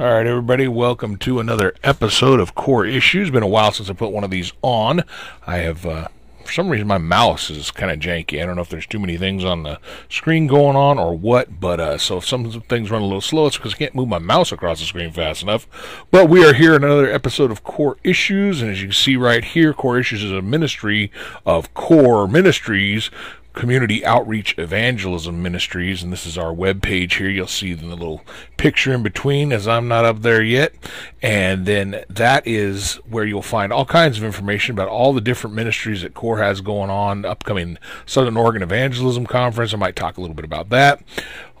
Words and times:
All 0.00 0.06
right, 0.06 0.26
everybody, 0.26 0.66
welcome 0.66 1.18
to 1.18 1.40
another 1.40 1.74
episode 1.84 2.40
of 2.40 2.54
Core 2.54 2.86
Issues. 2.86 3.28
Been 3.30 3.42
a 3.42 3.46
while 3.46 3.70
since 3.70 3.90
I 3.90 3.92
put 3.92 4.12
one 4.12 4.24
of 4.24 4.30
these 4.30 4.50
on. 4.62 5.02
I 5.46 5.58
have, 5.58 5.84
uh, 5.84 6.08
for 6.42 6.52
some 6.52 6.70
reason, 6.70 6.86
my 6.86 6.96
mouse 6.96 7.50
is 7.50 7.70
kind 7.70 7.92
of 7.92 7.98
janky. 7.98 8.42
I 8.42 8.46
don't 8.46 8.56
know 8.56 8.62
if 8.62 8.70
there's 8.70 8.86
too 8.86 8.98
many 8.98 9.18
things 9.18 9.44
on 9.44 9.62
the 9.62 9.78
screen 10.08 10.46
going 10.46 10.74
on 10.74 10.98
or 10.98 11.14
what, 11.14 11.60
but 11.60 11.80
uh, 11.80 11.98
so 11.98 12.16
if 12.16 12.26
some 12.26 12.50
things 12.62 12.90
run 12.90 13.02
a 13.02 13.04
little 13.04 13.20
slow, 13.20 13.46
it's 13.46 13.58
because 13.58 13.74
I 13.74 13.76
can't 13.76 13.94
move 13.94 14.08
my 14.08 14.18
mouse 14.18 14.52
across 14.52 14.80
the 14.80 14.86
screen 14.86 15.12
fast 15.12 15.42
enough. 15.42 15.66
But 16.10 16.30
we 16.30 16.46
are 16.46 16.54
here 16.54 16.74
in 16.74 16.82
another 16.82 17.12
episode 17.12 17.50
of 17.50 17.62
Core 17.62 17.98
Issues, 18.02 18.62
and 18.62 18.70
as 18.70 18.80
you 18.80 18.88
can 18.88 18.94
see 18.94 19.16
right 19.16 19.44
here, 19.44 19.74
Core 19.74 19.98
Issues 19.98 20.24
is 20.24 20.32
a 20.32 20.40
ministry 20.40 21.12
of 21.44 21.74
Core 21.74 22.26
Ministries 22.26 23.10
Community 23.52 24.04
Outreach 24.04 24.56
Evangelism 24.58 25.42
Ministries, 25.42 26.02
and 26.02 26.12
this 26.12 26.24
is 26.24 26.38
our 26.38 26.52
web 26.52 26.82
page 26.82 27.16
here. 27.16 27.28
You'll 27.28 27.46
see 27.46 27.74
the 27.74 27.86
little 27.86 28.22
picture 28.56 28.94
in 28.94 29.02
between, 29.02 29.52
as 29.52 29.66
I'm 29.66 29.88
not 29.88 30.04
up 30.04 30.22
there 30.22 30.42
yet, 30.42 30.74
and 31.20 31.66
then 31.66 32.04
that 32.08 32.46
is 32.46 32.94
where 33.08 33.24
you'll 33.24 33.42
find 33.42 33.72
all 33.72 33.84
kinds 33.84 34.18
of 34.18 34.24
information 34.24 34.74
about 34.74 34.88
all 34.88 35.12
the 35.12 35.20
different 35.20 35.56
ministries 35.56 36.02
that 36.02 36.14
CORE 36.14 36.38
has 36.38 36.60
going 36.60 36.90
on. 36.90 37.24
Upcoming 37.24 37.76
Southern 38.06 38.36
Oregon 38.36 38.62
Evangelism 38.62 39.26
Conference, 39.26 39.74
I 39.74 39.78
might 39.78 39.96
talk 39.96 40.16
a 40.16 40.20
little 40.20 40.36
bit 40.36 40.44
about 40.44 40.68
that. 40.70 41.02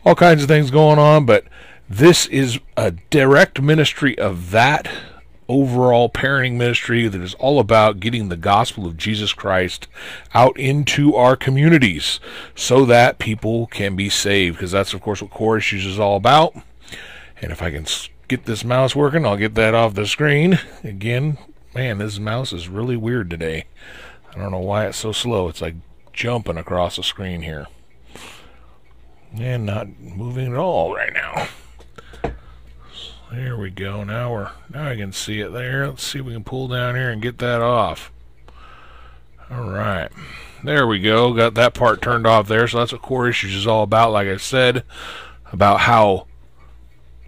All 0.04 0.14
kinds 0.14 0.42
of 0.42 0.48
things 0.48 0.70
going 0.70 0.98
on, 0.98 1.26
but 1.26 1.44
this 1.88 2.26
is 2.26 2.60
a 2.76 2.92
direct 3.10 3.60
ministry 3.60 4.16
of 4.16 4.52
that 4.52 4.88
overall 5.50 6.08
parenting 6.08 6.54
ministry 6.54 7.08
that 7.08 7.20
is 7.20 7.34
all 7.34 7.58
about 7.58 8.00
getting 8.00 8.28
the 8.28 8.36
gospel 8.36 8.86
of 8.86 8.96
Jesus 8.96 9.32
Christ 9.32 9.88
out 10.32 10.56
into 10.58 11.16
our 11.16 11.36
communities 11.36 12.20
so 12.54 12.84
that 12.84 13.18
people 13.18 13.66
can 13.66 13.96
be 13.96 14.08
saved. 14.08 14.56
Because 14.56 14.70
that's, 14.70 14.94
of 14.94 15.00
course, 15.02 15.20
what 15.20 15.32
Core 15.32 15.58
Issues 15.58 15.84
is 15.84 15.98
all 15.98 16.16
about. 16.16 16.54
And 17.42 17.50
if 17.50 17.60
I 17.60 17.70
can 17.70 17.86
get 18.28 18.44
this 18.44 18.64
mouse 18.64 18.94
working, 18.94 19.26
I'll 19.26 19.36
get 19.36 19.56
that 19.56 19.74
off 19.74 19.94
the 19.94 20.06
screen. 20.06 20.60
Again, 20.84 21.36
man, 21.74 21.98
this 21.98 22.18
mouse 22.18 22.52
is 22.52 22.68
really 22.68 22.96
weird 22.96 23.28
today. 23.28 23.64
I 24.30 24.38
don't 24.38 24.52
know 24.52 24.60
why 24.60 24.86
it's 24.86 24.98
so 24.98 25.12
slow. 25.12 25.48
It's 25.48 25.60
like 25.60 25.74
jumping 26.12 26.56
across 26.56 26.96
the 26.96 27.02
screen 27.02 27.42
here. 27.42 27.66
And 29.34 29.66
not 29.66 29.98
moving 29.98 30.52
at 30.52 30.58
all 30.58 30.94
right 30.94 31.12
now. 31.12 31.48
There 33.32 33.56
we 33.56 33.70
go. 33.70 34.02
Now 34.02 34.32
we're 34.32 34.50
now 34.72 34.88
I 34.88 34.96
can 34.96 35.12
see 35.12 35.40
it 35.40 35.52
there. 35.52 35.86
Let's 35.86 36.02
see 36.02 36.18
if 36.18 36.24
we 36.24 36.32
can 36.32 36.42
pull 36.42 36.66
down 36.68 36.96
here 36.96 37.10
and 37.10 37.22
get 37.22 37.38
that 37.38 37.60
off. 37.60 38.10
All 39.50 39.70
right. 39.70 40.10
There 40.64 40.86
we 40.86 40.98
go. 40.98 41.32
Got 41.32 41.54
that 41.54 41.74
part 41.74 42.02
turned 42.02 42.26
off 42.26 42.48
there. 42.48 42.66
So 42.66 42.78
that's 42.78 42.92
what 42.92 43.02
core 43.02 43.28
issues 43.28 43.54
is 43.54 43.66
all 43.66 43.82
about. 43.82 44.12
Like 44.12 44.28
I 44.28 44.36
said, 44.36 44.84
about 45.52 45.80
how 45.80 46.26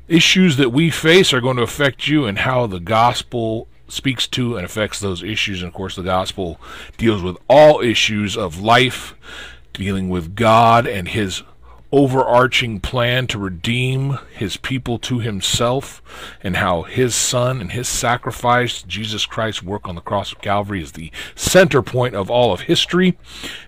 issues 0.09 0.57
that 0.57 0.71
we 0.71 0.91
face 0.91 1.33
are 1.33 1.41
going 1.41 1.57
to 1.57 1.63
affect 1.63 2.09
you 2.09 2.27
and 2.27 2.41
how 2.41 2.67
the 2.67 2.81
gospel 2.81 3.69
speaks 3.89 4.27
to 4.27 4.57
and 4.57 4.65
affects 4.65 4.99
those 4.99 5.23
issues. 5.23 5.63
And 5.63 5.69
of 5.69 5.75
course, 5.75 5.97
the 5.97 6.03
gospel 6.03 6.61
deals 6.97 7.23
with 7.23 7.37
all 7.49 7.81
issues 7.81 8.37
of 8.37 8.61
life, 8.61 9.15
dealing 9.73 10.09
with 10.09 10.35
God 10.35 10.87
and 10.87 11.09
his 11.09 11.43
overarching 11.93 12.81
plan 12.81 13.27
to 13.27 13.39
redeem 13.39 14.19
his 14.35 14.57
people 14.57 14.99
to 14.99 15.19
himself 15.19 16.03
and 16.43 16.57
how 16.57 16.83
his 16.83 17.15
son 17.15 17.61
and 17.61 17.73
his 17.73 17.87
sacrifice, 17.87 18.83
Jesus 18.83 19.27
Christ's 19.27 19.63
work 19.63 19.87
on 19.87 19.95
the 19.95 20.01
cross 20.01 20.33
of 20.33 20.41
Calvary, 20.41 20.83
is 20.83 20.93
the 20.93 21.13
center 21.35 21.83
point 21.83 22.15
of 22.15 22.31
all 22.31 22.53
of 22.53 22.63
history, 22.63 23.19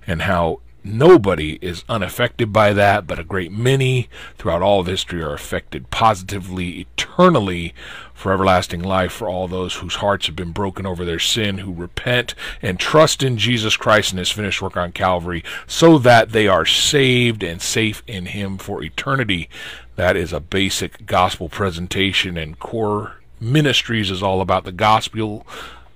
and 0.06 0.22
how 0.22 0.60
nobody 0.84 1.58
is 1.62 1.84
unaffected 1.88 2.52
by 2.52 2.72
that, 2.72 3.06
but 3.06 3.18
a 3.18 3.24
great 3.24 3.50
many 3.50 4.08
throughout 4.38 4.62
all 4.62 4.80
of 4.80 4.86
history 4.86 5.22
are 5.22 5.34
affected 5.34 5.90
positively, 5.90 6.80
eternally 6.80 7.74
for 8.12 8.32
everlasting 8.32 8.82
life 8.82 9.12
for 9.12 9.28
all 9.28 9.48
those 9.48 9.76
whose 9.76 9.96
hearts 9.96 10.26
have 10.26 10.36
been 10.36 10.52
broken 10.52 10.86
over 10.86 11.04
their 11.04 11.18
sin, 11.18 11.58
who 11.58 11.72
repent 11.72 12.34
and 12.62 12.78
trust 12.78 13.22
in 13.22 13.38
Jesus 13.38 13.76
Christ 13.76 14.12
and 14.12 14.18
his 14.18 14.30
finished 14.30 14.62
work 14.62 14.76
on 14.76 14.92
Calvary, 14.92 15.42
so 15.66 15.98
that 15.98 16.30
they 16.30 16.46
are 16.46 16.66
saved 16.66 17.42
and 17.42 17.60
safe 17.60 18.02
in 18.06 18.26
him 18.26 18.58
for 18.58 18.82
eternity. 18.82 19.48
That 19.96 20.16
is 20.16 20.32
a 20.32 20.40
basic 20.40 21.06
gospel 21.06 21.48
presentation, 21.48 22.36
and 22.36 22.58
core 22.58 23.16
ministries 23.40 24.10
is 24.10 24.22
all 24.22 24.40
about 24.40 24.64
the 24.64 24.72
gospel. 24.72 25.46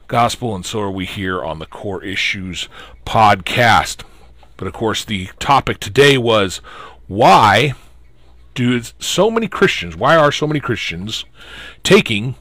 Gospel, 0.06 0.54
and 0.54 0.64
so 0.64 0.80
are 0.80 0.90
we 0.90 1.04
here 1.04 1.44
on 1.44 1.58
the 1.58 1.66
Core 1.66 2.02
Issues 2.02 2.68
podcast. 3.04 4.04
But 4.58 4.68
of 4.68 4.74
course, 4.74 5.04
the 5.04 5.30
topic 5.38 5.80
today 5.80 6.18
was 6.18 6.58
why 7.06 7.72
do 8.54 8.82
so 8.98 9.30
many 9.30 9.48
Christians, 9.48 9.96
why 9.96 10.16
are 10.16 10.30
so 10.30 10.46
many 10.46 10.60
Christians 10.60 11.24
taking 11.82 12.34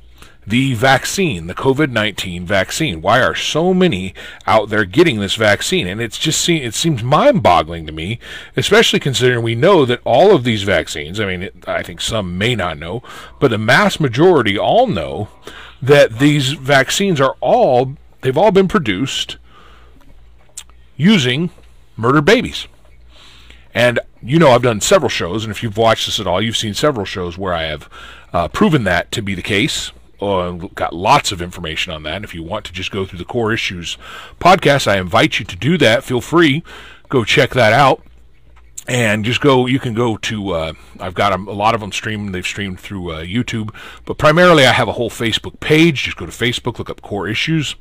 the 0.47 0.73
vaccine, 0.75 1.47
the 1.47 1.53
COVID 1.53 1.91
19 1.91 2.45
vaccine. 2.45 3.01
Why 3.01 3.21
are 3.21 3.35
so 3.35 3.73
many 3.73 4.13
out 4.47 4.69
there 4.69 4.85
getting 4.85 5.19
this 5.19 5.35
vaccine? 5.35 5.87
And 5.87 5.99
it's 5.99 6.17
just 6.17 6.47
it 6.47 6.73
seems 6.73 7.03
mind 7.03 7.43
boggling 7.43 7.85
to 7.85 7.91
me, 7.91 8.17
especially 8.55 9.01
considering 9.01 9.43
we 9.43 9.55
know 9.55 9.83
that 9.83 9.99
all 10.05 10.33
of 10.33 10.45
these 10.45 10.63
vaccines, 10.63 11.19
I 11.19 11.25
mean, 11.25 11.49
I 11.67 11.83
think 11.83 11.99
some 11.99 12.37
may 12.37 12.55
not 12.55 12.79
know, 12.79 13.03
but 13.41 13.51
the 13.51 13.57
mass 13.57 13.99
majority 13.99 14.57
all 14.57 14.87
know 14.87 15.27
that 15.81 16.19
these 16.19 16.53
vaccines 16.53 17.19
are 17.19 17.35
all, 17.41 17.97
they've 18.21 18.37
all 18.37 18.51
been 18.51 18.69
produced 18.69 19.35
using 20.95 21.49
murdered 21.97 22.25
babies. 22.25 22.67
And 23.73 23.99
you 24.23 24.39
know, 24.39 24.51
I've 24.51 24.63
done 24.63 24.81
several 24.81 25.09
shows, 25.09 25.43
and 25.43 25.51
if 25.51 25.61
you've 25.61 25.77
watched 25.77 26.05
this 26.05 26.19
at 26.19 26.27
all, 26.27 26.41
you've 26.41 26.57
seen 26.57 26.73
several 26.73 27.05
shows 27.05 27.37
where 27.37 27.53
I 27.53 27.63
have 27.63 27.89
uh, 28.33 28.47
proven 28.47 28.83
that 28.85 29.11
to 29.11 29.21
be 29.21 29.35
the 29.35 29.41
case. 29.41 29.91
Uh, 30.19 30.51
got 30.51 30.95
lots 30.95 31.31
of 31.31 31.43
information 31.43 31.93
on 31.93 32.01
that. 32.03 32.15
And 32.15 32.25
if 32.25 32.33
you 32.33 32.41
want 32.41 32.65
to 32.65 32.73
just 32.73 32.89
go 32.89 33.05
through 33.05 33.19
the 33.19 33.25
core 33.25 33.53
issues 33.53 33.97
podcast, 34.39 34.87
I 34.87 34.97
invite 34.97 35.37
you 35.37 35.45
to 35.45 35.55
do 35.55 35.77
that. 35.77 36.03
Feel 36.03 36.21
free, 36.21 36.63
go 37.09 37.23
check 37.23 37.51
that 37.51 37.71
out 37.71 38.01
and 38.87 39.25
just 39.25 39.41
go 39.41 39.65
you 39.65 39.79
can 39.79 39.93
go 39.93 40.15
to 40.17 40.51
uh, 40.51 40.73
i've 40.99 41.13
got 41.13 41.33
a, 41.33 41.35
a, 41.35 41.53
lot 41.53 41.75
of 41.75 41.81
them 41.81 41.91
streamed 41.91 42.33
they've 42.33 42.45
streamed 42.45 42.79
through 42.79 43.11
uh, 43.11 43.23
youtube. 43.23 43.73
But 44.05 44.17
primarily 44.17 44.65
i 44.65 44.71
have 44.71 44.87
a 44.87 44.93
whole 44.93 45.09
facebook 45.09 45.59
page. 45.59 46.03
Just 46.03 46.17
go 46.17 46.25
to 46.25 46.31
facebook 46.31 46.77
look 46.77 46.89
up 46.89 47.01
core 47.01 47.27
issues 47.27 47.75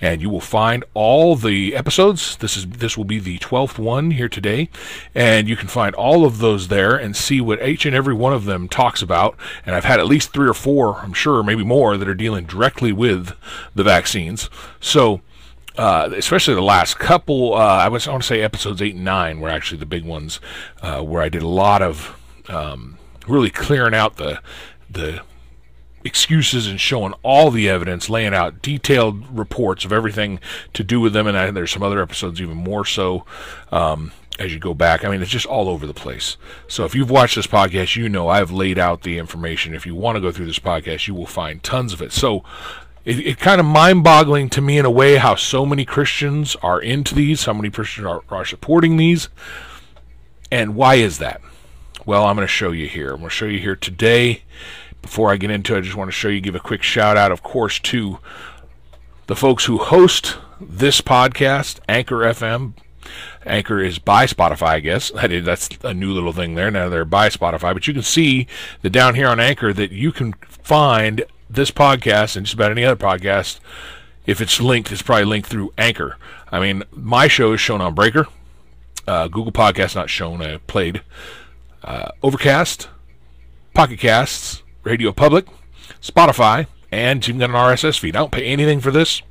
and 0.00 0.22
you 0.22 0.30
will 0.30 0.40
find 0.40 0.84
all 0.94 1.36
the 1.36 1.74
episodes. 1.74 2.36
This 2.36 2.56
is 2.56 2.66
this 2.66 2.96
will 2.96 3.04
be 3.04 3.18
the 3.18 3.38
12th 3.38 3.78
one 3.78 4.12
here 4.12 4.28
today. 4.28 4.68
And 5.14 5.48
you 5.48 5.56
can 5.56 5.68
find 5.68 5.94
all 5.94 6.24
of 6.24 6.38
those 6.38 6.68
there 6.68 6.96
and 6.96 7.14
see 7.14 7.40
what 7.40 7.62
each 7.62 7.84
and 7.84 7.94
every 7.94 8.14
one 8.14 8.32
of 8.32 8.44
them 8.44 8.68
talks 8.68 9.02
about. 9.02 9.36
And 9.64 9.74
i've 9.74 9.84
had 9.84 10.00
at 10.00 10.06
least 10.06 10.32
three 10.32 10.48
or 10.48 10.54
four 10.54 11.00
i'm 11.00 11.12
sure 11.12 11.42
maybe 11.42 11.64
more 11.64 11.96
that 11.96 12.08
are 12.08 12.14
dealing 12.14 12.46
directly 12.46 12.92
with 12.92 13.34
the 13.74 13.84
vaccines. 13.84 14.48
So 14.80 15.20
uh, 15.76 16.10
especially 16.16 16.54
the 16.54 16.62
last 16.62 16.98
couple, 16.98 17.54
uh, 17.54 17.58
I, 17.58 17.88
was, 17.88 18.08
I 18.08 18.10
want 18.10 18.22
to 18.22 18.26
say 18.26 18.42
episodes 18.42 18.80
8 18.80 18.94
and 18.94 19.04
9 19.04 19.40
were 19.40 19.48
actually 19.48 19.78
the 19.78 19.86
big 19.86 20.04
ones, 20.04 20.40
uh, 20.82 21.02
where 21.02 21.22
I 21.22 21.28
did 21.28 21.42
a 21.42 21.48
lot 21.48 21.82
of 21.82 22.18
um, 22.48 22.98
really 23.26 23.50
clearing 23.50 23.94
out 23.94 24.16
the, 24.16 24.40
the 24.88 25.22
excuses 26.04 26.66
and 26.66 26.80
showing 26.80 27.12
all 27.22 27.50
the 27.50 27.68
evidence, 27.68 28.08
laying 28.08 28.32
out 28.32 28.62
detailed 28.62 29.26
reports 29.36 29.84
of 29.84 29.92
everything 29.92 30.40
to 30.72 30.82
do 30.84 31.00
with 31.00 31.12
them. 31.12 31.26
And 31.26 31.36
I, 31.36 31.50
there's 31.50 31.72
some 31.72 31.82
other 31.82 32.00
episodes 32.00 32.40
even 32.40 32.56
more 32.56 32.84
so 32.84 33.26
um, 33.70 34.12
as 34.38 34.54
you 34.54 34.58
go 34.58 34.72
back. 34.72 35.04
I 35.04 35.10
mean, 35.10 35.20
it's 35.20 35.30
just 35.30 35.46
all 35.46 35.68
over 35.68 35.86
the 35.86 35.94
place. 35.94 36.36
So 36.68 36.84
if 36.84 36.94
you've 36.94 37.10
watched 37.10 37.36
this 37.36 37.46
podcast, 37.46 37.96
you 37.96 38.08
know 38.08 38.28
I've 38.28 38.50
laid 38.50 38.78
out 38.78 39.02
the 39.02 39.18
information. 39.18 39.74
If 39.74 39.84
you 39.84 39.94
want 39.94 40.16
to 40.16 40.20
go 40.20 40.30
through 40.30 40.46
this 40.46 40.58
podcast, 40.58 41.06
you 41.06 41.14
will 41.14 41.26
find 41.26 41.62
tons 41.62 41.92
of 41.92 42.00
it. 42.00 42.12
So 42.12 42.44
it, 43.06 43.20
it 43.20 43.38
kind 43.38 43.60
of 43.60 43.66
mind-boggling 43.66 44.50
to 44.50 44.60
me 44.60 44.78
in 44.78 44.84
a 44.84 44.90
way 44.90 45.16
how 45.16 45.36
so 45.36 45.64
many 45.64 45.84
Christians 45.84 46.56
are 46.56 46.80
into 46.80 47.14
these, 47.14 47.44
how 47.44 47.54
many 47.54 47.70
Christians 47.70 48.06
are, 48.06 48.22
are 48.28 48.44
supporting 48.44 48.96
these, 48.96 49.28
and 50.50 50.74
why 50.74 50.96
is 50.96 51.18
that? 51.18 51.40
Well, 52.04 52.26
I'm 52.26 52.36
going 52.36 52.46
to 52.46 52.52
show 52.52 52.72
you 52.72 52.88
here. 52.88 53.12
I'm 53.12 53.18
going 53.18 53.30
to 53.30 53.34
show 53.34 53.46
you 53.46 53.60
here 53.60 53.76
today. 53.76 54.42
Before 55.02 55.30
I 55.30 55.36
get 55.36 55.52
into 55.52 55.74
it, 55.74 55.78
I 55.78 55.80
just 55.82 55.96
want 55.96 56.08
to 56.08 56.12
show 56.12 56.28
you, 56.28 56.40
give 56.40 56.56
a 56.56 56.60
quick 56.60 56.82
shout 56.82 57.16
out, 57.16 57.30
of 57.30 57.44
course, 57.44 57.78
to 57.80 58.18
the 59.28 59.36
folks 59.36 59.66
who 59.66 59.78
host 59.78 60.38
this 60.60 61.00
podcast, 61.00 61.78
Anchor 61.88 62.16
FM. 62.16 62.74
Anchor 63.44 63.80
is 63.80 64.00
by 64.00 64.26
Spotify, 64.26 64.66
I 64.66 64.80
guess. 64.80 65.12
That's 65.14 65.68
a 65.84 65.94
new 65.94 66.12
little 66.12 66.32
thing 66.32 66.56
there. 66.56 66.72
Now 66.72 66.88
they're 66.88 67.04
by 67.04 67.28
Spotify, 67.28 67.72
but 67.72 67.86
you 67.86 67.94
can 67.94 68.02
see 68.02 68.48
that 68.82 68.90
down 68.90 69.14
here 69.14 69.28
on 69.28 69.38
Anchor 69.38 69.72
that 69.72 69.92
you 69.92 70.10
can 70.10 70.32
find 70.48 71.24
this 71.48 71.70
podcast 71.70 72.36
and 72.36 72.46
just 72.46 72.54
about 72.54 72.70
any 72.70 72.84
other 72.84 72.96
podcast, 72.96 73.60
if 74.26 74.40
it's 74.40 74.60
linked, 74.60 74.90
it's 74.92 75.02
probably 75.02 75.24
linked 75.24 75.48
through 75.48 75.72
Anchor. 75.78 76.16
I 76.50 76.60
mean, 76.60 76.82
my 76.90 77.28
show 77.28 77.52
is 77.52 77.60
shown 77.60 77.80
on 77.80 77.94
Breaker, 77.94 78.26
uh, 79.06 79.28
Google 79.28 79.52
Podcast 79.52 79.94
not 79.94 80.10
shown, 80.10 80.42
I 80.42 80.58
played, 80.58 81.02
uh, 81.84 82.10
Overcast, 82.22 82.88
Pocket 83.74 83.98
Casts, 83.98 84.62
Radio 84.82 85.12
Public, 85.12 85.46
Spotify, 86.02 86.66
and 86.92 87.28
even 87.28 87.40
got 87.40 87.50
an 87.50 87.56
RSS 87.56 87.98
feed. 87.98 88.16
I 88.16 88.20
don't 88.20 88.32
pay 88.32 88.44
anything 88.46 88.80
for 88.80 88.90
this, 88.90 89.22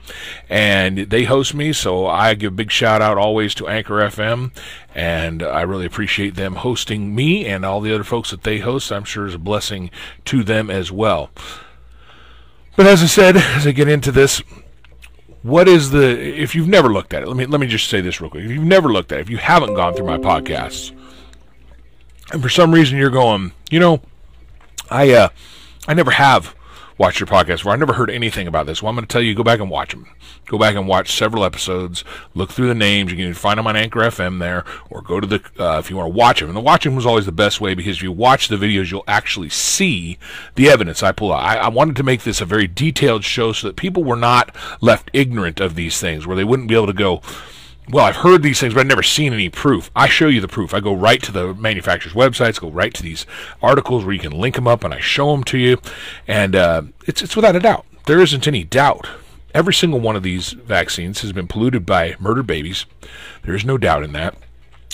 and 0.49 0.97
they 0.97 1.23
host 1.23 1.53
me, 1.53 1.73
so 1.73 2.05
I 2.05 2.33
give 2.33 2.53
a 2.53 2.55
big 2.55 2.71
shout 2.71 3.01
out 3.01 3.17
always 3.17 3.55
to 3.55 3.67
Anchor 3.67 3.95
FM, 3.95 4.51
and 4.93 5.41
I 5.41 5.61
really 5.61 5.85
appreciate 5.85 6.35
them 6.35 6.55
hosting 6.55 7.15
me 7.15 7.45
and 7.45 7.65
all 7.65 7.81
the 7.81 7.93
other 7.93 8.03
folks 8.03 8.31
that 8.31 8.43
they 8.43 8.59
host. 8.59 8.91
I'm 8.91 9.05
sure 9.05 9.25
is 9.25 9.33
a 9.33 9.39
blessing 9.39 9.89
to 10.25 10.43
them 10.43 10.69
as 10.69 10.91
well. 10.91 11.31
But 12.75 12.87
as 12.87 13.03
I 13.03 13.07
said, 13.07 13.37
as 13.37 13.65
I 13.65 13.71
get 13.71 13.87
into 13.87 14.11
this, 14.11 14.41
what 15.45 15.67
is 15.67 15.91
the 15.91 16.19
if 16.41 16.55
you've 16.55 16.67
never 16.67 16.91
looked 16.91 17.13
at 17.13 17.21
it 17.21 17.27
let 17.27 17.37
me 17.37 17.45
let 17.45 17.61
me 17.61 17.67
just 17.67 17.87
say 17.87 18.01
this 18.01 18.19
real 18.19 18.31
quick. 18.31 18.43
If 18.43 18.49
you've 18.49 18.63
never 18.63 18.91
looked 18.91 19.11
at 19.11 19.19
it 19.19 19.21
if 19.21 19.29
you 19.29 19.37
haven't 19.37 19.75
gone 19.75 19.93
through 19.93 20.07
my 20.07 20.17
podcasts 20.17 20.91
and 22.31 22.41
for 22.41 22.49
some 22.49 22.73
reason 22.73 22.97
you're 22.97 23.11
going 23.11 23.51
you 23.69 23.79
know 23.79 24.01
i 24.89 25.11
uh 25.11 25.29
i 25.87 25.93
never 25.93 26.09
have 26.09 26.54
watched 26.97 27.19
your 27.19 27.27
podcast 27.27 27.63
where 27.63 27.73
i 27.73 27.77
never 27.77 27.93
heard 27.93 28.09
anything 28.09 28.47
about 28.47 28.65
this. 28.65 28.81
Well 28.81 28.89
i'm 28.89 28.95
going 28.95 29.07
to 29.07 29.11
tell 29.11 29.21
you 29.21 29.35
go 29.35 29.43
back 29.43 29.59
and 29.59 29.69
watch 29.69 29.91
them 29.91 30.07
go 30.45 30.57
back 30.57 30.75
and 30.75 30.87
watch 30.87 31.11
several 31.11 31.43
episodes. 31.43 32.03
Look 32.33 32.51
through 32.51 32.67
the 32.67 32.75
names. 32.75 33.11
You 33.11 33.17
can 33.17 33.33
find 33.33 33.57
them 33.57 33.67
on 33.67 33.75
anchor 33.75 33.99
fm 33.99 34.39
there 34.39 34.63
or 34.89 35.01
go 35.01 35.19
to 35.19 35.27
the 35.27 35.41
uh, 35.59 35.79
if 35.79 35.89
you 35.89 35.97
want 35.97 36.11
to 36.11 36.17
watch 36.17 36.39
them 36.39 36.49
and 36.49 36.55
the 36.55 36.61
watching 36.61 36.95
was 36.95 37.05
always 37.05 37.25
the 37.25 37.31
best 37.31 37.59
way 37.59 37.73
because 37.73 37.97
if 37.97 38.03
you 38.03 38.11
watch 38.11 38.47
the 38.47 38.57
videos 38.57 38.91
you'll 38.91 39.03
actually 39.07 39.49
see 39.49 40.17
the 40.55 40.69
evidence 40.69 41.03
i 41.03 41.11
pull 41.11 41.33
out. 41.33 41.43
I, 41.43 41.57
I 41.57 41.67
wanted 41.69 41.95
to 41.97 42.03
make 42.03 42.23
this 42.23 42.41
a 42.41 42.45
very 42.45 42.67
detailed 42.67 43.23
show 43.23 43.51
so 43.51 43.67
that 43.67 43.75
people 43.75 44.03
were 44.03 44.15
not 44.15 44.55
left 44.81 45.09
ignorant 45.13 45.59
of 45.59 45.75
these 45.75 45.99
things 45.99 46.25
where 46.25 46.35
they 46.35 46.43
wouldn't 46.43 46.69
be 46.69 46.75
able 46.75 46.87
to 46.87 46.93
go 46.93 47.21
well, 47.89 48.05
I've 48.05 48.17
heard 48.17 48.43
these 48.43 48.59
things, 48.59 48.73
but 48.73 48.81
I've 48.81 48.87
never 48.87 49.03
seen 49.03 49.33
any 49.33 49.49
proof. 49.49 49.91
I 49.95 50.07
show 50.07 50.27
you 50.27 50.41
the 50.41 50.47
proof. 50.47 50.73
I 50.73 50.79
go 50.79 50.93
right 50.93 51.21
to 51.23 51.31
the 51.31 51.53
manufacturer's 51.53 52.15
websites, 52.15 52.59
go 52.59 52.71
right 52.71 52.93
to 52.93 53.03
these 53.03 53.25
articles 53.61 54.03
where 54.03 54.13
you 54.13 54.19
can 54.19 54.31
link 54.31 54.55
them 54.55 54.67
up, 54.67 54.83
and 54.83 54.93
I 54.93 54.99
show 54.99 55.31
them 55.31 55.43
to 55.45 55.57
you. 55.57 55.77
And 56.27 56.55
uh, 56.55 56.83
it's 57.05 57.21
it's 57.21 57.35
without 57.35 57.55
a 57.55 57.59
doubt. 57.59 57.85
There 58.05 58.21
isn't 58.21 58.47
any 58.47 58.63
doubt 58.63 59.07
Every 59.55 59.73
single 59.73 60.01
one 60.01 60.17
of 60.17 60.23
these 60.23 60.51
vaccines 60.51 61.21
has 61.21 61.31
been 61.31 61.47
polluted 61.47 61.85
by 61.85 62.17
murdered 62.19 62.45
babies. 62.45 62.85
There 63.43 63.55
is 63.55 63.63
no 63.63 63.77
doubt 63.77 64.03
in 64.03 64.11
that. 64.11 64.35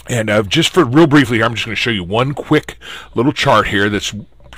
And 0.07 0.29
uh, 0.29 0.43
just 0.43 0.71
for 0.71 0.85
real 0.85 1.07
briefly 1.07 1.37
here, 1.37 1.47
I'm 1.47 1.55
just 1.55 1.65
going 1.65 1.75
to 1.75 1.81
show 1.81 1.89
you 1.89 2.03
one 2.03 2.35
quick 2.35 2.77
little 3.15 3.33
chart 3.33 3.69
here 3.69 3.89
that's 3.89 4.13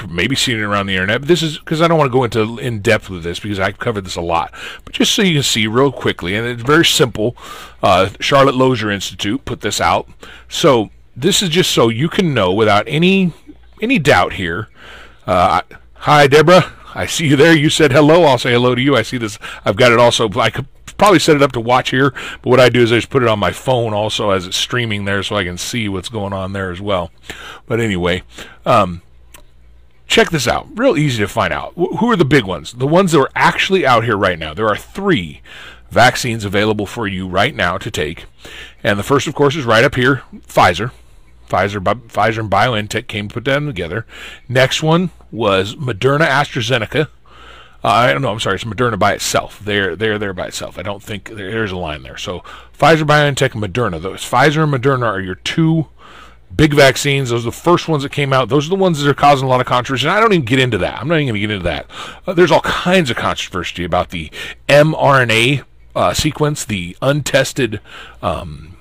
maybe 0.10 0.36
seen 0.36 0.58
it 0.58 0.64
around 0.64 0.88
the 0.88 0.94
internet. 0.94 1.22
But 1.22 1.28
this 1.28 1.44
is 1.44 1.58
because 1.58 1.82
I 1.82 1.88
don't 1.88 1.98
want 1.98 2.12
to 2.12 2.18
go 2.18 2.24
into 2.24 2.58
in 2.60 2.82
depth 2.82 3.10
with 3.10 3.24
this 3.24 3.40
because 3.40 3.60
I've 3.60 3.80
covered 3.80 4.06
this 4.06 4.16
a 4.16 4.22
lot. 4.22 4.54
But 4.86 4.94
just 4.94 5.14
so 5.14 5.22
you 5.22 5.36
can 5.36 5.44
see 5.44 5.68
real 5.68 5.92
quickly, 5.92 6.36
and 6.36 6.48
it's 6.48 6.64
very 6.64 6.86
simple. 6.86 7.36
Uh, 7.82 8.10
Charlotte 8.20 8.56
Lozier 8.56 8.92
Institute 8.92 9.46
put 9.46 9.62
this 9.62 9.80
out. 9.80 10.08
So 10.50 10.90
this 11.16 11.42
is 11.42 11.50
just 11.50 11.72
so 11.72 11.90
you 11.90 12.10
can 12.10 12.34
know 12.34 12.54
without 12.54 12.86
any 12.88 13.34
any 13.82 14.00
doubt 14.00 14.34
here. 14.34 14.70
Uh, 15.26 15.62
hi, 15.94 16.28
Deborah. 16.28 16.72
I 16.96 17.06
see 17.06 17.28
you 17.28 17.36
there. 17.36 17.56
You 17.56 17.70
said 17.70 17.92
hello. 17.92 18.24
I'll 18.24 18.38
say 18.38 18.52
hello 18.52 18.76
to 18.76 18.82
you. 18.82 18.96
I 18.96 19.02
see 19.02 19.18
this. 19.18 19.40
I've 19.66 19.76
got 19.76 19.92
it 19.92 20.00
also. 20.00 20.30
I 20.40 20.50
could 20.50 20.68
probably 20.98 21.20
set 21.20 21.36
it 21.36 21.42
up 21.42 21.52
to 21.54 21.60
watch 21.60 21.90
here, 21.90 22.12
but 22.42 22.50
what 22.50 22.60
I 22.60 22.70
do 22.70 22.82
is 22.82 22.92
I 22.92 22.96
just 22.96 23.10
put 23.10 23.24
it 23.24 23.30
on 23.30 23.40
my 23.40 23.52
phone 23.52 23.94
also 23.94 24.30
as 24.30 24.46
it's 24.46 24.58
streaming 24.58 25.06
there 25.06 25.24
so 25.24 25.36
I 25.36 25.44
can 25.44 25.58
see 25.58 25.90
what's 25.90 26.10
going 26.10 26.34
on 26.34 26.54
there 26.54 26.72
as 26.72 26.80
well. 26.80 27.12
But 27.66 27.80
anyway, 27.80 28.24
um, 28.66 29.02
check 30.08 30.30
this 30.30 30.48
out. 30.48 30.68
Real 30.76 30.98
easy 30.98 31.22
to 31.22 31.28
find 31.28 31.54
out. 31.54 31.74
who 31.76 32.10
are 32.10 32.16
the 32.16 32.26
big 32.26 32.46
ones? 32.46 32.74
The 32.74 32.88
ones 32.88 33.12
that 33.12 33.20
are 33.20 33.32
actually 33.36 33.86
out 33.86 34.04
here 34.04 34.18
right 34.18 34.40
now. 34.40 34.54
There 34.54 34.68
are 34.68 34.76
three 34.76 35.42
vaccines 35.90 36.44
available 36.44 36.86
for 36.86 37.08
you 37.08 37.28
right 37.28 37.56
now 37.56 37.78
to 37.78 37.92
take. 37.92 38.26
And 38.84 39.00
the 39.00 39.04
first, 39.04 39.28
of 39.28 39.36
course, 39.36 39.56
is 39.56 39.66
right 39.66 39.84
up 39.84 39.96
here 39.96 40.24
Pfizer. 40.48 40.92
Pfizer, 41.50 41.84
Pfizer 41.84 42.40
and 42.40 42.50
BioNTech 42.50 43.08
came 43.08 43.28
to 43.28 43.34
put 43.34 43.46
them 43.46 43.68
together. 43.68 44.06
Next 44.50 44.82
one 44.82 45.12
was 45.32 45.76
Moderna 45.76 46.26
AstraZeneca. 46.26 47.08
Uh, 47.84 47.88
I 47.88 48.14
don't 48.14 48.22
know. 48.22 48.32
I'm 48.32 48.40
sorry. 48.40 48.56
It's 48.56 48.64
Moderna 48.64 48.98
by 48.98 49.14
itself. 49.14 49.60
They're 49.60 49.96
they're 49.96 50.18
there 50.18 50.34
by 50.34 50.48
itself. 50.48 50.80
I 50.80 50.84
don't 50.84 51.04
think 51.04 51.30
there's 51.30 51.72
a 51.72 51.78
line 51.78 52.04
there. 52.04 52.18
So 52.18 52.40
Pfizer, 52.78 53.04
BioNTech, 53.04 53.54
and 53.54 53.64
Moderna. 53.64 54.02
Those 54.02 54.22
Pfizer 54.22 54.64
and 54.64 54.74
Moderna 54.74 55.06
are 55.06 55.20
your 55.20 55.36
two 55.36 55.88
big 56.56 56.74
vaccines. 56.74 57.30
Those 57.30 57.44
are 57.44 57.52
the 57.52 57.52
first 57.52 57.88
ones 57.88 58.04
that 58.04 58.12
came 58.12 58.34
out. 58.34 58.50
Those 58.50 58.68
are 58.68 58.70
the 58.70 58.76
ones 58.76 59.02
that 59.02 59.10
are 59.10 59.14
causing 59.14 59.46
a 59.46 59.50
lot 59.50 59.62
of 59.62 59.68
controversy. 59.68 60.08
And 60.08 60.16
I 60.16 60.20
don't 60.20 60.34
even 60.34 60.46
get 60.46 60.60
into 60.60 60.78
that. 60.80 61.00
I'm 61.00 61.08
not 61.08 61.16
even 61.16 61.28
going 61.28 61.42
to 61.42 61.48
get 61.48 61.52
into 61.52 61.64
that. 61.64 61.88
Uh, 62.28 62.34
there's 62.34 62.52
all 62.52 62.62
kinds 62.62 63.10
of 63.10 63.18
controversy 63.18 63.84
about 63.84 64.10
the 64.10 64.32
mRNA 64.68 65.64
uh, 65.96 66.14
sequence, 66.14 66.66
the 66.66 66.98
untested 67.02 67.80
um, 68.22 68.73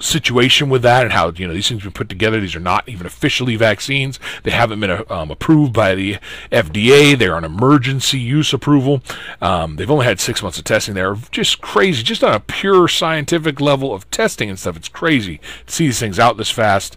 situation 0.00 0.68
with 0.68 0.82
that 0.82 1.04
and 1.04 1.12
how 1.12 1.30
you 1.30 1.46
know 1.46 1.54
these 1.54 1.68
things 1.68 1.82
been 1.82 1.92
put 1.92 2.08
together. 2.08 2.40
These 2.40 2.56
are 2.56 2.60
not 2.60 2.88
even 2.88 3.06
officially 3.06 3.56
vaccines. 3.56 4.18
They 4.42 4.50
haven't 4.50 4.80
been 4.80 4.90
uh, 4.90 5.04
um, 5.08 5.30
approved 5.30 5.72
by 5.72 5.94
the 5.94 6.18
FDA. 6.50 7.18
They're 7.18 7.36
on 7.36 7.44
emergency 7.44 8.18
use 8.18 8.52
approval. 8.52 9.02
Um, 9.40 9.76
they've 9.76 9.90
only 9.90 10.06
had 10.06 10.20
six 10.20 10.42
months 10.42 10.58
of 10.58 10.64
testing. 10.64 10.94
They're 10.94 11.16
just 11.30 11.60
crazy, 11.60 12.02
just 12.02 12.24
on 12.24 12.34
a 12.34 12.40
pure 12.40 12.88
scientific 12.88 13.60
level 13.60 13.94
of 13.94 14.10
testing 14.10 14.48
and 14.48 14.58
stuff. 14.58 14.76
It's 14.76 14.88
crazy 14.88 15.40
to 15.66 15.72
see 15.72 15.86
these 15.86 16.00
things 16.00 16.18
out 16.18 16.36
this 16.36 16.50
fast. 16.50 16.96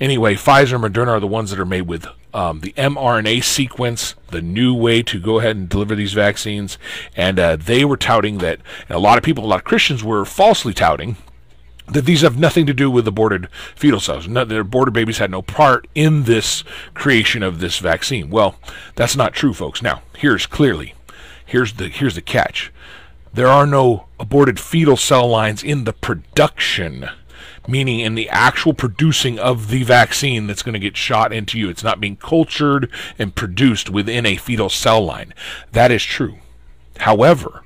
Anyway, 0.00 0.34
Pfizer 0.34 0.74
and 0.74 0.94
Moderna 0.94 1.08
are 1.08 1.20
the 1.20 1.26
ones 1.26 1.50
that 1.50 1.60
are 1.60 1.64
made 1.64 1.82
with 1.82 2.06
um, 2.34 2.60
the 2.60 2.72
mRNA 2.72 3.44
sequence, 3.44 4.16
the 4.30 4.42
new 4.42 4.74
way 4.74 5.02
to 5.04 5.20
go 5.20 5.38
ahead 5.38 5.54
and 5.56 5.68
deliver 5.68 5.94
these 5.94 6.12
vaccines. 6.12 6.78
And 7.16 7.38
uh, 7.38 7.56
they 7.56 7.84
were 7.84 7.96
touting 7.96 8.38
that, 8.38 8.58
and 8.88 8.96
a 8.96 8.98
lot 8.98 9.18
of 9.18 9.24
people, 9.24 9.44
a 9.44 9.46
lot 9.46 9.60
of 9.60 9.64
Christians 9.64 10.02
were 10.02 10.24
falsely 10.24 10.74
touting 10.74 11.16
that 11.86 12.04
these 12.04 12.22
have 12.22 12.38
nothing 12.38 12.66
to 12.66 12.74
do 12.74 12.90
with 12.90 13.06
aborted 13.06 13.48
fetal 13.74 14.00
cells. 14.00 14.26
No, 14.26 14.44
the 14.44 14.60
aborted 14.60 14.94
babies 14.94 15.18
had 15.18 15.30
no 15.30 15.42
part 15.42 15.86
in 15.94 16.24
this 16.24 16.64
creation 16.94 17.42
of 17.42 17.60
this 17.60 17.78
vaccine. 17.78 18.30
Well, 18.30 18.56
that's 18.94 19.16
not 19.16 19.34
true, 19.34 19.52
folks. 19.52 19.82
Now, 19.82 20.02
here's 20.16 20.46
clearly, 20.46 20.94
here's 21.44 21.74
the 21.74 21.88
here's 21.88 22.14
the 22.14 22.22
catch. 22.22 22.72
There 23.32 23.48
are 23.48 23.66
no 23.66 24.06
aborted 24.18 24.60
fetal 24.60 24.96
cell 24.96 25.28
lines 25.28 25.62
in 25.62 25.84
the 25.84 25.92
production, 25.92 27.10
meaning 27.66 28.00
in 28.00 28.14
the 28.14 28.30
actual 28.30 28.72
producing 28.72 29.38
of 29.38 29.68
the 29.68 29.82
vaccine 29.82 30.46
that's 30.46 30.62
going 30.62 30.74
to 30.74 30.78
get 30.78 30.96
shot 30.96 31.32
into 31.32 31.58
you. 31.58 31.68
It's 31.68 31.84
not 31.84 32.00
being 32.00 32.16
cultured 32.16 32.88
and 33.18 33.34
produced 33.34 33.90
within 33.90 34.24
a 34.24 34.36
fetal 34.36 34.68
cell 34.68 35.04
line. 35.04 35.34
That 35.72 35.90
is 35.90 36.04
true. 36.04 36.38
However, 36.98 37.64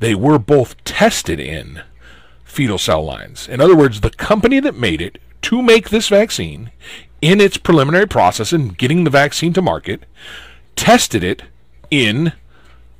they 0.00 0.14
were 0.14 0.38
both 0.38 0.82
tested 0.82 1.38
in 1.38 1.82
fetal 2.54 2.78
cell 2.78 3.04
lines. 3.04 3.48
In 3.48 3.60
other 3.60 3.74
words, 3.74 4.00
the 4.00 4.10
company 4.10 4.60
that 4.60 4.76
made 4.76 5.02
it 5.02 5.18
to 5.42 5.60
make 5.60 5.90
this 5.90 6.08
vaccine 6.08 6.70
in 7.20 7.40
its 7.40 7.56
preliminary 7.56 8.06
process 8.06 8.52
in 8.52 8.68
getting 8.68 9.02
the 9.02 9.10
vaccine 9.10 9.52
to 9.54 9.60
market 9.60 10.04
tested 10.76 11.24
it 11.24 11.42
in 11.90 12.32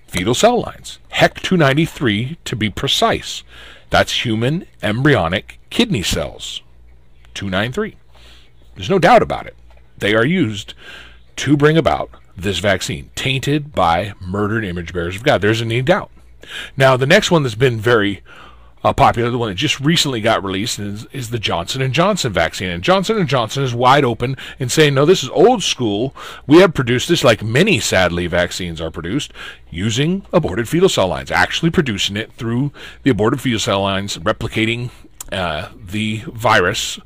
fetal 0.09 0.35
cell 0.35 0.61
lines. 0.61 0.99
HEK 1.11 1.41
293 1.41 2.39
to 2.45 2.57
be 2.57 2.69
precise. 2.69 3.45
That's 3.91 4.25
human 4.25 4.67
embryonic 4.83 5.61
kidney 5.71 6.03
cells. 6.03 6.61
293. 7.35 7.97
There's 8.75 8.91
no 8.91 8.99
doubt 8.99 9.23
about 9.23 9.47
it. 9.47 9.55
They 9.97 10.17
are 10.17 10.27
used 10.27 10.75
to 11.37 11.57
bring 11.57 11.77
about 11.77 12.11
this 12.37 12.59
vaccine, 12.59 13.11
tainted 13.15 13.73
by 13.73 14.15
murdered 14.21 14.65
image 14.65 14.93
bearers 14.93 15.15
of 15.15 15.23
God. 15.23 15.41
There's 15.41 15.63
any 15.63 15.81
doubt. 15.81 16.11
Now, 16.77 16.97
the 16.97 17.07
next 17.07 17.31
one 17.31 17.45
that's 17.45 17.55
been 17.55 17.79
very 17.79 18.23
uh, 18.85 18.93
popular, 18.93 19.31
the 19.31 19.39
one 19.39 19.49
that 19.49 19.55
just 19.55 19.81
recently 19.81 20.21
got 20.21 20.45
released, 20.45 20.79
is, 20.79 21.07
is 21.07 21.31
the 21.31 21.39
Johnson 21.39 21.81
and 21.81 21.95
Johnson 21.95 22.33
vaccine. 22.33 22.69
And 22.69 22.83
Johnson 22.83 23.27
Johnson 23.27 23.65
is 23.65 23.75
wide 23.75 24.05
open 24.05 24.37
in 24.59 24.69
saying, 24.69 24.95
no, 24.95 25.07
this 25.07 25.23
is 25.23 25.31
old 25.31 25.63
school. 25.63 26.15
We 26.47 26.59
have 26.59 26.75
produced 26.75 27.09
this, 27.09 27.25
like 27.25 27.43
many 27.43 27.81
sadly 27.81 28.27
vaccines 28.27 28.81
are 28.81 28.91
produced, 28.91 29.33
using 29.71 30.27
aborted 30.33 30.69
fetal 30.69 30.91
cell 30.91 31.09
lines, 31.09 31.31
actually 31.31 31.71
producing 31.71 32.17
it 32.17 32.33
through 32.35 32.73
the 33.03 33.11
aborted 33.11 33.41
fetal 33.41 33.59
cell 33.59 33.81
lines, 33.81 34.19
replicating 34.19 34.91
uh, 35.33 35.71
the 35.75 36.23
virus 36.27 37.01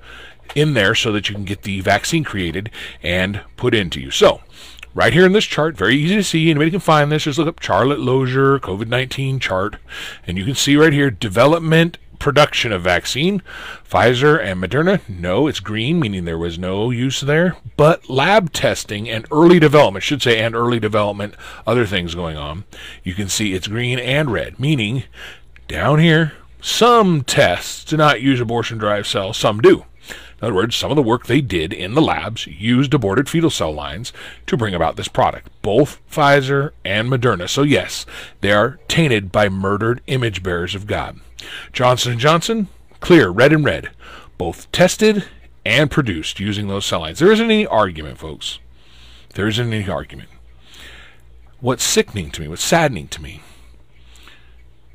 in 0.54 0.75
there 0.75 0.94
so 0.94 1.12
that 1.12 1.28
you 1.28 1.35
can 1.35 1.44
get 1.44 1.62
the 1.62 1.80
vaccine 1.80 2.25
created 2.25 2.70
and 3.02 3.40
put 3.56 3.75
into 3.75 4.00
you. 4.00 4.11
So, 4.11 4.40
right 4.99 5.12
here 5.12 5.25
in 5.25 5.33
this 5.33 5.45
chart, 5.45 5.76
very 5.76 5.95
easy 5.95 6.17
to 6.17 6.25
see. 6.25 6.50
Anybody 6.50 6.73
can 6.73 6.81
find 6.81 7.12
this. 7.12 7.23
Just 7.23 7.38
look 7.38 7.47
up 7.47 7.62
Charlotte 7.62 8.00
Lozier 8.00 8.59
COVID 8.59 8.88
19 8.88 9.38
chart, 9.38 9.76
and 10.26 10.37
you 10.37 10.45
can 10.45 10.57
see 10.57 10.76
right 10.76 10.93
here 10.93 11.09
development 11.09 11.99
production 12.19 12.73
of 12.73 12.83
vaccine. 12.83 13.40
Pfizer 13.88 14.43
and 14.43 14.61
Moderna, 14.61 15.00
no, 15.09 15.47
it's 15.47 15.61
green, 15.61 16.00
meaning 16.00 16.25
there 16.25 16.37
was 16.37 16.59
no 16.59 16.90
use 16.90 17.21
there. 17.21 17.57
But 17.76 18.11
lab 18.11 18.52
testing 18.52 19.09
and 19.09 19.25
early 19.31 19.61
development, 19.61 20.02
should 20.02 20.21
say, 20.21 20.40
and 20.40 20.57
early 20.57 20.81
development, 20.81 21.37
other 21.64 21.87
things 21.87 22.17
going 22.17 22.37
on. 22.37 22.64
You 23.05 23.14
can 23.14 23.28
see 23.28 23.55
it's 23.55 23.69
green 23.69 24.00
and 24.00 24.33
red, 24.33 24.59
meaning 24.59 25.05
down 25.69 26.00
here, 26.00 26.33
some 26.61 27.23
tests 27.23 27.85
do 27.85 27.97
not 27.97 28.21
use 28.21 28.40
abortion 28.40 28.78
derived 28.78 29.07
cells, 29.07 29.37
some 29.37 29.61
do. 29.61 29.85
In 30.40 30.47
other 30.47 30.54
words, 30.54 30.76
some 30.76 30.90
of 30.90 30.97
the 30.97 31.02
work 31.02 31.26
they 31.26 31.40
did 31.40 31.73
in 31.73 31.95
the 31.95 32.00
labs 32.00 32.47
used 32.47 32.95
aborted 32.95 33.28
fetal 33.28 33.50
cell 33.50 33.73
lines 33.73 34.12
to 34.47 34.57
bring 34.57 34.73
about 34.73 34.95
this 34.97 35.09
product, 35.09 35.50
both 35.62 36.00
Pfizer 36.09 36.71
and 36.85 37.11
Moderna. 37.11 37.49
So 37.49 37.62
yes, 37.62 38.07
they 38.40 38.52
are 38.52 38.78
tainted 38.87 39.33
by 39.33 39.49
murdered 39.49 40.00
image 40.07 40.42
bearers 40.45 40.76
of 40.76 40.87
God. 40.87 41.18
Johnson 41.73 42.18
& 42.18 42.21
Johnson, 42.21 42.68
clear, 43.00 43.30
red 43.30 43.52
and 43.52 43.64
red, 43.64 43.90
both 44.38 44.71
tested 44.71 45.25
and 45.64 45.90
produced 45.90 46.38
using 46.38 46.68
those 46.68 46.87
cell 46.87 47.00
lines. 47.00 47.18
There 47.18 47.33
isn't 47.33 47.45
any 47.45 47.66
argument, 47.66 48.18
folks. 48.18 48.61
There 49.35 49.49
isn't 49.49 49.73
any 49.73 49.88
argument. 49.90 50.28
what's 51.61 51.85
sickening 51.85 52.30
to 52.30 52.40
me, 52.40 52.49
what's 52.49 52.62
saddening 52.62 53.09
to 53.09 53.23
me, 53.23 53.42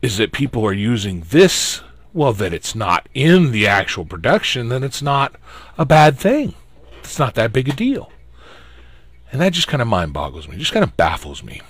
is 0.02 0.18
that 0.18 0.32
people 0.32 0.66
are 0.66 0.74
using 0.74 1.22
this. 1.30 1.82
Well, 2.14 2.34
that 2.34 2.54
it's 2.54 2.76
not 2.76 3.10
in 3.14 3.52
the 3.52 3.68
actual 3.68 4.06
production, 4.06 4.70
then 4.70 4.84
it's 4.84 5.02
not 5.02 5.36
a 5.78 5.86
bad 5.86 6.18
thing. 6.18 6.54
It's 7.00 7.18
not 7.18 7.34
that 7.36 7.52
big 7.52 7.68
a 7.68 7.74
deal. 7.74 8.12
And 9.32 9.42
that 9.42 9.54
just 9.54 9.68
kind 9.68 9.82
of 9.82 9.88
mind 9.88 10.14
boggles 10.14 10.48
me, 10.48 10.58
just 10.58 10.72
kind 10.72 10.84
of 10.84 10.96
baffles 10.96 11.44
me. 11.44 11.62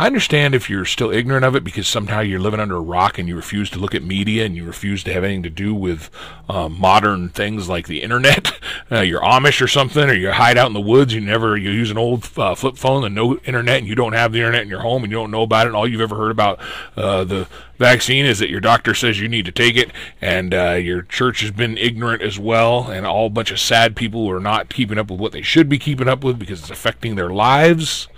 I 0.00 0.06
understand 0.06 0.54
if 0.54 0.70
you're 0.70 0.86
still 0.86 1.10
ignorant 1.10 1.44
of 1.44 1.54
it 1.54 1.62
because 1.62 1.86
somehow 1.86 2.20
you're 2.20 2.40
living 2.40 2.58
under 2.58 2.76
a 2.76 2.80
rock 2.80 3.18
and 3.18 3.28
you 3.28 3.36
refuse 3.36 3.68
to 3.68 3.78
look 3.78 3.94
at 3.94 4.02
media 4.02 4.46
and 4.46 4.56
you 4.56 4.64
refuse 4.64 5.04
to 5.04 5.12
have 5.12 5.24
anything 5.24 5.42
to 5.42 5.50
do 5.50 5.74
with 5.74 6.08
uh, 6.48 6.70
modern 6.70 7.28
things 7.28 7.68
like 7.68 7.86
the 7.86 8.02
internet. 8.02 8.50
Uh, 8.92 9.00
you're 9.02 9.20
Amish 9.20 9.62
or 9.62 9.68
something, 9.68 10.10
or 10.10 10.14
you 10.14 10.32
hide 10.32 10.58
out 10.58 10.66
in 10.66 10.72
the 10.72 10.80
woods. 10.80 11.14
You 11.14 11.20
never 11.20 11.56
you 11.56 11.70
use 11.70 11.92
an 11.92 11.98
old 11.98 12.28
uh, 12.36 12.56
flip 12.56 12.76
phone 12.76 13.04
and 13.04 13.14
no 13.14 13.36
internet, 13.38 13.78
and 13.78 13.86
you 13.86 13.94
don't 13.94 14.14
have 14.14 14.32
the 14.32 14.38
internet 14.38 14.62
in 14.62 14.68
your 14.68 14.80
home, 14.80 15.04
and 15.04 15.12
you 15.12 15.16
don't 15.16 15.30
know 15.30 15.42
about 15.42 15.66
it. 15.66 15.68
And 15.68 15.76
all 15.76 15.86
you've 15.86 16.00
ever 16.00 16.16
heard 16.16 16.32
about 16.32 16.58
uh, 16.96 17.22
the 17.22 17.46
vaccine 17.78 18.26
is 18.26 18.40
that 18.40 18.50
your 18.50 18.60
doctor 18.60 18.92
says 18.92 19.20
you 19.20 19.28
need 19.28 19.44
to 19.44 19.52
take 19.52 19.76
it, 19.76 19.92
and 20.20 20.52
uh, 20.52 20.72
your 20.72 21.02
church 21.02 21.40
has 21.40 21.52
been 21.52 21.78
ignorant 21.78 22.20
as 22.20 22.36
well, 22.36 22.90
and 22.90 23.06
all 23.06 23.30
bunch 23.30 23.52
of 23.52 23.60
sad 23.60 23.94
people 23.94 24.26
who 24.26 24.32
are 24.32 24.40
not 24.40 24.68
keeping 24.70 24.98
up 24.98 25.08
with 25.08 25.20
what 25.20 25.30
they 25.30 25.42
should 25.42 25.68
be 25.68 25.78
keeping 25.78 26.08
up 26.08 26.24
with 26.24 26.36
because 26.36 26.60
it's 26.60 26.70
affecting 26.70 27.14
their 27.14 27.30
lives. 27.30 28.08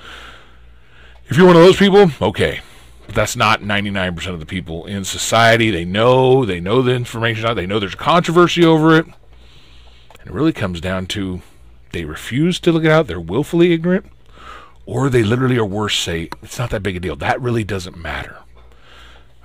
If 1.32 1.38
you're 1.38 1.46
one 1.46 1.56
of 1.56 1.62
those 1.62 1.78
people, 1.78 2.10
okay. 2.20 2.60
But 3.06 3.14
that's 3.14 3.36
not 3.36 3.62
99% 3.62 4.34
of 4.34 4.38
the 4.38 4.44
people 4.44 4.84
in 4.84 5.02
society. 5.02 5.70
They 5.70 5.86
know, 5.86 6.44
they 6.44 6.60
know 6.60 6.82
the 6.82 6.94
information 6.94 7.46
out. 7.46 7.54
They 7.54 7.64
know 7.64 7.78
there's 7.78 7.94
controversy 7.94 8.62
over 8.66 8.94
it. 8.98 9.06
And 9.06 10.26
it 10.26 10.30
really 10.30 10.52
comes 10.52 10.78
down 10.78 11.06
to 11.06 11.40
they 11.92 12.04
refuse 12.04 12.60
to 12.60 12.70
look 12.70 12.84
it 12.84 12.90
out. 12.90 13.06
They're 13.06 13.18
willfully 13.18 13.72
ignorant. 13.72 14.12
Or 14.84 15.08
they 15.08 15.22
literally 15.22 15.56
are 15.56 15.64
worse, 15.64 15.96
say, 15.98 16.28
it's 16.42 16.58
not 16.58 16.68
that 16.68 16.82
big 16.82 16.96
a 16.96 17.00
deal. 17.00 17.16
That 17.16 17.40
really 17.40 17.64
doesn't 17.64 17.96
matter. 17.96 18.36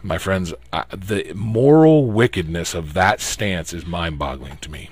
My 0.03 0.17
friends, 0.17 0.53
I, 0.73 0.83
the 0.89 1.31
moral 1.35 2.07
wickedness 2.07 2.73
of 2.73 2.95
that 2.95 3.21
stance 3.21 3.71
is 3.71 3.85
mind 3.85 4.19
boggling 4.19 4.57
to 4.57 4.69
me. 4.69 4.89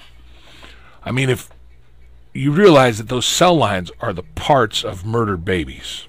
I 1.04 1.12
mean, 1.12 1.30
if 1.30 1.50
you 2.34 2.54
realize 2.54 3.00
that 3.00 3.10
those 3.10 3.25
cell 3.25 3.58
lines 3.58 3.92
are 4.00 4.14
the 4.14 4.24
parts 4.24 4.86
of 4.86 5.06
murdered 5.06 5.44
babies 5.44 6.08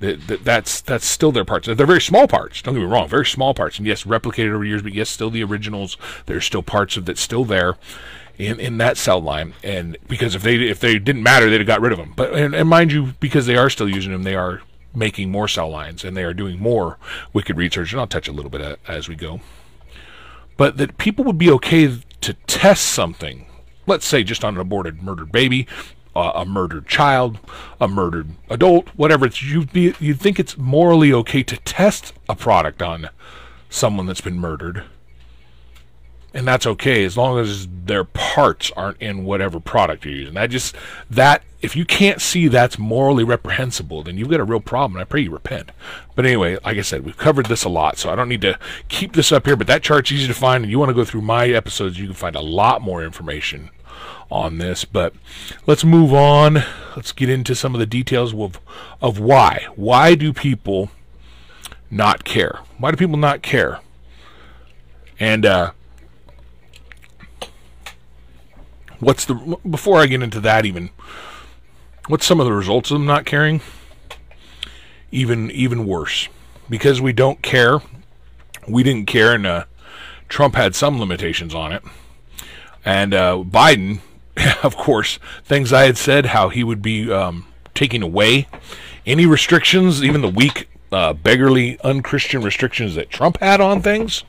that's 0.00 0.80
that's 0.80 1.04
still 1.04 1.30
their 1.30 1.44
parts. 1.44 1.66
They're 1.66 1.86
very 1.86 2.00
small 2.00 2.26
parts. 2.26 2.62
Don't 2.62 2.74
get 2.74 2.80
me 2.80 2.86
wrong, 2.86 3.08
very 3.08 3.26
small 3.26 3.52
parts. 3.52 3.78
And 3.78 3.86
yes, 3.86 4.04
replicated 4.04 4.52
over 4.52 4.64
years, 4.64 4.82
but 4.82 4.94
yes, 4.94 5.10
still 5.10 5.30
the 5.30 5.44
originals. 5.44 5.96
There's 6.26 6.44
still 6.44 6.62
parts 6.62 6.96
of 6.96 7.04
that 7.04 7.18
still 7.18 7.44
there 7.44 7.76
in, 8.38 8.58
in 8.58 8.78
that 8.78 8.96
cell 8.96 9.20
line. 9.20 9.52
And 9.62 9.98
because 10.08 10.34
if 10.34 10.42
they 10.42 10.56
if 10.56 10.80
they 10.80 10.98
didn't 10.98 11.22
matter, 11.22 11.50
they'd 11.50 11.60
have 11.60 11.66
got 11.66 11.82
rid 11.82 11.92
of 11.92 11.98
them. 11.98 12.14
But 12.16 12.34
and, 12.34 12.54
and 12.54 12.68
mind 12.68 12.92
you, 12.92 13.12
because 13.20 13.44
they 13.44 13.56
are 13.56 13.68
still 13.68 13.88
using 13.88 14.12
them, 14.12 14.22
they 14.22 14.34
are 14.36 14.62
making 14.94 15.30
more 15.30 15.46
cell 15.46 15.68
lines 15.68 16.02
and 16.02 16.16
they 16.16 16.24
are 16.24 16.34
doing 16.34 16.58
more 16.58 16.98
wicked 17.32 17.56
research. 17.56 17.92
And 17.92 18.00
I'll 18.00 18.06
touch 18.06 18.26
a 18.26 18.32
little 18.32 18.50
bit 18.50 18.62
uh, 18.62 18.76
as 18.88 19.08
we 19.08 19.16
go. 19.16 19.40
But 20.56 20.78
that 20.78 20.96
people 20.98 21.24
would 21.26 21.38
be 21.38 21.50
okay 21.50 22.00
to 22.22 22.34
test 22.46 22.86
something 22.86 23.46
let's 23.86 24.06
say 24.06 24.22
just 24.22 24.44
on 24.44 24.54
an 24.54 24.60
aborted 24.60 25.02
murdered 25.02 25.32
baby 25.32 25.66
a 26.14 26.44
murdered 26.44 26.86
child, 26.86 27.38
a 27.80 27.86
murdered 27.86 28.30
adult, 28.48 28.88
whatever. 28.88 29.26
It's 29.26 29.42
you 29.42 29.66
you 29.72 30.14
think 30.14 30.40
it's 30.40 30.58
morally 30.58 31.12
okay 31.12 31.42
to 31.44 31.56
test 31.58 32.12
a 32.28 32.34
product 32.34 32.82
on 32.82 33.10
someone 33.68 34.06
that's 34.06 34.20
been 34.20 34.38
murdered, 34.38 34.84
and 36.34 36.46
that's 36.46 36.66
okay 36.66 37.04
as 37.04 37.16
long 37.16 37.38
as 37.38 37.68
their 37.84 38.04
parts 38.04 38.72
aren't 38.76 39.00
in 39.00 39.24
whatever 39.24 39.60
product 39.60 40.04
you're 40.04 40.14
using. 40.14 40.34
That 40.34 40.50
just 40.50 40.74
that 41.08 41.44
if 41.62 41.76
you 41.76 41.84
can't 41.84 42.20
see 42.20 42.48
that's 42.48 42.78
morally 42.78 43.22
reprehensible, 43.22 44.02
then 44.02 44.16
you've 44.16 44.30
got 44.30 44.40
a 44.40 44.44
real 44.44 44.60
problem. 44.60 45.00
I 45.00 45.04
pray 45.04 45.20
you 45.20 45.30
repent. 45.30 45.70
But 46.16 46.26
anyway, 46.26 46.58
like 46.64 46.78
I 46.78 46.82
said, 46.82 47.04
we've 47.04 47.16
covered 47.16 47.46
this 47.46 47.64
a 47.64 47.68
lot, 47.68 47.98
so 47.98 48.10
I 48.10 48.16
don't 48.16 48.28
need 48.28 48.40
to 48.40 48.58
keep 48.88 49.12
this 49.12 49.30
up 49.30 49.46
here. 49.46 49.56
But 49.56 49.66
that 49.68 49.82
chart's 49.82 50.10
easy 50.10 50.26
to 50.26 50.34
find, 50.34 50.64
and 50.64 50.70
you 50.70 50.78
want 50.78 50.88
to 50.88 50.94
go 50.94 51.04
through 51.04 51.22
my 51.22 51.48
episodes, 51.48 51.98
you 51.98 52.06
can 52.06 52.14
find 52.14 52.34
a 52.34 52.40
lot 52.40 52.82
more 52.82 53.04
information 53.04 53.70
on 54.30 54.58
this. 54.58 54.84
But 54.84 55.14
let's 55.66 55.84
move 55.84 56.12
on. 56.12 56.62
Let's 56.96 57.12
get 57.12 57.28
into 57.28 57.54
some 57.54 57.74
of 57.74 57.80
the 57.80 57.86
details 57.86 58.34
of, 58.34 58.60
of 59.00 59.18
why. 59.18 59.66
Why 59.76 60.14
do 60.14 60.32
people 60.32 60.90
not 61.90 62.24
care? 62.24 62.60
Why 62.78 62.90
do 62.90 62.96
people 62.96 63.16
not 63.16 63.42
care? 63.42 63.80
And 65.18 65.44
uh, 65.44 65.72
what's 69.00 69.24
the 69.24 69.58
before 69.68 69.98
I 69.98 70.06
get 70.06 70.22
into 70.22 70.40
that 70.40 70.64
even 70.64 70.90
what's 72.06 72.24
some 72.24 72.40
of 72.40 72.46
the 72.46 72.52
results 72.52 72.90
of 72.90 72.94
them 72.94 73.06
not 73.06 73.26
caring? 73.26 73.60
Even 75.10 75.50
even 75.50 75.86
worse. 75.86 76.28
Because 76.70 77.00
we 77.00 77.12
don't 77.12 77.42
care. 77.42 77.80
We 78.68 78.82
didn't 78.82 79.06
care 79.06 79.34
and 79.34 79.46
uh, 79.46 79.64
Trump 80.28 80.54
had 80.54 80.74
some 80.74 80.98
limitations 80.98 81.54
on 81.54 81.72
it. 81.72 81.82
And 82.84 83.12
uh, 83.12 83.42
Biden 83.44 84.00
of 84.62 84.76
course, 84.76 85.18
things 85.44 85.72
I 85.72 85.84
had 85.84 85.96
said, 85.96 86.26
how 86.26 86.48
he 86.48 86.64
would 86.64 86.82
be 86.82 87.10
um, 87.10 87.46
taking 87.74 88.02
away 88.02 88.46
any 89.06 89.26
restrictions, 89.26 90.04
even 90.04 90.20
the 90.20 90.28
weak, 90.28 90.68
uh, 90.92 91.12
beggarly, 91.12 91.78
unchristian 91.82 92.42
restrictions 92.42 92.94
that 92.94 93.10
Trump 93.10 93.38
had 93.40 93.60
on 93.60 93.80
things. 93.80 94.24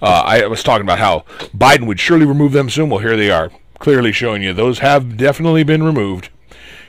Uh, 0.00 0.22
I 0.24 0.46
was 0.46 0.62
talking 0.62 0.86
about 0.86 0.98
how 0.98 1.24
Biden 1.56 1.86
would 1.86 2.00
surely 2.00 2.24
remove 2.24 2.52
them 2.52 2.70
soon. 2.70 2.88
Well, 2.88 3.00
here 3.00 3.16
they 3.16 3.30
are, 3.30 3.50
clearly 3.78 4.12
showing 4.12 4.42
you 4.42 4.52
those 4.52 4.78
have 4.78 5.16
definitely 5.16 5.64
been 5.64 5.82
removed. 5.82 6.30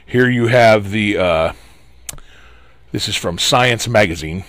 Here 0.06 0.30
you 0.30 0.48
have 0.48 0.92
the. 0.92 1.18
Uh, 1.18 1.54
this 2.92 3.10
is 3.10 3.16
from 3.16 3.38
Science 3.38 3.88
Magazine. 3.88 4.46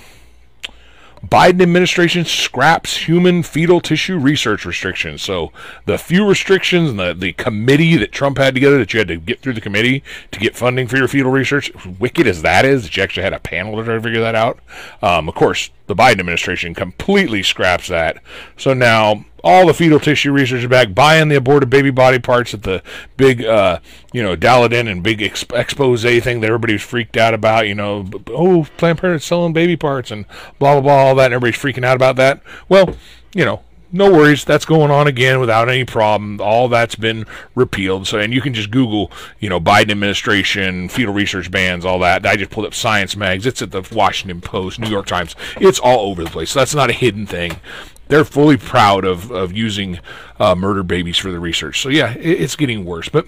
Biden 1.29 1.63
administration 1.63 2.25
scraps 2.25 2.97
human 3.09 3.43
fetal 3.43 3.81
tissue 3.81 4.19
research 4.19 4.65
restrictions. 4.65 5.23
So 5.23 5.53
the 5.85 5.99
few 5.99 6.29
restrictions 6.29 6.91
and 6.91 6.99
the, 6.99 7.15
the 7.15 7.33
committee 7.33 7.97
that 7.97 8.13
Trump 8.13 8.39
had 8.39 8.55
together 8.55 8.79
that 8.79 8.93
you 8.93 8.99
had 8.99 9.09
to 9.09 9.17
get 9.17 9.41
through 9.41 9.55
the 9.55 9.61
committee 9.61 10.03
to 10.31 10.39
get 10.39 10.57
funding 10.57 10.87
for 10.87 10.97
your 10.97 11.09
fetal 11.09 11.31
research, 11.31 11.73
wicked 11.99 12.27
as 12.27 12.43
that 12.43 12.65
is, 12.65 12.85
that 12.85 12.97
you 12.97 13.03
actually 13.03 13.25
had 13.25 13.33
a 13.33 13.41
panel 13.41 13.77
to 13.77 13.85
try 13.85 13.95
to 13.95 14.01
figure 14.01 14.21
that 14.21 14.35
out. 14.35 14.59
Um, 15.03 15.29
of 15.29 15.35
course, 15.35 15.71
the 15.87 15.95
Biden 15.95 16.21
administration 16.21 16.75
completely 16.75 17.43
scraps 17.43 17.89
that. 17.89 18.23
So 18.57 18.75
now 18.75 19.25
all 19.47 19.65
the 19.65 19.73
fetal 19.73 20.01
tissue 20.01 20.33
research 20.33 20.69
back, 20.69 20.93
buying 20.93 21.29
the 21.29 21.37
aborted 21.37 21.71
baby 21.71 21.91
body 21.91 22.19
parts 22.19 22.53
at 22.53 22.65
the 22.65 22.83
big, 23.17 23.45
uh, 23.45 23.79
you 24.13 24.21
know, 24.21 24.37
Daleiden 24.37 24.91
and 24.91 25.05
big 25.05 25.21
exp- 25.21 25.57
expose 25.57 26.03
thing 26.03 26.41
that 26.41 26.49
everybody 26.49 26.73
was 26.73 26.83
freaked 26.83 27.17
out 27.17 27.33
about. 27.33 27.69
You 27.69 27.77
know, 27.77 28.11
oh, 28.31 28.67
Planned 28.77 28.99
Parenthood 28.99 29.23
selling 29.23 29.53
baby 29.53 29.77
parts 29.77 30.11
and 30.11 30.27
blah 30.59 30.73
blah 30.73 30.81
blah, 30.81 30.97
all 30.97 31.15
that, 31.15 31.27
and 31.27 31.35
everybody's 31.35 31.63
freaking 31.63 31.85
out 31.85 31.95
about 31.95 32.17
that. 32.17 32.43
Well, 32.69 32.97
you 33.35 33.45
know, 33.45 33.63
no 33.93 34.11
worries. 34.11 34.45
That's 34.45 34.65
going 34.65 34.91
on 34.91 35.07
again 35.07 35.39
without 35.39 35.69
any 35.69 35.85
problem. 35.85 36.41
All 36.41 36.67
that's 36.69 36.97
been 36.97 37.25
repealed. 37.55 38.09
So, 38.09 38.19
and 38.19 38.35
you 38.35 38.41
can 38.41 38.53
just 38.53 38.73
Google, 38.73 39.13
you 39.39 39.49
know, 39.49 39.61
Biden 39.61 39.93
administration, 39.93 40.89
fetal 40.89 41.15
research 41.15 41.53
bans, 41.53 41.85
all 41.85 42.01
that. 42.01 42.27
I 42.27 42.35
just 42.35 42.51
pulled 42.51 42.67
up 42.67 42.75
Science 42.75 43.15
Mags. 43.15 43.47
It's 43.47 43.63
at 43.63 43.71
the 43.71 43.89
Washington 43.93 44.41
Post, 44.41 44.81
New 44.81 44.91
York 44.91 45.07
Times. 45.07 45.37
It's 45.61 45.79
all 45.79 46.11
over 46.11 46.25
the 46.25 46.31
place. 46.31 46.51
So 46.51 46.59
that's 46.59 46.75
not 46.75 46.91
a 46.91 46.95
hidden 46.95 47.27
thing 47.27 47.61
they're 48.09 48.25
fully 48.25 48.57
proud 48.57 49.05
of 49.05 49.31
of 49.31 49.53
using 49.53 49.99
uh, 50.39 50.55
murder 50.55 50.83
babies 50.83 51.19
for 51.19 51.31
the 51.31 51.41
research. 51.41 51.81
So 51.81 51.89
yeah, 51.89 52.15
it, 52.15 52.41
it's 52.41 52.57
getting 52.57 52.85
worse. 52.85 53.09
But 53.09 53.27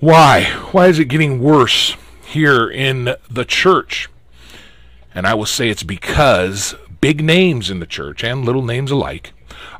why? 0.00 0.44
Why 0.72 0.86
is 0.86 0.98
it 0.98 1.06
getting 1.06 1.42
worse 1.42 1.96
here 2.24 2.68
in 2.68 3.14
the 3.30 3.44
church? 3.44 4.08
And 5.14 5.26
I 5.26 5.34
will 5.34 5.46
say 5.46 5.68
it's 5.68 5.82
because 5.82 6.74
big 7.00 7.22
names 7.22 7.70
in 7.70 7.80
the 7.80 7.86
church 7.86 8.22
and 8.22 8.44
little 8.44 8.64
names 8.64 8.90
alike 8.90 9.32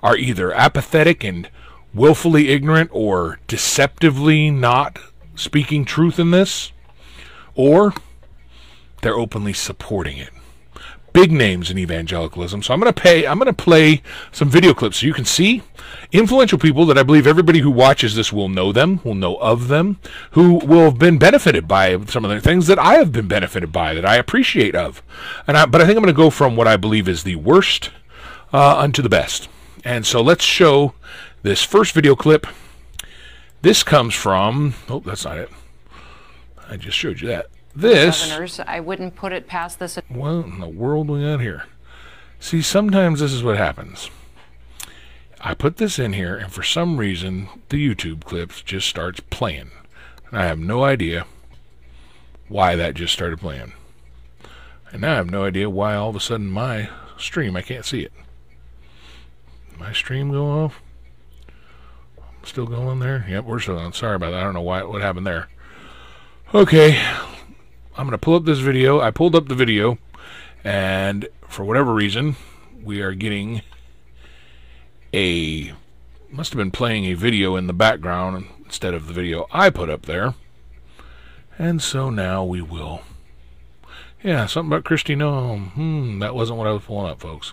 are 0.02 0.16
either 0.16 0.52
apathetic 0.52 1.22
and 1.22 1.48
willfully 1.94 2.48
ignorant 2.48 2.90
or 2.92 3.38
deceptively 3.46 4.50
not 4.50 4.98
speaking 5.34 5.84
truth 5.84 6.18
in 6.18 6.32
this, 6.32 6.72
or 7.54 7.94
they're 9.02 9.18
openly 9.18 9.52
supporting 9.52 10.18
it 10.18 10.30
big 11.12 11.32
names 11.32 11.70
in 11.70 11.78
evangelicalism. 11.78 12.62
So 12.62 12.72
I'm 12.72 12.80
going 12.80 12.92
to 12.92 13.00
pay. 13.00 13.26
I'm 13.26 13.38
going 13.38 13.54
to 13.54 13.62
play 13.62 14.02
some 14.32 14.48
video 14.48 14.74
clips 14.74 14.98
so 14.98 15.06
you 15.06 15.14
can 15.14 15.24
see 15.24 15.62
influential 16.12 16.58
people 16.58 16.86
that 16.86 16.98
I 16.98 17.02
believe 17.02 17.26
everybody 17.26 17.60
who 17.60 17.70
watches 17.70 18.14
this 18.14 18.32
will 18.32 18.48
know 18.48 18.72
them, 18.72 19.00
will 19.04 19.14
know 19.14 19.36
of 19.36 19.68
them, 19.68 19.98
who 20.32 20.54
will 20.54 20.84
have 20.84 20.98
been 20.98 21.18
benefited 21.18 21.68
by 21.68 21.98
some 22.06 22.24
of 22.24 22.30
the 22.30 22.40
things 22.40 22.66
that 22.66 22.78
I 22.78 22.94
have 22.94 23.12
been 23.12 23.28
benefited 23.28 23.72
by 23.72 23.94
that 23.94 24.06
I 24.06 24.16
appreciate 24.16 24.74
of. 24.74 25.02
And 25.46 25.56
I, 25.56 25.66
but 25.66 25.80
I 25.80 25.86
think 25.86 25.96
I'm 25.96 26.04
going 26.04 26.14
to 26.14 26.16
go 26.16 26.30
from 26.30 26.56
what 26.56 26.68
I 26.68 26.76
believe 26.76 27.08
is 27.08 27.22
the 27.22 27.36
worst 27.36 27.90
uh, 28.52 28.78
unto 28.78 29.02
the 29.02 29.08
best. 29.08 29.48
And 29.84 30.04
so 30.04 30.20
let's 30.20 30.44
show 30.44 30.94
this 31.42 31.62
first 31.62 31.92
video 31.92 32.14
clip. 32.14 32.46
This 33.62 33.82
comes 33.82 34.14
from. 34.14 34.74
Oh, 34.88 35.00
that's 35.00 35.24
not 35.24 35.38
it. 35.38 35.50
I 36.68 36.76
just 36.76 36.96
showed 36.96 37.20
you 37.20 37.28
that. 37.28 37.46
This. 37.74 38.26
Governors, 38.26 38.60
I 38.60 38.80
wouldn't 38.80 39.14
put 39.14 39.32
it 39.32 39.46
past 39.46 39.78
this. 39.78 39.98
What 40.08 40.30
in 40.30 40.60
the 40.60 40.68
world 40.68 41.08
we 41.08 41.22
got 41.22 41.40
here? 41.40 41.64
See, 42.38 42.62
sometimes 42.62 43.20
this 43.20 43.32
is 43.32 43.44
what 43.44 43.56
happens. 43.56 44.10
I 45.40 45.54
put 45.54 45.76
this 45.76 45.98
in 45.98 46.12
here, 46.12 46.36
and 46.36 46.52
for 46.52 46.62
some 46.62 46.98
reason, 46.98 47.48
the 47.68 47.76
YouTube 47.76 48.24
clips 48.24 48.62
just 48.62 48.88
starts 48.88 49.20
playing. 49.30 49.70
And 50.28 50.40
I 50.40 50.46
have 50.46 50.58
no 50.58 50.84
idea 50.84 51.26
why 52.48 52.76
that 52.76 52.94
just 52.94 53.12
started 53.12 53.38
playing. 53.38 53.72
And 54.92 55.02
now 55.02 55.12
I 55.12 55.16
have 55.16 55.30
no 55.30 55.44
idea 55.44 55.70
why 55.70 55.94
all 55.94 56.10
of 56.10 56.16
a 56.16 56.20
sudden 56.20 56.48
my 56.48 56.90
stream, 57.16 57.56
I 57.56 57.62
can't 57.62 57.84
see 57.84 58.00
it. 58.00 58.12
My 59.78 59.92
stream 59.92 60.30
go 60.30 60.46
off? 60.50 60.82
Still 62.42 62.66
going 62.66 62.98
there? 62.98 63.24
Yep, 63.28 63.44
we're 63.44 63.60
still 63.60 63.78
on. 63.78 63.92
Sorry 63.92 64.16
about 64.16 64.30
that. 64.30 64.40
I 64.40 64.42
don't 64.42 64.54
know 64.54 64.60
why 64.60 64.82
what 64.82 65.00
happened 65.00 65.26
there. 65.26 65.48
Okay. 66.54 67.00
I'm 68.00 68.06
going 68.06 68.12
to 68.12 68.18
pull 68.18 68.36
up 68.36 68.46
this 68.46 68.60
video. 68.60 68.98
I 68.98 69.10
pulled 69.10 69.34
up 69.34 69.48
the 69.48 69.54
video, 69.54 69.98
and 70.64 71.28
for 71.46 71.66
whatever 71.66 71.92
reason, 71.92 72.36
we 72.82 73.02
are 73.02 73.12
getting 73.12 73.60
a 75.12 75.74
must 76.30 76.50
have 76.50 76.56
been 76.56 76.70
playing 76.70 77.04
a 77.04 77.12
video 77.12 77.56
in 77.56 77.66
the 77.66 77.74
background 77.74 78.46
instead 78.64 78.94
of 78.94 79.06
the 79.06 79.12
video 79.12 79.46
I 79.52 79.68
put 79.68 79.90
up 79.90 80.06
there. 80.06 80.32
And 81.58 81.82
so 81.82 82.08
now 82.08 82.42
we 82.42 82.62
will. 82.62 83.02
Yeah, 84.22 84.46
something 84.46 84.72
about 84.72 84.84
Kristi 84.84 85.14
Noem. 85.14 85.72
Hmm, 85.72 86.20
that 86.20 86.34
wasn't 86.34 86.58
what 86.58 86.68
I 86.68 86.72
was 86.72 86.84
pulling 86.84 87.10
up, 87.10 87.20
folks. 87.20 87.52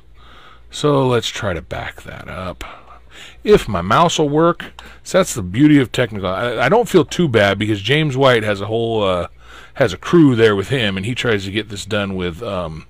So 0.71 1.05
let's 1.05 1.27
try 1.27 1.55
to 1.55 1.61
back 1.61 2.03
that 2.03 2.29
up. 2.29 2.63
If 3.43 3.67
my 3.67 3.81
mouse 3.81 4.17
will 4.17 4.29
work, 4.29 4.63
so 5.03 5.17
that's 5.17 5.33
the 5.33 5.43
beauty 5.43 5.77
of 5.77 5.91
technical. 5.91 6.29
I, 6.29 6.57
I 6.57 6.69
don't 6.69 6.87
feel 6.87 7.03
too 7.03 7.27
bad 7.27 7.59
because 7.59 7.81
James 7.81 8.15
White 8.15 8.43
has 8.43 8.61
a 8.61 8.67
whole 8.67 9.03
uh, 9.03 9.27
has 9.77 9.93
a 9.93 9.97
crew 9.97 10.35
there 10.35 10.55
with 10.55 10.69
him, 10.69 10.97
and 10.97 11.05
he 11.05 11.13
tries 11.13 11.45
to 11.45 11.51
get 11.51 11.69
this 11.69 11.85
done 11.85 12.15
with 12.15 12.41
um, 12.41 12.87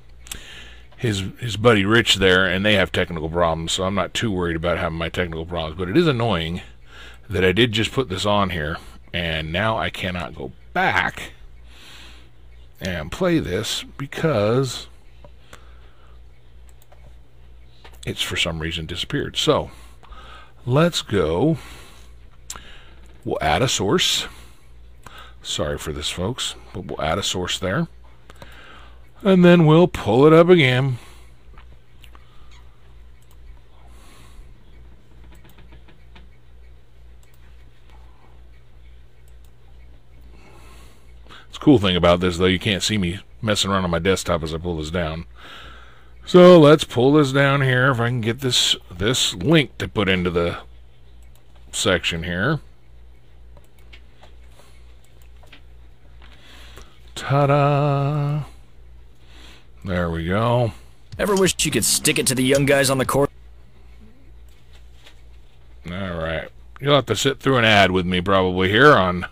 his 0.96 1.24
his 1.40 1.58
buddy 1.58 1.84
Rich 1.84 2.16
there, 2.16 2.46
and 2.46 2.66
they 2.66 2.76
have 2.76 2.94
technical 2.94 3.30
problems. 3.30 3.74
So 3.74 3.84
I'm 3.84 3.96
not 3.96 4.14
too 4.14 4.32
worried 4.32 4.56
about 4.56 4.78
having 4.78 4.98
my 4.98 5.10
technical 5.10 5.46
problems. 5.46 5.78
But 5.78 5.90
it 5.90 5.98
is 5.98 6.08
annoying 6.08 6.62
that 7.30 7.44
I 7.44 7.52
did 7.52 7.74
just 7.74 7.92
put 7.92 8.08
this 8.08 8.26
on 8.26 8.52
here, 8.52 8.78
and 9.14 9.52
now 9.52 9.78
I 9.78 9.90
cannot 9.90 10.34
go 10.34 10.54
back 10.72 11.34
and 12.80 13.12
play 13.12 13.40
this 13.40 13.84
because 13.98 14.88
it's 18.06 18.22
for 18.22 18.38
some 18.38 18.60
reason 18.60 18.86
disappeared. 18.86 19.36
So 19.36 19.72
let's 20.66 21.02
go. 21.02 21.58
We'll 23.26 23.40
add 23.42 23.62
a 23.62 23.68
source. 23.68 24.26
Sorry 25.48 25.78
for 25.78 25.94
this, 25.94 26.10
folks, 26.10 26.56
but 26.74 26.86
we'll 26.86 27.02
add 27.02 27.18
a 27.18 27.24
source 27.24 27.58
there. 27.58 27.88
And 29.24 29.46
then 29.46 29.66
we'll 29.66 29.88
pull 29.88 30.28
it 30.28 30.34
up 30.34 30.50
again. 30.50 30.98
It's 41.48 41.58
cool 41.58 41.80
thing 41.80 41.96
about 41.96 42.20
this, 42.20 42.38
though, 42.38 42.46
you 42.46 42.60
can't 42.60 42.84
see 42.84 42.98
me 42.98 43.22
messing 43.42 43.72
around 43.72 43.86
on 43.86 43.90
my 43.90 44.00
desktop 44.00 44.44
as 44.44 44.54
I 44.54 44.58
pull 44.58 44.78
this 44.78 44.92
down. 44.92 45.26
So 46.26 46.60
let's 46.60 46.84
pull 46.84 47.14
this 47.14 47.32
down 47.32 47.62
here 47.62 47.90
if 47.90 48.02
I 48.02 48.10
can 48.10 48.20
get 48.20 48.42
this 48.42 48.76
this 48.96 49.34
link 49.34 49.78
to 49.78 49.88
put 49.88 50.10
into 50.10 50.30
the 50.30 50.58
section 51.72 52.24
here. 52.24 52.60
Ta-da! 57.18 58.44
There 59.84 60.12
we 60.12 60.26
go. 60.26 60.72
Ever 61.18 61.36
wish 61.36 61.56
you 61.66 61.72
could 61.72 61.84
stick 61.84 62.20
it 62.20 62.28
to 62.28 62.36
the 62.36 62.44
young 62.44 62.68
guys 62.68 62.92
on 62.92 63.00
the 63.00 63.06
court? 63.06 63.32
All 65.88 66.16
right. 66.16 66.48
You'll 66.80 66.94
have 66.94 67.08
to 67.08 67.16
sit 67.16 67.40
through 67.40 67.58
an 67.58 67.66
ad 67.66 67.90
with 67.90 68.06
me 68.06 68.22
probably 68.22 68.70
here 68.70 68.94
on 68.94 69.26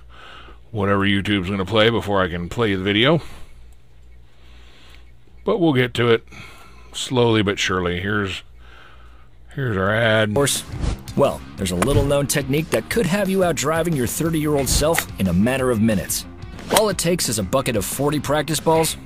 whatever 0.72 1.02
YouTube's 1.02 1.48
going 1.48 1.60
to 1.60 1.66
play 1.66 1.92
before 1.92 2.24
I 2.24 2.28
can 2.28 2.50
play 2.50 2.74
the 2.74 2.84
video. 2.84 3.22
But 5.44 5.60
we'll 5.60 5.74
get 5.74 5.94
to 5.94 6.10
it 6.10 6.26
slowly 6.92 7.44
but 7.44 7.60
surely. 7.60 8.00
Here's 8.00 8.42
here's 9.54 9.78
our 9.78 9.94
ad. 9.94 10.30
Of 10.30 10.36
course. 10.36 10.64
Well, 11.16 11.40
there's 11.56 11.72
a 11.72 11.76
little 11.76 12.04
known 12.04 12.26
technique 12.26 12.72
that 12.72 12.90
could 12.90 13.06
have 13.06 13.30
you 13.30 13.44
out 13.44 13.56
driving 13.56 13.96
your 13.96 14.08
30 14.08 14.40
year 14.40 14.56
old 14.56 14.68
self 14.68 15.08
in 15.20 15.28
a 15.28 15.34
matter 15.34 15.70
of 15.70 15.80
minutes. 15.80 16.26
All 16.72 16.90
it 16.90 16.98
takes 16.98 17.30
is 17.30 17.40
a 17.40 17.44
bucket 17.44 17.76
of 17.76 17.86
40 17.86 18.20
practice 18.20 18.60
balls 18.60 18.98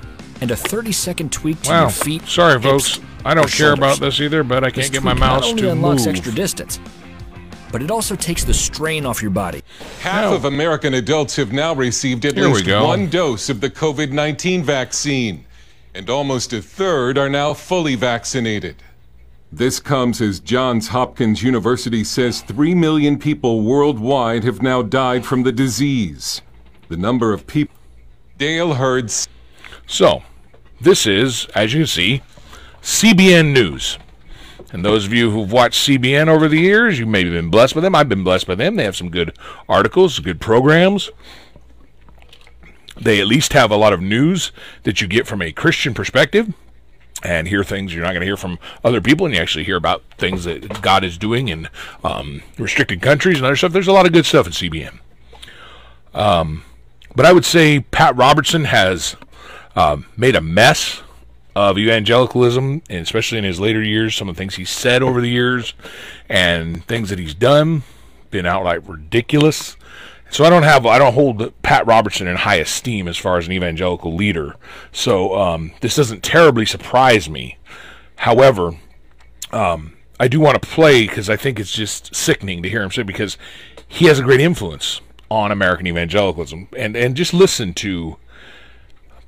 and 0.41 0.52
a 0.52 0.56
30 0.56 0.91
second 0.91 1.32
tweak 1.32 1.62
to 1.63 1.69
Wow. 1.72 1.82
your 1.82 1.89
feet. 1.89 2.28
Sorry, 2.28 2.54
hips, 2.54 2.63
folks. 2.63 3.00
I 3.26 3.34
don't 3.34 3.45
or 3.45 3.50
care 3.50 3.74
about 3.74 4.00
this 4.00 4.19
either, 4.22 4.43
but 4.43 4.63
I 4.63 4.69
This 4.69 4.86
can't 4.86 4.93
get 4.93 5.04
my 5.04 5.12
tweak 5.12 5.19
not 5.22 5.41
mouse 5.41 5.50
only 5.50 5.62
to 5.63 5.72
unlocks 5.72 6.06
move. 6.06 6.15
extra 6.15 6.32
distance, 6.34 6.80
but 7.72 7.82
it 7.84 7.91
also 7.91 8.15
takes 8.15 8.43
the 8.45 8.54
strain 8.54 9.06
off 9.06 9.22
your 9.22 9.32
body. 9.32 9.62
Half 10.02 10.22
No. 10.32 10.36
of 10.36 10.45
American 10.45 10.93
adults 10.93 11.36
have 11.36 11.52
now 11.52 11.74
received 11.76 12.26
at 12.26 12.36
Here 12.38 12.48
least 12.48 12.65
go. 12.65 12.86
one 12.88 13.08
dose 13.10 13.50
of 13.50 13.60
the 13.60 13.69
COVID 13.69 14.12
19 14.12 14.63
vaccine, 14.63 15.43
and 15.93 16.10
almost 16.10 16.54
a 16.54 16.62
third 16.62 17.17
are 17.17 17.30
now 17.30 17.54
fully 17.54 17.95
vaccinated. 17.95 18.78
This 19.52 19.80
comes 19.80 20.22
as 20.22 20.39
Johns 20.39 20.89
Hopkins 20.89 21.43
University 21.43 22.04
says 22.06 22.41
3 22.41 22.74
million 22.76 23.17
people 23.17 23.62
worldwide 23.63 24.43
have 24.45 24.62
now 24.62 24.82
died 24.82 25.26
from 25.26 25.43
the 25.43 25.52
disease. 25.52 26.41
The 26.89 26.97
number 26.97 27.34
of 27.34 27.47
people. 27.47 27.75
Dale 28.38 28.75
Hurd 28.75 29.12
So, 29.86 30.23
this 30.82 31.06
is, 31.06 31.45
as 31.56 31.73
you 31.73 31.82
can 31.82 31.88
see, 31.88 32.21
CBN 32.82 33.54
News. 33.54 33.97
And 34.71 34.86
those 34.86 35.06
of 35.06 35.13
you 35.13 35.32
who've 35.32 35.52
watched 35.52 35.88
CBN 35.88 36.28
over 36.28 36.47
the 36.47 36.60
years, 36.60 36.99
you 36.99 37.06
may 37.06 37.23
have 37.23 37.34
been 37.34 37.49
blessed 37.49 37.75
by 37.75 37.82
them. 37.82 37.95
I've 37.95 38.10
been 38.10 38.23
blessed 38.23 38.47
by 38.47 38.56
them. 38.56 38.75
They 38.75 38.84
have 38.84 38.95
some 38.95 39.10
good 39.10 39.38
articles, 39.67 40.19
good 40.19 40.39
programs. 40.39 41.10
They 42.99 43.19
at 43.19 43.28
least 43.28 43.54
have 43.54 43.71
a 43.71 43.78
lot 43.78 43.93
of 43.93 44.02
news 44.02 44.52
that 44.84 45.02
you 45.02 45.08
get 45.08 45.25
from 45.25 45.41
a 45.41 45.52
Christian 45.52 45.93
perspective 45.93 46.54
and 47.23 47.47
hear 47.47 47.63
things 47.63 47.93
you're 47.93 48.04
not 48.04 48.12
going 48.12 48.21
to 48.21 48.25
hear 48.25 48.38
from 48.38 48.60
other 48.84 49.02
people, 49.02 49.25
and 49.25 49.36
you 49.36 49.41
actually 49.41 49.63
hear 49.63 49.75
about 49.75 50.04
things 50.17 50.45
that 50.45 50.82
God 50.82 51.04
is 51.04 51.17
doing 51.17 51.49
in 51.49 51.67
um, 52.04 52.41
restricted 52.58 53.02
countries 53.02 53.38
and 53.38 53.45
other 53.45 53.56
stuff. 53.56 53.73
There's 53.73 53.88
a 53.88 53.93
lot 53.93 54.06
of 54.06 54.13
good 54.13 54.25
stuff 54.25 54.47
in 54.47 54.54
CBN. 54.54 54.99
Um, 56.13 56.63
but 57.15 57.26
I 57.26 57.34
would 57.34 57.45
say 57.45 57.80
Pat 57.80 58.15
Robertson 58.15 58.65
has 58.65 59.15
um, 59.76 60.06
made 60.17 60.36
a 60.36 60.41
mess 60.41 61.02
of 61.56 61.78
evangelicalism, 61.78 62.82
and 62.89 63.02
especially 63.02 63.38
in 63.38 63.43
his 63.43 63.60
later 63.60 63.84
years, 63.84 64.15
some 64.15 64.30
of 64.30 64.36
the 64.36 64.39
things 64.39 64.56
he's 64.56 64.69
said 64.69 65.02
over 65.04 65.19
the 65.19 65.30
years 65.30 65.74
and 66.30 66.86
things 66.86 67.10
that 67.10 67.19
he's 67.19 67.34
done 67.34 67.84
been 68.32 68.45
outright 68.45 68.88
ridiculous. 68.88 69.76
So 70.30 70.45
I 70.45 70.50
don't 70.50 70.63
have 70.63 70.86
I 70.86 71.00
don't 71.00 71.13
hold 71.13 71.52
Pat 71.63 71.88
Robertson 71.88 72.28
in 72.28 72.36
high 72.36 72.58
esteem 72.58 73.08
as 73.08 73.17
far 73.17 73.38
as 73.38 73.48
an 73.48 73.54
evangelical 73.54 74.13
leader. 74.13 74.56
So 74.91 75.36
um, 75.36 75.72
this 75.82 75.95
doesn't 75.95 76.24
terribly 76.24 76.65
surprise 76.65 77.30
me. 77.30 77.58
However, 78.15 78.74
um, 79.52 79.98
I 80.19 80.28
do 80.28 80.39
want 80.39 80.62
to 80.62 80.67
play 80.67 81.08
because 81.08 81.30
I 81.30 81.36
think 81.36 81.60
it's 81.60 81.72
just 81.72 82.15
sickening 82.15 82.62
to 82.62 82.69
hear 82.69 82.84
him 82.84 82.91
say 82.91 83.04
because 83.04 83.38
he 83.88 84.06
has 84.06 84.19
a 84.19 84.24
great 84.24 84.41
influence 84.41 85.02
on 85.30 85.52
American 85.52 85.88
evangelicalism. 85.88 86.68
And 86.78 86.96
and 86.96 87.15
just 87.15 87.34
listen 87.34 87.74
to 87.76 88.18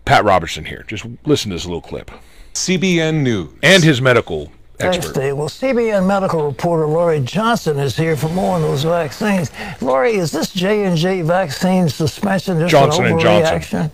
Pat 0.06 0.24
Robertson 0.24 0.66
here. 0.66 0.84
Just 0.88 1.06
listen 1.26 1.50
to 1.50 1.56
this 1.56 1.66
little 1.66 1.82
clip 1.82 2.12
CBN 2.54 3.24
News. 3.24 3.50
and 3.64 3.84
his 3.84 4.02
medical 4.02 4.52
Thanks, 4.78 4.98
expert. 4.98 5.16
Dave. 5.16 5.38
Well, 5.38 5.50
CBN 5.50 6.08
medical 6.08 6.46
reporter 6.46 6.88
Lori 6.88 7.20
Johnson 7.20 7.78
is 7.78 7.96
here 7.96 8.16
for 8.18 8.30
more 8.30 8.56
on 8.56 8.62
those 8.62 8.84
vaccines. 8.84 9.52
Lori, 9.80 10.16
is 10.16 10.32
this 10.32 10.52
J 10.52 10.86
and 10.86 10.98
J 10.98 11.22
vaccine 11.22 11.88
suspension 11.88 12.60
just 12.60 12.72
Johnson 12.72 13.06
an 13.06 13.12
and 13.12 13.22
Johnson. 13.22 13.92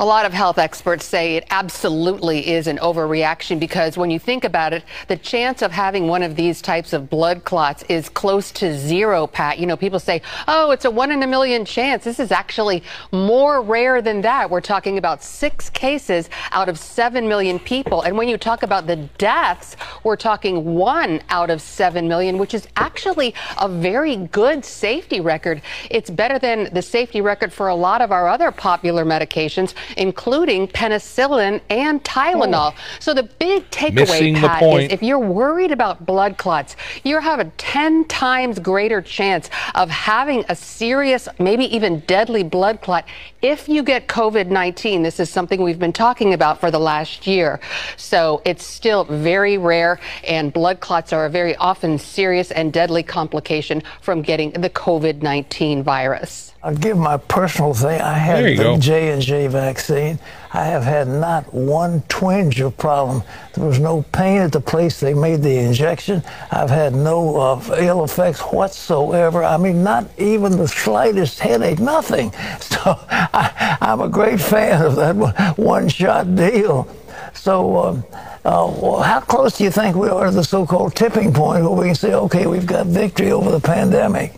A 0.00 0.06
lot 0.06 0.24
of 0.24 0.32
health 0.32 0.56
experts 0.56 1.04
say 1.04 1.36
it 1.36 1.44
absolutely 1.50 2.48
is 2.48 2.66
an 2.66 2.78
overreaction 2.78 3.60
because 3.60 3.98
when 3.98 4.10
you 4.10 4.18
think 4.18 4.44
about 4.44 4.72
it, 4.72 4.82
the 5.08 5.16
chance 5.18 5.60
of 5.60 5.72
having 5.72 6.08
one 6.08 6.22
of 6.22 6.36
these 6.36 6.62
types 6.62 6.94
of 6.94 7.10
blood 7.10 7.44
clots 7.44 7.84
is 7.90 8.08
close 8.08 8.50
to 8.52 8.74
zero, 8.74 9.26
Pat. 9.26 9.58
You 9.58 9.66
know, 9.66 9.76
people 9.76 10.00
say, 10.00 10.22
oh, 10.48 10.70
it's 10.70 10.86
a 10.86 10.90
one 10.90 11.12
in 11.12 11.22
a 11.22 11.26
million 11.26 11.66
chance. 11.66 12.02
This 12.02 12.18
is 12.18 12.32
actually 12.32 12.82
more 13.12 13.60
rare 13.60 14.00
than 14.00 14.22
that. 14.22 14.48
We're 14.48 14.62
talking 14.62 14.96
about 14.96 15.22
six 15.22 15.68
cases 15.68 16.30
out 16.52 16.70
of 16.70 16.78
seven 16.78 17.28
million 17.28 17.58
people. 17.58 18.00
And 18.00 18.16
when 18.16 18.26
you 18.26 18.38
talk 18.38 18.62
about 18.62 18.86
the 18.86 18.96
deaths, 19.18 19.76
we're 20.02 20.16
talking 20.16 20.76
one 20.76 21.20
out 21.28 21.50
of 21.50 21.60
seven 21.60 22.08
million, 22.08 22.38
which 22.38 22.54
is 22.54 22.66
actually 22.76 23.34
a 23.60 23.68
very 23.68 24.16
good 24.16 24.64
safety 24.64 25.20
record. 25.20 25.60
It's 25.90 26.08
better 26.08 26.38
than 26.38 26.72
the 26.72 26.80
safety 26.80 27.20
record 27.20 27.52
for 27.52 27.68
a 27.68 27.74
lot 27.74 28.00
of 28.00 28.10
our 28.10 28.28
other 28.28 28.50
popular 28.50 29.04
medications, 29.04 29.74
including 29.96 30.68
penicillin 30.68 31.60
and 31.70 32.02
Tylenol. 32.04 32.74
So 32.98 33.14
the 33.14 33.24
big 33.24 33.70
takeaway, 33.70 34.34
Pat, 34.36 34.62
is 34.62 34.92
if 34.92 35.02
you're 35.02 35.18
worried 35.18 35.72
about 35.72 36.06
blood 36.06 36.36
clots, 36.38 36.76
you 37.04 37.20
have 37.20 37.40
a 37.40 37.44
10 37.44 38.04
times 38.06 38.58
greater 38.58 39.02
chance 39.02 39.50
of 39.74 39.90
having 39.90 40.44
a 40.48 40.56
serious, 40.56 41.28
maybe 41.38 41.64
even 41.74 42.00
deadly 42.00 42.42
blood 42.42 42.80
clot 42.80 43.06
if 43.42 43.68
you 43.68 43.82
get 43.82 44.08
COVID 44.08 44.48
19. 44.48 45.02
This 45.02 45.20
is 45.20 45.30
something 45.30 45.62
we've 45.62 45.78
been 45.78 45.92
talking 45.92 46.34
about 46.34 46.60
for 46.60 46.70
the 46.70 46.80
last 46.80 47.26
year. 47.26 47.60
So 47.96 48.42
it's 48.44 48.64
still 48.64 49.04
very 49.04 49.58
rare, 49.58 50.00
and 50.24 50.52
blood 50.52 50.80
clots 50.80 51.12
are 51.12 51.26
a 51.26 51.30
very 51.30 51.56
often 51.56 51.98
serious 51.98 52.50
and 52.50 52.72
deadly 52.72 53.02
complication 53.02 53.82
from 54.00 54.22
getting 54.22 54.50
the 54.52 54.70
COVID 54.70 55.22
19 55.22 55.82
virus. 55.82 56.49
I'll 56.62 56.74
give 56.74 56.98
my 56.98 57.16
personal 57.16 57.72
thing. 57.72 58.02
I 58.02 58.12
had 58.12 58.58
the 58.58 58.76
J 58.78 59.12
and 59.12 59.22
J 59.22 59.46
vaccine. 59.46 60.18
I 60.52 60.64
have 60.64 60.82
had 60.82 61.08
not 61.08 61.54
one 61.54 62.02
twinge 62.08 62.60
of 62.60 62.76
problem. 62.76 63.22
There 63.54 63.64
was 63.64 63.78
no 63.78 64.02
pain 64.12 64.42
at 64.42 64.52
the 64.52 64.60
place 64.60 65.00
they 65.00 65.14
made 65.14 65.42
the 65.42 65.56
injection. 65.56 66.22
I've 66.50 66.68
had 66.68 66.94
no 66.94 67.38
uh, 67.38 67.76
ill 67.78 68.04
effects 68.04 68.40
whatsoever. 68.40 69.42
I 69.42 69.56
mean, 69.56 69.82
not 69.82 70.10
even 70.18 70.58
the 70.58 70.68
slightest 70.68 71.38
headache, 71.38 71.78
nothing. 71.78 72.32
So 72.60 72.98
I, 73.10 73.78
am 73.80 74.00
a 74.00 74.08
great 74.08 74.40
fan 74.40 74.84
of 74.84 74.96
that 74.96 75.58
one-shot 75.58 76.34
deal. 76.36 76.88
So. 77.34 77.78
Um, 77.78 78.04
uh, 78.42 78.74
well, 78.80 79.02
how 79.02 79.20
close 79.20 79.58
do 79.58 79.64
you 79.64 79.70
think 79.70 79.94
we 79.94 80.08
are 80.08 80.24
to 80.24 80.30
the 80.30 80.42
so-called 80.42 80.96
tipping 80.96 81.30
point 81.30 81.62
where 81.62 81.72
we 81.72 81.84
can 81.84 81.94
say, 81.94 82.14
okay, 82.14 82.46
we've 82.46 82.64
got 82.64 82.86
victory 82.86 83.30
over 83.32 83.50
the 83.50 83.60
pandemic? 83.60 84.32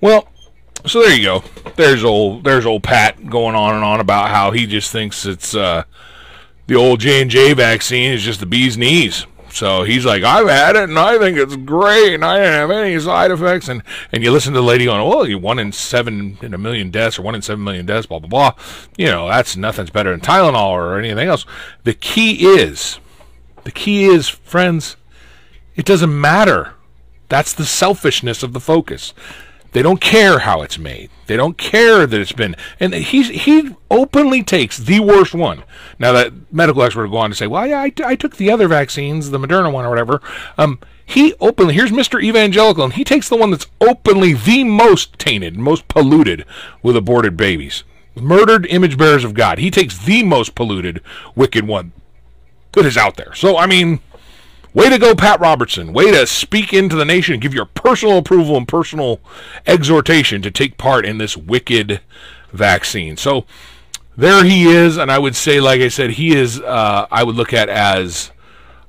Well, 0.00 0.26
so 0.88 1.02
there 1.02 1.16
you 1.16 1.24
go. 1.24 1.44
There's 1.76 2.02
old 2.02 2.44
there's 2.44 2.66
old 2.66 2.82
Pat 2.82 3.28
going 3.28 3.54
on 3.54 3.74
and 3.74 3.84
on 3.84 4.00
about 4.00 4.30
how 4.30 4.50
he 4.50 4.66
just 4.66 4.90
thinks 4.90 5.24
it's 5.26 5.54
uh, 5.54 5.84
the 6.66 6.74
old 6.74 7.00
J 7.00 7.22
and 7.22 7.30
J 7.30 7.52
vaccine 7.52 8.12
is 8.12 8.22
just 8.22 8.40
the 8.40 8.46
bee's 8.46 8.76
knees. 8.76 9.26
So 9.50 9.82
he's 9.82 10.04
like, 10.04 10.22
I've 10.22 10.48
had 10.48 10.76
it 10.76 10.84
and 10.84 10.98
I 10.98 11.18
think 11.18 11.38
it's 11.38 11.56
great 11.56 12.14
and 12.14 12.24
I 12.24 12.38
didn't 12.38 12.52
have 12.52 12.70
any 12.70 12.98
side 13.00 13.30
effects. 13.30 13.68
And, 13.68 13.82
and 14.12 14.22
you 14.22 14.30
listen 14.30 14.52
to 14.52 14.60
the 14.60 14.64
lady 14.64 14.84
going, 14.84 15.06
well, 15.08 15.26
you 15.26 15.38
one 15.38 15.58
in 15.58 15.72
seven 15.72 16.38
in 16.42 16.52
a 16.52 16.58
million 16.58 16.90
deaths 16.90 17.18
or 17.18 17.22
one 17.22 17.34
in 17.34 17.42
seven 17.42 17.64
million 17.64 17.86
deaths, 17.86 18.06
blah, 18.06 18.18
blah, 18.18 18.28
blah. 18.28 18.54
You 18.96 19.06
know, 19.06 19.28
that's 19.28 19.56
nothing's 19.56 19.90
better 19.90 20.10
than 20.10 20.20
Tylenol 20.20 20.70
or 20.70 20.98
anything 20.98 21.28
else. 21.28 21.46
The 21.84 21.94
key 21.94 22.46
is, 22.46 23.00
the 23.64 23.72
key 23.72 24.04
is, 24.04 24.28
friends, 24.28 24.96
it 25.76 25.86
doesn't 25.86 26.20
matter. 26.20 26.74
That's 27.28 27.54
the 27.54 27.66
selfishness 27.66 28.42
of 28.42 28.52
the 28.52 28.60
focus. 28.60 29.14
They 29.78 29.82
don't 29.82 30.00
care 30.00 30.40
how 30.40 30.62
it's 30.62 30.76
made. 30.76 31.08
They 31.28 31.36
don't 31.36 31.56
care 31.56 32.04
that 32.04 32.20
it's 32.20 32.32
been. 32.32 32.56
And 32.80 32.92
he's 32.92 33.28
he 33.28 33.76
openly 33.92 34.42
takes 34.42 34.76
the 34.76 34.98
worst 34.98 35.34
one. 35.34 35.62
Now 36.00 36.10
that 36.10 36.32
medical 36.52 36.82
expert 36.82 37.04
will 37.04 37.12
go 37.12 37.18
on 37.18 37.30
to 37.30 37.36
say, 37.36 37.46
well, 37.46 37.64
yeah, 37.64 37.82
I, 37.82 38.16
took 38.16 38.38
the 38.38 38.50
other 38.50 38.66
vaccines, 38.66 39.30
the 39.30 39.38
Moderna 39.38 39.72
one 39.72 39.84
or 39.84 39.88
whatever. 39.88 40.20
Um, 40.56 40.80
he 41.06 41.32
openly 41.34 41.74
here's 41.74 41.92
Mr. 41.92 42.20
Evangelical, 42.20 42.82
and 42.82 42.94
he 42.94 43.04
takes 43.04 43.28
the 43.28 43.36
one 43.36 43.52
that's 43.52 43.68
openly 43.80 44.32
the 44.32 44.64
most 44.64 45.16
tainted, 45.16 45.56
most 45.56 45.86
polluted 45.86 46.44
with 46.82 46.96
aborted 46.96 47.36
babies, 47.36 47.84
murdered 48.16 48.66
image 48.66 48.98
bearers 48.98 49.22
of 49.22 49.32
God. 49.32 49.58
He 49.58 49.70
takes 49.70 49.96
the 49.96 50.24
most 50.24 50.56
polluted, 50.56 51.00
wicked 51.36 51.68
one 51.68 51.92
that 52.72 52.84
is 52.84 52.96
out 52.96 53.16
there. 53.16 53.32
So 53.32 53.56
I 53.56 53.66
mean 53.66 54.00
Way 54.74 54.90
to 54.90 54.98
go, 54.98 55.14
Pat 55.14 55.40
Robertson. 55.40 55.92
Way 55.92 56.10
to 56.10 56.26
speak 56.26 56.72
into 56.72 56.94
the 56.94 57.04
nation 57.04 57.34
and 57.34 57.42
give 57.42 57.54
your 57.54 57.64
personal 57.64 58.18
approval 58.18 58.56
and 58.56 58.68
personal 58.68 59.20
exhortation 59.66 60.42
to 60.42 60.50
take 60.50 60.76
part 60.78 61.06
in 61.06 61.18
this 61.18 61.36
wicked 61.36 62.00
vaccine. 62.52 63.16
So 63.16 63.44
there 64.16 64.44
he 64.44 64.66
is, 64.66 64.96
and 64.96 65.10
I 65.10 65.18
would 65.18 65.36
say, 65.36 65.60
like 65.60 65.80
I 65.80 65.88
said, 65.88 66.10
he 66.10 66.36
is, 66.36 66.60
uh, 66.60 67.06
I 67.10 67.24
would 67.24 67.36
look 67.36 67.52
at 67.52 67.68
as 67.68 68.30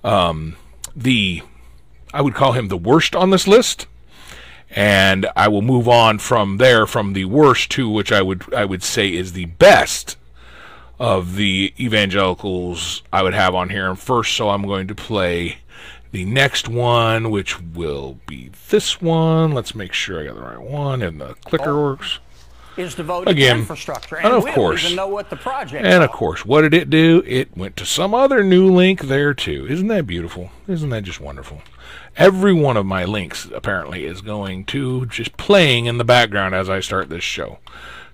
um, 0.04 0.56
the, 0.96 1.44
I 2.14 2.22
would 2.22 2.34
call 2.36 2.52
him 2.54 2.68
the 2.68 2.78
worst 2.78 3.16
on 3.16 3.30
this 3.30 3.48
list. 3.48 3.88
And 4.72 5.28
I 5.36 5.48
will 5.48 5.64
move 5.64 5.88
on 5.88 6.20
from 6.20 6.58
there, 6.58 6.86
from 6.86 7.14
the 7.14 7.26
worst 7.26 7.72
to 7.72 7.90
which 7.90 8.12
I 8.12 8.22
would 8.22 8.54
I 8.54 8.66
would 8.66 8.84
say 8.84 9.12
is 9.12 9.34
the 9.34 9.46
best 9.46 10.16
of 11.00 11.36
the 11.38 11.74
evangelicals 11.80 13.02
I 13.12 13.24
would 13.24 13.34
have 13.34 13.56
on 13.56 13.70
here. 13.70 13.90
And 13.90 13.98
first, 13.98 14.36
so 14.36 14.50
I'm 14.50 14.68
going 14.68 14.88
to 14.88 14.94
play 14.94 15.58
the 16.12 16.26
next 16.26 16.68
one, 16.68 17.30
which 17.30 17.62
will 17.62 18.20
be 18.26 18.52
this 18.70 19.02
one. 19.02 19.52
Let's 19.52 19.76
make 19.76 19.94
sure 19.94 20.22
I 20.22 20.26
got 20.26 20.36
the 20.36 20.42
right 20.42 20.62
one, 20.62 21.02
and 21.02 21.20
the 21.22 21.36
clicker 21.46 21.72
oh. 21.72 21.84
works. 21.84 22.20
Is 22.78 22.96
devoted 22.96 23.32
Again, 23.32 23.56
to 23.56 23.62
infrastructure, 23.62 24.16
and, 24.16 24.28
and 24.28 24.36
of 24.36 24.46
course, 24.54 24.94
know 24.96 25.08
what 25.08 25.30
the 25.30 25.36
project. 25.36 25.86
And 25.86 26.02
of 26.02 26.12
course, 26.12 26.46
what 26.46 26.62
did 26.62 26.74
it 26.74 26.90
do? 26.90 27.22
It 27.26 27.58
went 27.58 27.76
to 27.78 27.86
some 27.86 28.14
other 28.14 28.42
new 28.42 28.72
link 28.72 29.02
there 29.02 29.34
too. 29.34 29.68
Isn't 29.68 29.88
that 29.88 30.08
beautiful? 30.08 30.52
Isn't 30.66 30.90
that 30.92 31.04
just 31.04 31.20
wonderful? 31.20 31.62
Every 32.16 32.54
one 32.54 32.78
of 32.78 32.86
my 32.86 33.04
links 33.04 33.50
apparently 33.54 34.06
is 34.06 34.22
going 34.22 34.64
to 34.66 35.08
just 35.08 35.36
playing 35.36 35.88
in 35.88 35.98
the 35.98 36.06
background 36.06 36.56
as 36.56 36.70
I 36.70 36.80
start 36.80 37.10
this 37.10 37.24
show. 37.24 37.58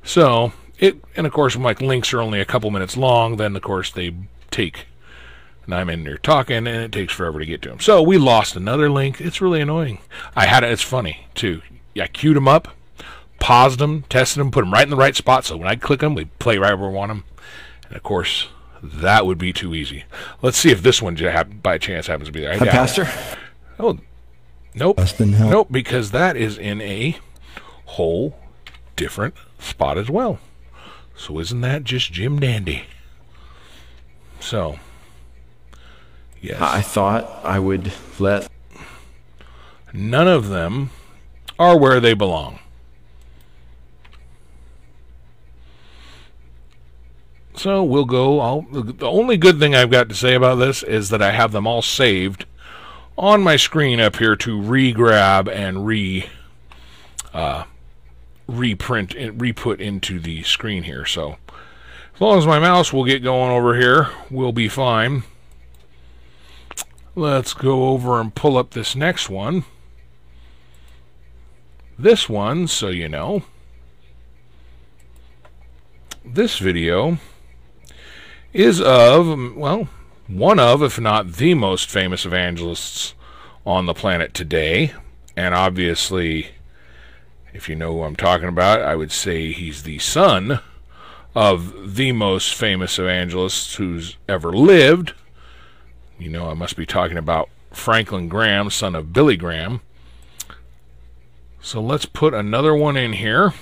So 0.03 0.51
it, 0.79 0.99
and 1.15 1.27
of 1.27 1.34
course, 1.34 1.55
my 1.58 1.75
links 1.79 2.12
are 2.12 2.21
only 2.21 2.41
a 2.41 2.45
couple 2.45 2.71
minutes 2.71 2.97
long. 2.97 3.38
Then 3.38 3.55
of 3.55 3.62
course 3.62 3.91
they 3.91 4.15
take 4.49 4.88
and 5.65 5.75
I'm 5.75 5.89
in 5.89 6.04
there 6.04 6.17
talking, 6.17 6.58
and 6.58 6.67
it 6.67 6.91
takes 6.91 7.13
forever 7.13 7.39
to 7.39 7.45
get 7.45 7.62
to 7.63 7.69
them. 7.69 7.80
So 7.80 8.01
we 8.01 8.17
lost 8.17 8.56
another 8.56 8.89
link. 8.89 9.19
It's 9.19 9.41
really 9.41 9.62
annoying. 9.62 9.99
I 10.36 10.45
had 10.45 10.63
it. 10.63 10.71
It's 10.71 10.82
funny 10.82 11.28
too. 11.36 11.62
I 11.99 12.08
queued 12.08 12.36
them 12.36 12.47
up, 12.47 12.69
paused 13.39 13.80
them, 13.80 14.04
tested 14.10 14.41
them, 14.41 14.51
put 14.51 14.62
them 14.62 14.73
right 14.73 14.84
in 14.84 14.89
the 14.89 14.95
right 14.95 15.15
spot. 15.15 15.45
So 15.45 15.58
when 15.58 15.67
I 15.67 15.75
click 15.75 16.01
them, 16.01 16.13
we 16.13 16.25
play 16.25 16.58
right 16.58 16.73
where 16.73 16.89
we 16.89 16.95
want 16.95 17.10
them. 17.10 17.23
And 17.88 17.95
of 17.95 18.04
course, 18.04 18.47
that 18.84 19.25
would 19.25 19.38
be 19.38 19.54
too 19.54 19.73
easy. 19.73 20.04
Let's 20.41 20.58
see 20.58 20.71
if 20.71 20.84
this 20.84 21.01
one 21.01 21.15
by 21.63 21.78
chance 21.78 22.08
happens 22.08 22.28
to 22.28 22.34
be 22.34 22.41
there. 22.41 22.58
Hi, 22.58 22.65
Pastor. 22.65 23.08
Oh, 23.80 23.97
nope. 24.73 24.99
Nope, 25.19 25.67
because 25.71 26.12
that 26.12 26.36
is 26.36 26.58
in 26.58 26.82
a 26.82 27.17
whole 27.86 28.38
different 28.95 29.36
spot 29.60 29.97
as 29.97 30.10
well. 30.10 30.39
So 31.15 31.39
isn't 31.39 31.62
that 31.62 31.86
just 31.86 32.12
Jim 32.12 32.39
Dandy? 32.39 32.84
So 34.39 34.80
Yes. 36.45 36.62
I 36.62 36.81
thought 36.81 37.43
I 37.43 37.58
would 37.58 37.91
let. 38.19 38.47
None 39.91 40.27
of 40.27 40.49
them 40.49 40.91
are 41.58 41.75
where 41.75 41.99
they 41.99 42.13
belong. 42.13 42.60
So 47.55 47.84
we'll 47.84 48.05
go. 48.05 48.41
I'll, 48.41 48.62
the 48.62 49.08
only 49.08 49.38
good 49.38 49.58
thing 49.58 49.73
I've 49.73 49.89
got 49.89 50.08
to 50.10 50.15
say 50.15 50.36
about 50.36 50.55
this 50.55 50.84
is 50.84 51.10
that 51.10 51.21
I 51.21 51.31
have 51.31 51.51
them 51.51 51.65
all 51.65 51.81
saved 51.81 52.45
on 53.17 53.41
my 53.41 53.55
screen 53.55 53.99
up 53.99 54.17
here 54.17 54.36
to 54.36 54.62
re-grab 54.62 55.49
and 55.49 55.88
re 55.88 56.29
uh, 57.34 57.63
reprint 58.47 59.15
and 59.15 59.41
re-put 59.41 59.81
into 59.81 60.19
the 60.19 60.43
screen 60.43 60.84
here. 60.84 61.08
So 61.08 61.38
as 62.13 62.21
long 62.21 62.38
as 62.38 62.45
my 62.45 62.60
mouse 62.60 62.93
will 62.93 63.05
get 63.05 63.23
going 63.23 63.51
over 63.51 63.75
here, 63.75 64.10
we'll 64.29 64.51
be 64.51 64.69
fine. 64.69 65.23
Let's 67.17 67.54
go 67.54 67.88
over 67.89 68.19
and 68.19 68.36
pull 68.36 68.58
up 68.58 68.71
this 68.71 68.93
next 68.93 69.30
one. 69.30 69.63
This 71.97 72.28
one, 72.28 72.67
so 72.67 72.89
you 72.89 73.08
know. 73.08 73.43
This 76.25 76.60
video 76.60 77.17
is 78.51 78.82
of, 78.82 79.56
well, 79.56 79.88
one 80.28 80.60
of, 80.60 80.84
if 80.84 80.99
not 80.99 81.34
the 81.34 81.54
most 81.54 81.89
famous 81.89 82.25
evangelists 82.25 83.13
on 83.65 83.86
the 83.86 83.93
planet 83.93 84.34
today. 84.34 84.91
And 85.38 85.56
obviously, 85.56 86.49
if 87.54 87.69
you 87.69 87.78
know 87.78 87.93
who 87.93 88.04
I'm 88.04 88.17
talking 88.17 88.49
about, 88.49 88.82
I 88.82 88.97
would 88.97 89.13
say 89.13 89.54
he's 89.54 89.84
the 89.84 89.99
son 89.99 90.60
of 91.34 91.95
the 91.95 92.12
most 92.12 92.54
famous 92.54 92.99
evangelist 92.99 93.78
who's 93.78 94.17
ever 94.28 94.51
lived. 94.51 95.13
You 96.17 96.30
know, 96.30 96.49
I 96.49 96.54
must 96.54 96.78
be 96.78 96.86
talking 96.86 97.17
about 97.17 97.49
Franklin 97.71 98.30
Graham, 98.30 98.69
son 98.69 98.95
of 98.95 99.12
Billy 99.12 99.36
Graham. 99.36 99.82
So 101.62 101.82
let's 101.82 102.06
put 102.06 102.34
another 102.34 102.75
one 102.75 102.95
in 102.95 103.13
here. 103.13 103.54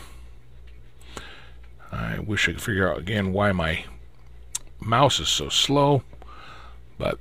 I 1.92 2.20
wish 2.20 2.50
I 2.50 2.54
could 2.54 2.62
figure 2.62 2.92
out 2.92 2.98
again 2.98 3.34
why 3.34 3.52
my 3.52 3.86
mouse 4.80 5.20
is 5.20 5.30
so 5.30 5.50
slow, 5.50 6.04
but 6.98 7.20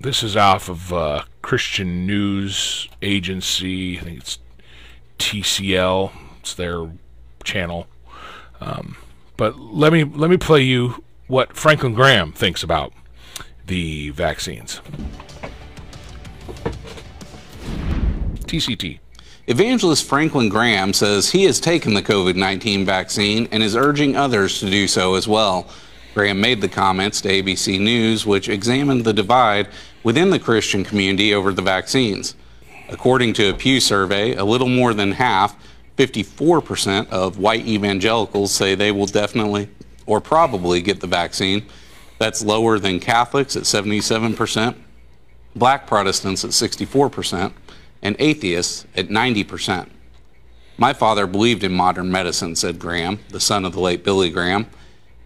this 0.00 0.22
is 0.22 0.36
off 0.36 0.68
of 0.68 0.92
uh, 0.92 1.22
Christian 1.42 2.06
News 2.06 2.88
Agency. 3.02 3.98
I 3.98 4.02
think 4.02 4.20
it's 4.20 4.38
TCL. 5.18 6.12
It's 6.40 6.54
their 6.54 6.90
channel. 7.44 7.86
Um, 8.60 8.96
but 9.36 9.58
let 9.58 9.92
me 9.92 10.04
let 10.04 10.30
me 10.30 10.36
play 10.36 10.62
you 10.62 11.03
what 11.26 11.56
Franklin 11.56 11.94
Graham 11.94 12.32
thinks 12.32 12.62
about 12.62 12.92
the 13.66 14.10
vaccines. 14.10 14.80
TCT. 18.46 18.98
Evangelist 19.46 20.04
Franklin 20.04 20.48
Graham 20.48 20.92
says 20.92 21.30
he 21.30 21.44
has 21.44 21.60
taken 21.60 21.94
the 21.94 22.02
COVID 22.02 22.36
19 22.36 22.84
vaccine 22.84 23.48
and 23.52 23.62
is 23.62 23.76
urging 23.76 24.16
others 24.16 24.60
to 24.60 24.70
do 24.70 24.86
so 24.86 25.14
as 25.14 25.26
well. 25.26 25.68
Graham 26.14 26.40
made 26.40 26.60
the 26.60 26.68
comments 26.68 27.20
to 27.22 27.28
ABC 27.28 27.80
News, 27.80 28.24
which 28.24 28.48
examined 28.48 29.04
the 29.04 29.12
divide 29.12 29.68
within 30.02 30.30
the 30.30 30.38
Christian 30.38 30.84
community 30.84 31.34
over 31.34 31.52
the 31.52 31.62
vaccines. 31.62 32.36
According 32.88 33.32
to 33.34 33.50
a 33.50 33.54
Pew 33.54 33.80
survey, 33.80 34.34
a 34.34 34.44
little 34.44 34.68
more 34.68 34.94
than 34.94 35.12
half, 35.12 35.56
54% 35.96 37.08
of 37.08 37.38
white 37.38 37.66
evangelicals 37.66 38.52
say 38.52 38.74
they 38.74 38.92
will 38.92 39.06
definitely 39.06 39.68
or 40.06 40.20
probably 40.20 40.82
get 40.82 41.00
the 41.00 41.06
vaccine. 41.06 41.66
That's 42.18 42.44
lower 42.44 42.78
than 42.78 43.00
Catholics 43.00 43.56
at 43.56 43.64
77%, 43.64 44.76
black 45.56 45.86
Protestants 45.86 46.44
at 46.44 46.50
64%, 46.50 47.52
and 48.02 48.16
atheists 48.18 48.86
at 48.94 49.08
90%. 49.08 49.88
My 50.76 50.92
father 50.92 51.26
believed 51.26 51.62
in 51.64 51.72
modern 51.72 52.10
medicine, 52.10 52.56
said 52.56 52.78
Graham, 52.78 53.20
the 53.28 53.40
son 53.40 53.64
of 53.64 53.72
the 53.72 53.80
late 53.80 54.04
Billy 54.04 54.30
Graham. 54.30 54.66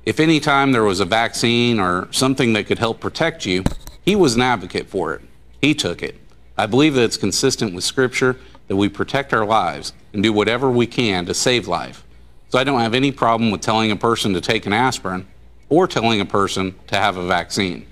If 0.04 0.20
any 0.20 0.40
time 0.40 0.72
there 0.72 0.84
was 0.84 1.00
a 1.00 1.04
vaccine 1.04 1.80
or 1.80 2.08
something 2.10 2.52
that 2.52 2.66
could 2.66 2.78
help 2.78 3.00
protect 3.00 3.46
you, 3.46 3.64
he 4.02 4.14
was 4.14 4.36
an 4.36 4.42
advocate 4.42 4.88
for 4.88 5.14
it. 5.14 5.22
He 5.60 5.74
took 5.74 6.02
it. 6.02 6.16
I 6.56 6.66
believe 6.66 6.94
that 6.94 7.04
it's 7.04 7.16
consistent 7.16 7.74
with 7.74 7.84
Scripture 7.84 8.36
that 8.68 8.76
we 8.76 8.88
protect 8.88 9.32
our 9.32 9.44
lives 9.46 9.92
and 10.12 10.22
do 10.22 10.32
whatever 10.32 10.70
we 10.70 10.86
can 10.86 11.26
to 11.26 11.34
save 11.34 11.68
life. 11.68 12.04
So 12.48 12.58
I 12.58 12.64
don't 12.64 12.80
have 12.80 12.94
any 12.94 13.12
problem 13.12 13.50
with 13.50 13.60
telling 13.60 13.90
a 13.90 13.96
person 13.96 14.32
to 14.34 14.40
take 14.40 14.64
an 14.66 14.72
aspirin 14.72 15.26
or 15.68 15.86
telling 15.86 16.20
a 16.20 16.24
person 16.24 16.74
to 16.86 16.96
have 16.96 17.16
a 17.16 17.26
vaccine. 17.26 17.86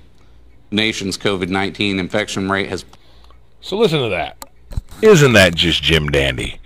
The 0.70 0.76
nation's 0.76 1.18
COVID 1.18 1.48
19 1.48 1.98
infection 1.98 2.50
rate 2.50 2.68
has. 2.68 2.84
So 3.60 3.76
listen 3.76 4.00
to 4.00 4.08
that. 4.08 4.36
Isn't 5.02 5.34
that 5.34 5.54
just 5.54 5.82
Jim 5.82 6.08
Dandy? 6.08 6.58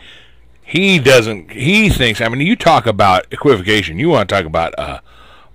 He 0.63 1.01
doesn't. 1.01 1.51
He 1.51 1.89
thinks. 1.89 2.21
I 2.21 2.29
mean, 2.29 2.47
you 2.47 2.55
talk 2.55 2.87
about 2.87 3.27
equivocation. 3.33 3.99
You 3.99 4.11
want 4.11 4.29
to 4.29 4.35
talk 4.35 4.45
about 4.45 4.73
a, 4.79 5.03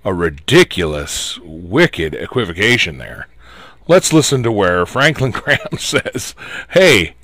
a 0.04 0.12
ridiculous, 0.12 1.38
wicked 1.42 2.14
equivocation 2.14 2.98
there. 2.98 3.28
Let's 3.88 4.12
listen 4.12 4.42
to 4.42 4.52
where 4.52 4.84
Franklin 4.84 5.30
Graham 5.32 5.78
says, 5.78 6.34
"Hey, 6.70 7.14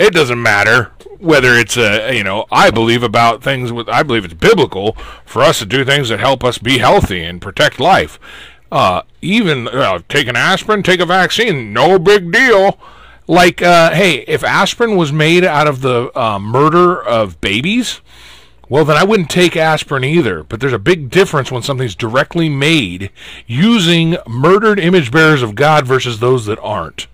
it 0.00 0.14
doesn't 0.14 0.42
matter 0.42 0.90
whether 1.18 1.54
it's 1.54 1.76
a 1.76 2.16
you 2.16 2.24
know 2.24 2.46
I 2.50 2.70
believe 2.70 3.02
about 3.02 3.42
things 3.42 3.70
with 3.70 3.88
I 3.88 4.02
believe 4.02 4.24
it's 4.24 4.34
biblical 4.34 4.96
for 5.24 5.42
us 5.42 5.58
to 5.58 5.66
do 5.66 5.84
things 5.84 6.08
that 6.08 6.18
help 6.18 6.42
us 6.42 6.58
be 6.58 6.78
healthy 6.78 7.22
and 7.22 7.40
protect 7.40 7.78
life. 7.78 8.18
Uh, 8.72 9.02
even 9.20 9.68
uh, 9.68 10.00
take 10.08 10.26
an 10.28 10.36
aspirin, 10.36 10.82
take 10.82 11.00
a 11.00 11.06
vaccine, 11.06 11.72
no 11.72 11.98
big 11.98 12.32
deal." 12.32 12.78
Like, 13.26 13.62
uh, 13.62 13.92
hey, 13.92 14.24
if 14.26 14.42
aspirin 14.42 14.96
was 14.96 15.12
made 15.12 15.44
out 15.44 15.68
of 15.68 15.82
the 15.82 16.10
uh, 16.18 16.40
murder 16.40 17.00
of 17.00 17.40
babies, 17.40 18.00
well, 18.68 18.84
then 18.84 18.96
I 18.96 19.04
wouldn't 19.04 19.30
take 19.30 19.56
aspirin 19.56 20.02
either. 20.02 20.42
But 20.42 20.58
there's 20.58 20.72
a 20.72 20.80
big 20.80 21.10
difference 21.10 21.52
when 21.52 21.62
something's 21.62 21.94
directly 21.94 22.48
made 22.48 23.12
using 23.46 24.16
murdered 24.26 24.80
image 24.80 25.12
bearers 25.12 25.42
of 25.42 25.54
God 25.54 25.86
versus 25.86 26.18
those 26.18 26.46
that 26.46 26.58
aren't. 26.58 27.06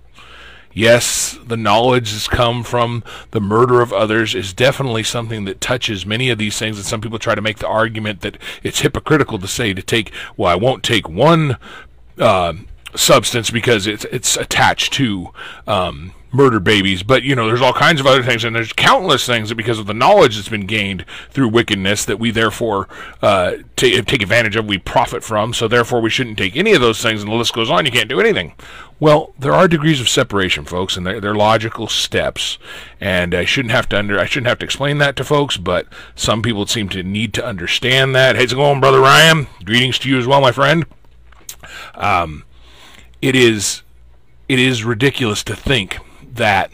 Yes, 0.77 1.39
the 1.43 1.57
knowledge 1.57 2.13
that's 2.13 2.29
come 2.29 2.63
from 2.63 3.03
the 3.31 3.41
murder 3.41 3.81
of 3.81 3.95
others 3.95 4.35
is 4.35 4.53
definitely 4.53 5.05
something 5.05 5.47
that 5.47 5.59
touches 5.59 6.05
many 6.05 6.29
of 6.29 6.37
these 6.37 6.59
things. 6.59 6.77
And 6.77 6.85
some 6.85 7.01
people 7.01 7.19
try 7.19 7.35
to 7.35 7.41
make 7.41 7.61
the 7.61 7.67
argument 7.67 8.21
that 8.21 8.37
it's 8.63 8.81
hypocritical 8.81 9.39
to 9.39 9.49
say 9.49 9.73
to 9.73 9.83
take, 9.83 10.13
well, 10.37 10.53
I 10.53 10.55
won't 10.55 10.83
take 10.83 11.09
one 11.09 11.57
uh, 12.19 12.53
substance 12.95 13.51
because 13.51 13.87
it's 13.87 14.05
it's 14.07 14.37
attached 14.37 14.93
to 14.95 15.29
um, 15.67 16.13
murder 16.31 16.61
babies. 16.61 17.03
But 17.03 17.23
you 17.23 17.35
know, 17.35 17.47
there's 17.47 17.63
all 17.63 17.73
kinds 17.73 18.01
of 18.01 18.07
other 18.07 18.23
things, 18.23 18.45
and 18.45 18.55
there's 18.55 18.73
countless 18.73 19.27
things 19.27 19.49
that 19.49 19.55
because 19.55 19.79
of 19.79 19.87
the 19.87 19.95
knowledge 19.95 20.37
that's 20.37 20.49
been 20.49 20.67
gained 20.67 21.05
through 21.31 21.49
wickedness 21.49 22.05
that 22.05 22.19
we 22.19 22.31
therefore 22.31 22.89
uh, 23.23 23.57
t- 23.77 24.01
take 24.03 24.23
advantage 24.23 24.57
of, 24.57 24.67
we 24.67 24.79
profit 24.79 25.25
from. 25.25 25.55
So 25.55 25.69
therefore, 25.69 26.01
we 26.01 26.11
shouldn't 26.11 26.39
take 26.39 26.57
any 26.57 26.73
of 26.73 26.81
those 26.81 27.01
things, 27.01 27.23
and 27.23 27.33
the 27.33 27.37
list 27.37 27.55
goes 27.55 27.71
on. 27.71 27.87
You 27.87 27.93
can't 27.93 28.09
do 28.09 28.21
anything. 28.21 28.55
Well, 28.99 29.35
there 29.39 29.53
are 29.53 29.69
degrees 29.69 30.01
of 30.01 30.09
separation, 30.09 30.65
folks, 30.65 30.97
and 30.97 31.07
they're, 31.07 31.21
they're 31.21 31.35
logical 31.35 31.87
steps. 31.87 32.59
And 33.01 33.35
I 33.35 33.45
shouldn't 33.45 33.73
have 33.73 33.89
to 33.91 33.99
under 33.99 34.19
I 34.19 34.25
shouldn't 34.25 34.49
have 34.49 34.59
to 34.61 34.65
explain 34.65 34.99
that 34.99 35.17
to 35.17 35.25
folks, 35.25 35.57
but 35.57 35.87
some 36.15 36.41
people 36.41 36.67
seem 36.67 36.89
to 36.91 37.03
need 37.03 37.35
to 37.35 37.45
understand 37.45 38.15
that. 38.15 38.37
How's 38.37 38.53
it 38.53 38.57
going, 38.57 38.81
brother 38.81 39.01
Ryan? 39.01 39.49
Greetings 39.65 39.99
to 40.01 40.09
you 40.09 40.19
as 40.19 40.27
well, 40.27 40.41
my 40.41 40.53
friend. 40.53 40.87
Um, 41.95 42.45
it 43.21 43.35
is 43.37 43.83
it 44.49 44.59
is 44.59 44.85
ridiculous 44.85 45.43
to 45.45 45.57
think 45.57 45.99
that 46.23 46.71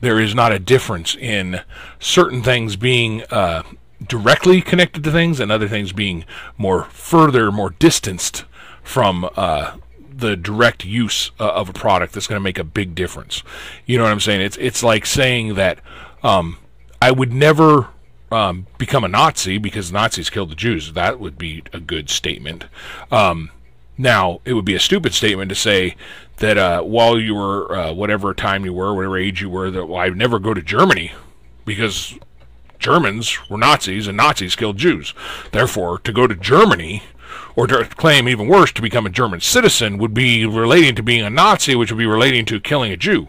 there 0.00 0.20
is 0.20 0.34
not 0.34 0.52
a 0.52 0.58
difference 0.58 1.16
in 1.16 1.62
certain 1.98 2.42
things 2.42 2.76
being 2.76 3.22
uh, 3.30 3.62
directly 4.06 4.60
connected 4.60 5.02
to 5.04 5.10
things 5.10 5.40
and 5.40 5.50
other 5.50 5.68
things 5.68 5.92
being 5.92 6.24
more 6.58 6.84
further, 6.84 7.50
more 7.50 7.70
distanced 7.70 8.44
from 8.82 9.28
uh, 9.36 9.76
the 10.16 10.36
direct 10.36 10.84
use 10.84 11.30
uh, 11.38 11.48
of 11.48 11.68
a 11.68 11.72
product 11.72 12.14
that's 12.14 12.26
going 12.26 12.36
to 12.36 12.44
make 12.44 12.58
a 12.58 12.64
big 12.64 12.94
difference. 12.94 13.42
You 13.84 13.98
know 13.98 14.04
what 14.04 14.12
I'm 14.12 14.20
saying? 14.20 14.40
It's 14.40 14.56
it's 14.56 14.82
like 14.82 15.06
saying 15.06 15.54
that 15.54 15.78
um, 16.22 16.58
I 17.00 17.10
would 17.10 17.32
never 17.32 17.88
um, 18.32 18.66
become 18.78 19.04
a 19.04 19.08
Nazi 19.08 19.58
because 19.58 19.92
Nazis 19.92 20.30
killed 20.30 20.50
the 20.50 20.56
Jews. 20.56 20.92
That 20.94 21.20
would 21.20 21.38
be 21.38 21.62
a 21.72 21.80
good 21.80 22.10
statement. 22.10 22.64
Um, 23.10 23.50
now, 23.98 24.40
it 24.44 24.52
would 24.52 24.64
be 24.64 24.74
a 24.74 24.80
stupid 24.80 25.14
statement 25.14 25.48
to 25.48 25.54
say 25.54 25.96
that 26.38 26.58
uh, 26.58 26.82
while 26.82 27.18
you 27.18 27.34
were 27.34 27.74
uh, 27.74 27.92
whatever 27.92 28.34
time 28.34 28.64
you 28.64 28.72
were, 28.72 28.94
whatever 28.94 29.18
age 29.18 29.40
you 29.40 29.48
were, 29.48 29.70
that 29.70 29.86
well, 29.86 30.00
I'd 30.00 30.16
never 30.16 30.38
go 30.38 30.52
to 30.52 30.62
Germany 30.62 31.12
because 31.64 32.18
Germans 32.78 33.48
were 33.48 33.56
Nazis 33.56 34.06
and 34.06 34.16
Nazis 34.16 34.56
killed 34.56 34.76
Jews. 34.76 35.14
Therefore, 35.52 35.98
to 36.00 36.12
go 36.12 36.26
to 36.26 36.34
Germany 36.34 37.02
or 37.54 37.66
to 37.66 37.84
claim 37.84 38.28
even 38.28 38.48
worse 38.48 38.72
to 38.72 38.82
become 38.82 39.06
a 39.06 39.10
German 39.10 39.40
citizen 39.40 39.98
would 39.98 40.14
be 40.14 40.46
relating 40.46 40.94
to 40.94 41.02
being 41.02 41.24
a 41.24 41.30
Nazi, 41.30 41.74
which 41.74 41.90
would 41.90 41.98
be 41.98 42.06
relating 42.06 42.44
to 42.46 42.60
killing 42.60 42.92
a 42.92 42.96
Jew. 42.96 43.28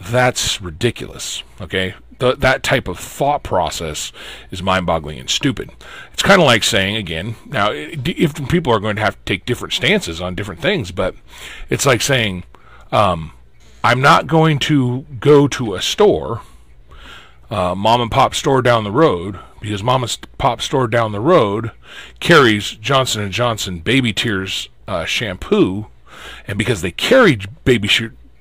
That's 0.00 0.60
ridiculous. 0.60 1.42
Okay, 1.60 1.94
the, 2.18 2.34
that 2.36 2.62
type 2.62 2.88
of 2.88 2.98
thought 2.98 3.42
process 3.42 4.12
is 4.50 4.62
mind-boggling 4.62 5.18
and 5.18 5.30
stupid. 5.30 5.70
It's 6.12 6.22
kind 6.22 6.40
of 6.40 6.46
like 6.46 6.64
saying 6.64 6.96
again, 6.96 7.36
now 7.46 7.70
if 7.72 8.48
people 8.48 8.72
are 8.72 8.80
going 8.80 8.96
to 8.96 9.02
have 9.02 9.16
to 9.16 9.24
take 9.24 9.46
different 9.46 9.74
stances 9.74 10.20
on 10.20 10.34
different 10.34 10.60
things, 10.60 10.90
but 10.90 11.14
it's 11.70 11.86
like 11.86 12.02
saying, 12.02 12.44
um, 12.92 13.32
I'm 13.82 14.00
not 14.00 14.26
going 14.26 14.58
to 14.60 15.06
go 15.20 15.46
to 15.48 15.74
a 15.74 15.82
store, 15.82 16.42
uh, 17.50 17.74
mom 17.74 18.00
and 18.00 18.10
pop 18.10 18.34
store 18.34 18.62
down 18.62 18.84
the 18.84 18.90
road, 18.90 19.38
because 19.60 19.82
mom 19.82 20.02
and 20.02 20.18
pop 20.38 20.60
store 20.60 20.86
down 20.86 21.12
the 21.12 21.20
road 21.20 21.72
carries 22.20 22.72
Johnson 22.72 23.22
and 23.22 23.32
Johnson 23.32 23.80
Baby 23.80 24.12
Tears 24.12 24.68
uh, 24.88 25.04
shampoo, 25.04 25.86
and 26.46 26.58
because 26.58 26.82
they 26.82 26.90
carry 26.90 27.38
baby 27.64 27.88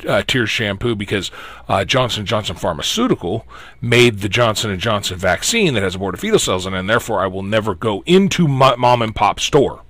uh, 0.07 0.23
Tears 0.27 0.49
shampoo 0.49 0.95
because 0.95 1.31
uh, 1.67 1.85
Johnson 1.85 2.25
Johnson 2.25 2.55
Pharmaceutical 2.55 3.45
made 3.81 4.19
the 4.19 4.29
Johnson 4.29 4.77
& 4.77 4.79
Johnson 4.79 5.17
vaccine 5.17 5.73
that 5.73 5.83
has 5.83 5.95
abortifetal 5.95 6.39
cells 6.39 6.65
in 6.65 6.73
it, 6.73 6.79
and 6.79 6.89
therefore 6.89 7.21
I 7.21 7.27
will 7.27 7.43
never 7.43 7.75
go 7.75 8.03
into 8.05 8.47
my 8.47 8.75
mom 8.75 9.01
and 9.01 9.15
pop 9.15 9.39
store 9.39 9.81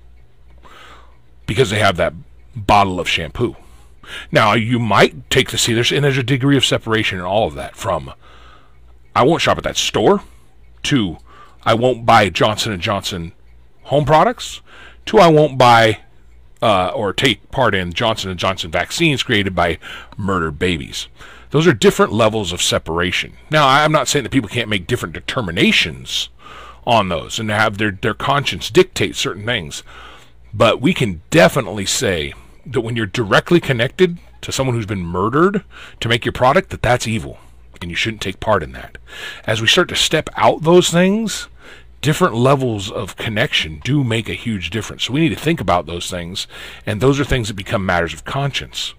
because 1.46 1.70
they 1.70 1.78
have 1.78 1.96
that 1.96 2.14
bottle 2.54 2.98
of 3.00 3.08
shampoo. 3.08 3.56
Now, 4.30 4.54
you 4.54 4.78
might 4.78 5.28
take 5.30 5.50
the 5.50 5.58
see, 5.58 5.74
there's, 5.74 5.90
and 5.90 6.04
there's 6.04 6.18
a 6.18 6.22
degree 6.22 6.56
of 6.56 6.64
separation 6.64 7.18
in 7.18 7.24
all 7.24 7.48
of 7.48 7.54
that 7.54 7.76
from 7.76 8.12
I 9.16 9.22
won't 9.22 9.42
shop 9.42 9.58
at 9.58 9.64
that 9.64 9.76
store 9.76 10.22
Two, 10.82 11.18
I 11.64 11.74
won't 11.74 12.06
buy 12.06 12.28
Johnson 12.28 12.78
& 12.80 12.80
Johnson 12.80 13.32
home 13.84 14.04
products 14.04 14.60
Two, 15.04 15.18
I 15.18 15.28
won't 15.28 15.58
buy 15.58 16.00
uh, 16.62 16.88
or 16.88 17.12
take 17.12 17.50
part 17.50 17.74
in 17.74 17.92
Johnson 17.92 18.36
& 18.36 18.38
Johnson 18.38 18.70
vaccines 18.70 19.22
created 19.22 19.54
by 19.54 19.78
murdered 20.16 20.58
babies. 20.58 21.08
Those 21.50 21.66
are 21.66 21.72
different 21.72 22.12
levels 22.12 22.52
of 22.52 22.60
separation. 22.60 23.34
Now, 23.50 23.68
I'm 23.68 23.92
not 23.92 24.08
saying 24.08 24.24
that 24.24 24.32
people 24.32 24.48
can't 24.48 24.68
make 24.68 24.86
different 24.86 25.14
determinations 25.14 26.28
on 26.86 27.08
those 27.08 27.38
and 27.38 27.50
have 27.50 27.78
their, 27.78 27.92
their 27.92 28.14
conscience 28.14 28.70
dictate 28.70 29.16
certain 29.16 29.44
things. 29.44 29.82
But 30.52 30.80
we 30.80 30.94
can 30.94 31.22
definitely 31.30 31.86
say 31.86 32.34
that 32.64 32.80
when 32.80 32.96
you're 32.96 33.06
directly 33.06 33.60
connected 33.60 34.18
to 34.40 34.52
someone 34.52 34.74
who's 34.74 34.86
been 34.86 35.04
murdered 35.04 35.64
to 36.00 36.08
make 36.08 36.24
your 36.24 36.32
product, 36.32 36.70
that 36.70 36.82
that's 36.82 37.06
evil. 37.06 37.38
And 37.82 37.90
you 37.90 37.96
shouldn't 37.96 38.22
take 38.22 38.40
part 38.40 38.62
in 38.62 38.72
that. 38.72 38.98
As 39.44 39.60
we 39.60 39.66
start 39.66 39.88
to 39.90 39.96
step 39.96 40.28
out 40.36 40.62
those 40.62 40.90
things, 40.90 41.48
different 42.00 42.34
levels 42.34 42.90
of 42.90 43.16
connection 43.16 43.80
do 43.84 44.04
make 44.04 44.28
a 44.28 44.34
huge 44.34 44.70
difference. 44.70 45.04
So 45.04 45.12
we 45.12 45.20
need 45.20 45.30
to 45.30 45.36
think 45.36 45.60
about 45.60 45.86
those 45.86 46.10
things, 46.10 46.46
and 46.84 47.00
those 47.00 47.18
are 47.18 47.24
things 47.24 47.48
that 47.48 47.54
become 47.54 47.84
matters 47.84 48.14
of 48.14 48.24
conscience. 48.24 48.94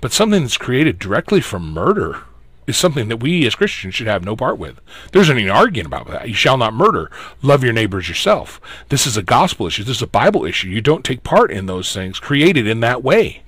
But 0.00 0.12
something 0.12 0.42
that's 0.42 0.56
created 0.56 0.98
directly 0.98 1.40
from 1.40 1.72
murder 1.72 2.22
is 2.66 2.76
something 2.76 3.08
that 3.08 3.18
we 3.18 3.46
as 3.46 3.54
Christians 3.54 3.94
should 3.94 4.06
have 4.06 4.24
no 4.24 4.36
part 4.36 4.58
with. 4.58 4.80
There's 5.12 5.30
any 5.30 5.48
arguing 5.48 5.86
about 5.86 6.08
that. 6.08 6.28
You 6.28 6.34
shall 6.34 6.56
not 6.56 6.74
murder. 6.74 7.10
Love 7.42 7.64
your 7.64 7.72
neighbors 7.72 8.08
yourself. 8.08 8.60
This 8.88 9.06
is 9.06 9.16
a 9.16 9.22
gospel 9.22 9.66
issue. 9.66 9.84
This 9.84 9.96
is 9.96 10.02
a 10.02 10.06
Bible 10.06 10.44
issue. 10.44 10.68
You 10.68 10.80
don't 10.80 11.04
take 11.04 11.24
part 11.24 11.50
in 11.50 11.66
those 11.66 11.92
things 11.92 12.20
created 12.20 12.66
in 12.66 12.80
that 12.80 13.02
way. 13.02 13.42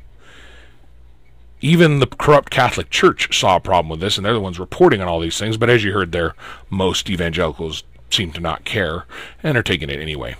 Even 1.64 1.98
the 1.98 2.06
corrupt 2.06 2.50
Catholic 2.50 2.90
Church 2.90 3.38
saw 3.38 3.56
a 3.56 3.60
problem 3.60 3.88
with 3.88 4.00
this, 4.00 4.18
and 4.18 4.26
they're 4.26 4.34
the 4.34 4.40
ones 4.40 4.58
reporting 4.58 5.00
on 5.00 5.08
all 5.08 5.18
these 5.18 5.38
things. 5.38 5.56
But 5.56 5.70
as 5.70 5.82
you 5.82 5.92
heard 5.94 6.12
there, 6.12 6.34
most 6.68 7.08
evangelicals 7.08 7.84
seem 8.10 8.32
to 8.32 8.40
not 8.40 8.66
care 8.66 9.06
and 9.42 9.56
are 9.56 9.62
taking 9.62 9.88
it 9.88 9.98
anyway. 9.98 10.36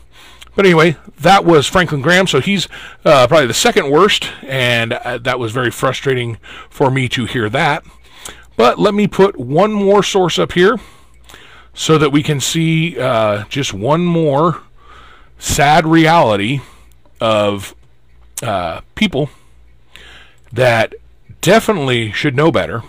But 0.55 0.67
anyway, 0.67 0.99
that 1.21 1.47
was 1.47 1.67
Franklin 1.67 2.03
Graham. 2.03 2.27
So 2.27 2.43
he's 2.43 2.69
uh, 3.07 3.27
probably 3.27 3.47
the 3.47 3.55
second 3.55 3.91
worst, 3.91 4.31
and 4.43 4.93
uh, 4.93 5.17
that 5.17 5.39
was 5.39 5.51
very 5.51 5.71
frustrating 5.71 6.37
for 6.69 6.91
me 6.91 7.09
to 7.09 7.25
hear 7.25 7.49
that. 7.49 7.85
But 8.59 8.79
let 8.79 8.93
me 8.93 9.07
put 9.07 9.41
one 9.41 9.73
more 9.73 10.03
source 10.03 10.39
up 10.39 10.53
here 10.53 10.79
so 11.73 11.97
that 11.97 12.11
we 12.11 12.23
can 12.23 12.39
see 12.39 12.99
uh, 13.01 13.45
just 13.47 13.73
one 13.73 14.05
more 14.05 14.61
sad 15.39 15.87
reality 15.87 16.61
of 17.19 17.75
uh, 18.43 18.83
people 18.95 19.31
that 20.53 20.95
definitely 21.45 22.11
should 22.11 22.35
know 22.35 22.51
better 22.51 22.83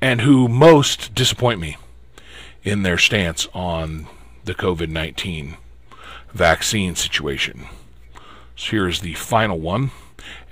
and 0.00 0.22
who 0.22 0.48
most 0.48 1.14
disappoint 1.14 1.60
me. 1.60 1.76
in 2.64 2.82
their 2.82 2.98
stance 2.98 3.46
on 3.54 4.08
the 4.44 4.52
COVID 4.52 4.88
19 4.88 5.56
vaccine 6.32 6.96
situation. 6.96 7.66
So 8.56 8.72
here's 8.72 9.00
the 9.02 9.14
final 9.14 9.60
one, 9.60 9.92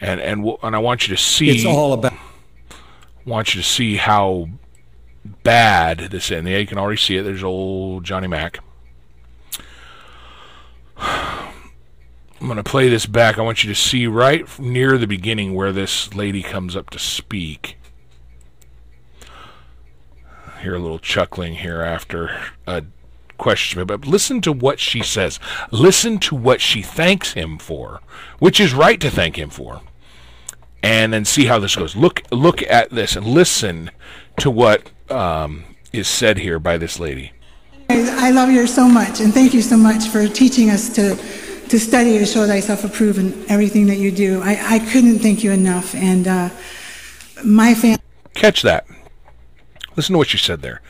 and 0.01 0.21
and 0.21 0.45
we'll, 0.45 0.61
and 0.63 0.77
I 0.77 0.79
want 0.79 1.09
you 1.09 1.17
to 1.17 1.21
see. 1.21 1.51
It's 1.51 1.65
all 1.65 1.93
about. 1.93 2.13
Want 3.27 3.55
you 3.55 3.63
to 3.63 3.67
see 3.67 3.97
how 3.97 4.49
bad 5.43 5.99
this 6.11 6.27
is. 6.31 6.39
And 6.39 6.47
yeah, 6.47 6.59
you 6.59 6.67
can 6.67 6.79
already 6.79 6.99
see 7.01 7.17
it. 7.17 7.23
There's 7.25 7.43
old 7.43 8.05
Johnny 8.05 8.29
Mac. 8.29 8.61
I'm 12.45 12.49
going 12.49 12.59
to 12.59 12.63
play 12.63 12.91
this 12.91 13.07
back. 13.07 13.39
I 13.39 13.41
want 13.41 13.65
you 13.65 13.71
to 13.73 13.75
see 13.75 14.07
right 14.07 14.47
near 14.59 14.99
the 14.99 15.07
beginning 15.07 15.55
where 15.55 15.73
this 15.73 16.13
lady 16.15 16.43
comes 16.43 16.77
up 16.77 16.91
to 16.91 16.99
speak. 16.99 17.79
Hear 20.61 20.75
a 20.75 20.79
little 20.79 20.99
chuckling 20.99 21.55
here 21.55 21.81
after 21.81 22.39
a 22.67 22.85
question, 23.39 23.83
but 23.87 24.07
listen 24.07 24.43
to 24.43 24.53
what 24.53 24.79
she 24.79 25.03
says. 25.03 25.41
Listen 25.71 26.19
to 26.19 26.35
what 26.35 26.61
she 26.61 26.83
thanks 26.83 27.33
him 27.33 27.57
for, 27.57 28.03
which 28.41 28.61
is 28.61 28.75
right 28.75 29.01
to 29.01 29.11
thank 29.11 29.39
him 29.39 29.49
for. 29.49 29.81
And 30.83 31.15
then 31.15 31.25
see 31.25 31.47
how 31.47 31.59
this 31.59 31.77
goes. 31.77 31.97
Look, 31.97 32.25
look 32.31 32.61
at 32.65 32.91
this 32.91 33.17
and 33.17 33.27
listen 33.27 33.91
to 34.37 34.51
what 34.51 34.91
um, 35.11 35.65
is 35.95 36.09
said 36.09 36.37
here 36.37 36.59
by 36.59 36.77
this 36.77 37.01
lady. 37.01 37.33
I 37.89 38.33
love 38.33 38.51
you 38.51 38.67
so 38.67 38.87
much, 38.87 39.21
and 39.21 39.33
thank 39.33 39.55
you 39.55 39.63
so 39.63 39.79
much 39.79 40.09
for 40.09 40.29
teaching 40.29 40.69
us 40.69 40.95
to 40.97 41.17
to 41.69 41.79
study 41.79 42.19
to 42.19 42.27
show 42.27 42.47
thyself 42.47 42.85
approved 42.85 43.19
in 43.19 43.45
everything 43.49 43.87
that 43.87 43.97
you 43.97 44.11
do. 44.11 44.41
I, 44.43 44.77
I 44.77 44.79
couldn't 44.79 45.19
thank 45.21 45.43
you 45.43 45.51
enough, 45.53 45.95
and 45.95 46.27
uh, 46.27 46.51
my 47.45 47.75
family. 47.75 47.99
Catch 48.35 48.63
that. 48.63 48.87
Listen 49.97 50.15
to 50.15 50.19
what 50.19 50.33
you 50.33 50.39
said 50.39 50.63
there. 50.63 50.83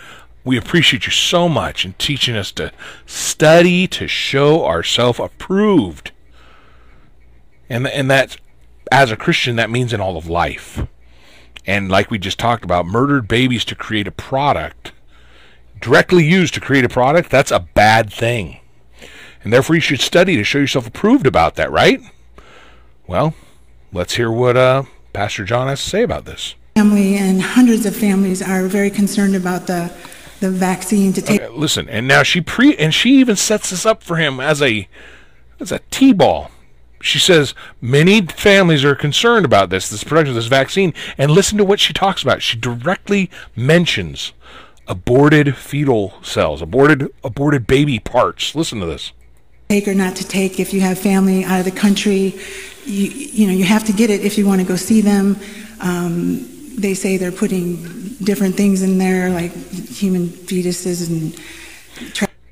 We 0.45 0.57
appreciate 0.59 1.07
you 1.07 1.13
so 1.13 1.49
much 1.49 1.85
in 1.85 1.95
teaching 1.95 2.37
us 2.37 2.53
to 2.53 2.73
study 3.07 3.87
to 3.89 4.07
show 4.09 4.65
ourselves 4.65 5.19
approved. 5.19 6.13
And 7.69 7.87
and 7.87 8.11
that 8.11 8.37
as 8.93 9.11
a 9.11 9.17
Christian 9.17 9.57
that 9.57 9.71
means 9.71 9.93
in 9.93 10.01
all 10.01 10.17
of 10.17 10.29
life. 10.29 10.87
And 11.67 11.89
like 11.89 12.11
we 12.11 12.19
just 12.19 12.39
talked 12.39 12.65
about, 12.65 12.87
murdered 12.87 13.27
babies 13.27 13.65
to 13.67 13.75
create 13.75 14.07
a 14.07 14.13
product, 14.13 14.93
directly 15.81 16.25
used 16.25 16.53
to 16.55 16.61
create 16.61 16.85
a 16.85 16.91
product, 16.91 17.31
that's 17.31 17.51
a 17.51 17.61
bad 17.61 18.13
thing. 18.13 18.61
And 19.45 19.53
therefore 19.53 19.77
you 19.77 19.81
should 19.81 20.01
study 20.01 20.37
to 20.37 20.45
show 20.45 20.59
yourself 20.59 20.87
approved 20.87 21.27
about 21.27 21.55
that, 21.57 21.71
right? 21.71 22.01
Well, 23.07 23.35
let's 23.93 24.15
hear 24.15 24.31
what 24.31 24.57
uh, 24.57 24.85
Pastor 25.13 25.45
John 25.45 25.69
has 25.69 25.85
to 25.85 25.89
say 25.89 26.03
about 26.03 26.25
this. 26.25 26.55
Family 26.75 27.17
and 27.17 27.41
hundreds 27.41 27.87
of 27.87 27.95
families 27.95 28.43
are 28.43 28.67
very 28.67 28.91
concerned 28.91 29.37
about 29.37 29.67
the 29.67 29.93
the 30.41 30.51
vaccine 30.51 31.13
to 31.13 31.23
take. 31.23 31.41
Okay, 31.41 31.55
listen, 31.55 31.89
and 31.89 32.09
now 32.09 32.23
she 32.23 32.41
pre 32.41 32.75
and 32.77 32.93
she 32.93 33.19
even 33.21 33.37
sets 33.37 33.71
this 33.71 33.87
up 33.87 34.03
for 34.03 34.17
him 34.17 34.41
as 34.41 34.61
a 34.61 34.89
as 35.61 35.71
a 35.71 35.81
t-ball. 35.91 36.51
She 37.01 37.19
says 37.19 37.55
many 37.81 38.23
families 38.23 38.85
are 38.85 38.95
concerned 38.95 39.45
about 39.45 39.71
this, 39.71 39.89
this 39.89 40.03
production 40.03 40.31
of 40.31 40.37
this 40.37 40.47
vaccine, 40.47 40.95
and 41.19 41.31
listen 41.31 41.59
to 41.59 41.65
what 41.65 41.79
she 41.79 41.93
talks 41.93 42.23
about. 42.23 42.43
She 42.43 42.57
directly 42.59 43.31
mentions 43.55 44.33
aborted 44.89 45.57
fetal 45.57 46.15
cells, 46.23 46.61
aborted 46.61 47.13
aborted 47.23 47.67
baby 47.67 47.99
parts. 47.99 48.55
Listen 48.55 48.81
to 48.81 48.87
this. 48.87 49.13
Take 49.69 49.89
or 49.89 49.95
not 49.95 50.17
to 50.17 50.29
take. 50.29 50.61
If 50.61 50.73
you 50.75 50.81
have 50.83 50.99
family 50.99 51.45
out 51.45 51.59
of 51.59 51.65
the 51.65 51.73
country, 51.73 52.39
you 52.85 53.09
you 53.09 53.47
know 53.47 53.53
you 53.53 53.65
have 53.65 53.85
to 53.85 53.93
get 53.93 54.11
it 54.11 54.21
if 54.21 54.37
you 54.39 54.47
want 54.47 54.61
to 54.61 54.67
go 54.67 54.77
see 54.77 55.01
them. 55.01 55.37
Um, 55.81 56.49
they 56.77 56.95
say 56.95 57.17
they're 57.17 57.33
putting 57.33 57.77
different 58.23 58.57
things 58.57 58.83
in 58.83 58.99
there, 58.99 59.31
like 59.31 59.53
human 59.53 60.29
fetuses 60.29 61.09
and. 61.09 61.39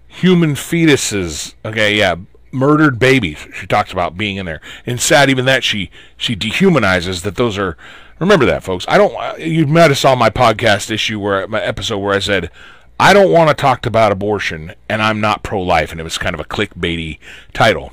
Human 0.09 0.55
fetuses. 0.55 1.55
Okay, 1.64 1.96
yeah, 1.96 2.14
murdered 2.53 2.98
babies. 2.98 3.46
She 3.55 3.66
talks 3.66 3.92
about 3.92 4.16
being 4.16 4.37
in 4.37 4.46
there, 4.46 4.61
and 4.87 5.01
sad 5.01 5.31
even 5.31 5.44
that 5.46 5.64
she 5.64 5.90
she 6.16 6.37
dehumanizes 6.37 7.22
that 7.22 7.37
those 7.37 7.59
are. 7.59 7.77
Remember 8.18 8.44
that, 8.46 8.62
folks. 8.62 8.85
I 8.87 8.98
don't. 8.98 9.40
You 9.40 9.66
might 9.66 9.90
have 9.90 9.98
saw 9.98 10.14
my 10.14 10.31
podcast 10.31 10.90
issue 10.90 11.18
where 11.18 11.48
my 11.48 11.61
episode 11.61 11.98
where 11.98 12.14
I 12.14 12.20
said 12.20 12.51
I 12.98 13.12
don't 13.12 13.33
want 13.33 13.48
to 13.48 13.55
talk 13.55 13.85
about 13.87 14.12
abortion, 14.12 14.74
and 14.88 15.02
I'm 15.02 15.20
not 15.20 15.42
pro-life, 15.42 15.90
and 15.90 16.00
it 16.00 16.05
was 16.05 16.18
kind 16.18 16.35
of 16.35 16.40
a 16.40 16.44
clickbaity 16.44 17.18
title. 17.52 17.92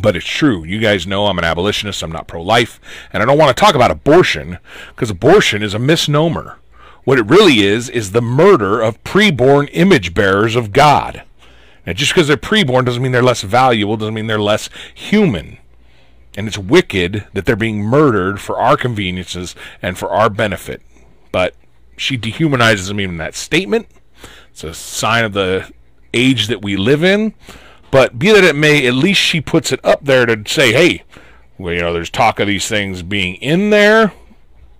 But 0.00 0.16
it's 0.16 0.26
true. 0.26 0.64
You 0.64 0.78
guys 0.78 1.06
know 1.06 1.26
I'm 1.26 1.38
an 1.38 1.44
abolitionist. 1.44 2.02
I'm 2.02 2.12
not 2.12 2.28
pro-life, 2.28 2.78
and 3.12 3.22
I 3.22 3.26
don't 3.26 3.38
want 3.38 3.56
to 3.56 3.60
talk 3.60 3.74
about 3.74 3.90
abortion 3.90 4.58
because 4.90 5.10
abortion 5.10 5.62
is 5.62 5.74
a 5.74 5.78
misnomer. 5.78 6.58
What 7.04 7.18
it 7.18 7.26
really 7.26 7.60
is 7.60 7.88
is 7.88 8.12
the 8.12 8.20
murder 8.20 8.80
of 8.82 9.02
preborn 9.02 9.70
image 9.72 10.12
bearers 10.12 10.56
of 10.56 10.72
God. 10.72 11.22
Now, 11.86 11.94
just 11.94 12.12
because 12.12 12.28
they're 12.28 12.36
preborn 12.36 12.84
doesn't 12.84 13.02
mean 13.02 13.12
they're 13.12 13.22
less 13.22 13.40
valuable, 13.40 13.96
doesn't 13.96 14.12
mean 14.12 14.26
they're 14.26 14.38
less 14.38 14.68
human. 14.94 15.56
And 16.36 16.46
it's 16.46 16.58
wicked 16.58 17.26
that 17.32 17.46
they're 17.46 17.56
being 17.56 17.82
murdered 17.82 18.42
for 18.42 18.58
our 18.58 18.76
conveniences 18.76 19.56
and 19.80 19.96
for 19.96 20.10
our 20.10 20.28
benefit. 20.28 20.82
But 21.32 21.54
she 21.96 22.18
dehumanizes 22.18 22.88
them 22.88 23.00
even 23.00 23.14
in 23.14 23.18
that 23.18 23.34
statement. 23.34 23.88
It's 24.58 24.64
a 24.64 24.74
sign 24.74 25.24
of 25.24 25.34
the 25.34 25.70
age 26.12 26.48
that 26.48 26.62
we 26.62 26.76
live 26.76 27.04
in. 27.04 27.32
But 27.92 28.18
be 28.18 28.32
that 28.32 28.42
it 28.42 28.56
may, 28.56 28.88
at 28.88 28.94
least 28.94 29.20
she 29.20 29.40
puts 29.40 29.70
it 29.70 29.78
up 29.84 30.04
there 30.04 30.26
to 30.26 30.42
say, 30.50 30.72
hey, 30.72 31.04
well, 31.58 31.72
you 31.72 31.80
know, 31.80 31.92
there's 31.92 32.10
talk 32.10 32.40
of 32.40 32.48
these 32.48 32.66
things 32.66 33.04
being 33.04 33.36
in 33.36 33.70
there. 33.70 34.12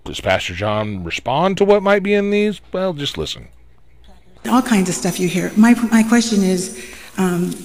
Does 0.03 0.19
Pastor 0.19 0.53
John 0.53 1.05
respond 1.05 1.57
to 1.59 1.65
what 1.65 1.81
might 1.81 2.03
be 2.03 2.13
in 2.13 2.29
these? 2.29 2.59
Well, 2.73 2.91
just 2.91 3.17
listen. 3.17 3.47
All 4.49 4.61
kinds 4.61 4.89
of 4.89 4.95
stuff 4.95 5.17
you 5.17 5.29
hear. 5.29 5.49
My, 5.55 5.73
my 5.89 6.03
question 6.03 6.43
is 6.43 6.85
um, 7.17 7.55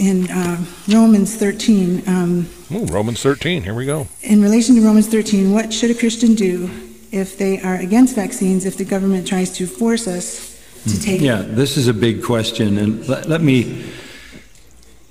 in 0.00 0.28
uh, 0.28 0.64
Romans 0.88 1.36
13. 1.36 2.02
Um, 2.08 2.48
Ooh, 2.72 2.86
Romans 2.86 3.22
13, 3.22 3.62
here 3.62 3.74
we 3.74 3.86
go. 3.86 4.08
In 4.22 4.42
relation 4.42 4.74
to 4.74 4.80
Romans 4.80 5.06
13, 5.06 5.52
what 5.52 5.72
should 5.72 5.92
a 5.92 5.94
Christian 5.94 6.34
do 6.34 6.68
if 7.12 7.38
they 7.38 7.60
are 7.60 7.76
against 7.76 8.16
vaccines, 8.16 8.64
if 8.66 8.76
the 8.76 8.84
government 8.84 9.28
tries 9.28 9.52
to 9.52 9.68
force 9.68 10.08
us 10.08 10.49
to 10.84 10.90
hmm. 10.90 11.02
take? 11.02 11.20
Yeah, 11.20 11.42
this 11.42 11.76
is 11.76 11.88
a 11.88 11.94
big 11.94 12.22
question. 12.22 12.78
And 12.78 13.06
let, 13.08 13.28
let 13.28 13.40
me. 13.40 13.84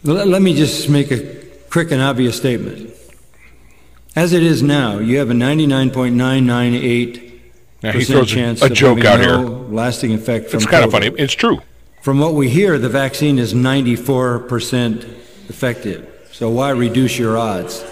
Let, 0.03 0.28
let 0.28 0.41
me 0.41 0.53
just 0.55 0.88
make 0.89 1.11
a 1.11 1.36
quick 1.70 1.91
and 1.91 2.01
obvious 2.01 2.38
statement. 2.38 2.93
As 4.15 4.32
it 4.34 4.43
is 4.43 4.63
now, 4.63 4.99
you 4.99 5.17
have 5.17 5.30
a 5.30 5.34
99.998 5.34 7.30
now 7.82 7.93
he 7.93 8.03
throws 8.03 8.30
chance 8.30 8.61
a, 8.61 8.65
a 8.65 8.70
joke 8.70 9.05
out 9.05 9.20
no 9.20 9.26
here. 9.26 9.47
Lasting 9.70 10.13
effect 10.13 10.49
from 10.49 10.57
It's 10.57 10.65
kind 10.65 10.84
COVID. 10.84 10.88
of 10.88 10.91
funny. 10.91 11.07
It's 11.17 11.34
true. 11.34 11.61
From 12.01 12.20
what 12.20 12.34
we 12.34 12.49
hear, 12.49 12.78
the 12.78 12.89
vaccine 12.89 13.39
is 13.39 13.53
94% 13.53 15.03
effective. 15.49 16.28
So 16.32 16.49
why 16.49 16.72
reduce 16.72 17.17
your 17.17 17.38
odds? 17.38 17.84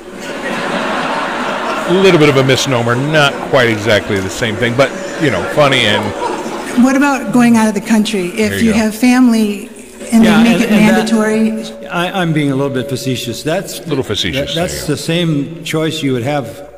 A 1.89 1.93
little 1.93 2.19
bit 2.19 2.30
of 2.30 2.38
a 2.38 2.43
misnomer, 2.43 2.95
not 2.95 3.34
quite 3.49 3.69
exactly 3.69 4.19
the 4.19 4.30
same 4.30 4.55
thing, 4.55 4.75
but 4.75 4.89
you 5.21 5.32
know, 5.32 5.43
funny 5.53 5.80
and. 5.82 6.36
What 6.84 6.95
about 6.95 7.34
going 7.34 7.57
out 7.57 7.67
of 7.67 7.73
the 7.73 7.82
country? 7.82 8.28
If 8.28 8.61
you, 8.61 8.67
you 8.67 8.73
have 8.73 8.95
family 8.95 9.67
and 10.11 10.23
yeah, 10.23 10.38
they 10.38 10.43
make 10.43 10.53
and, 10.53 10.63
it 10.63 10.71
and 10.71 10.86
mandatory. 10.86 11.49
That, 11.49 11.93
I, 11.93 12.21
am 12.21 12.34
being 12.34 12.51
a 12.51 12.55
little 12.55 12.73
bit 12.73 12.88
facetious. 12.89 13.43
That's 13.43 13.80
a 13.80 13.88
little 13.88 14.03
facetious. 14.03 14.53
That, 14.53 14.61
that's 14.61 14.88
the 14.88 14.97
same 14.97 15.63
choice 15.63 16.01
you 16.03 16.13
would 16.13 16.23
have 16.23 16.73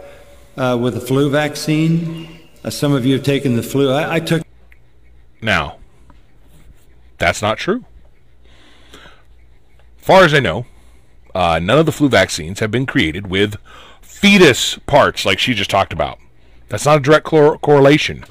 uh, 0.57 0.77
with 0.81 0.95
a 0.97 1.01
flu 1.01 1.29
vaccine. 1.29 2.39
Uh, 2.63 2.69
some 2.69 2.93
of 2.93 3.05
you 3.05 3.13
have 3.13 3.23
taken 3.23 3.55
the 3.55 3.63
flu. 3.63 3.91
I, 3.91 4.15
I 4.15 4.19
took. 4.19 4.43
Now, 5.41 5.77
that's 7.17 7.41
not 7.41 7.57
true. 7.57 7.85
Far 9.97 10.23
as 10.23 10.33
I 10.33 10.39
know, 10.39 10.65
uh, 11.35 11.59
none 11.59 11.77
of 11.77 11.85
the 11.85 11.91
flu 11.91 12.09
vaccines 12.09 12.59
have 12.59 12.71
been 12.71 12.85
created 12.85 13.27
with 13.27 13.57
fetus 14.01 14.79
parts 14.79 15.25
like 15.25 15.39
she 15.39 15.53
just 15.53 15.69
talked 15.69 15.93
about. 15.93 16.19
That's 16.69 16.85
not 16.85 16.97
a 16.97 16.99
direct 16.99 17.25
correlation. 17.25 18.23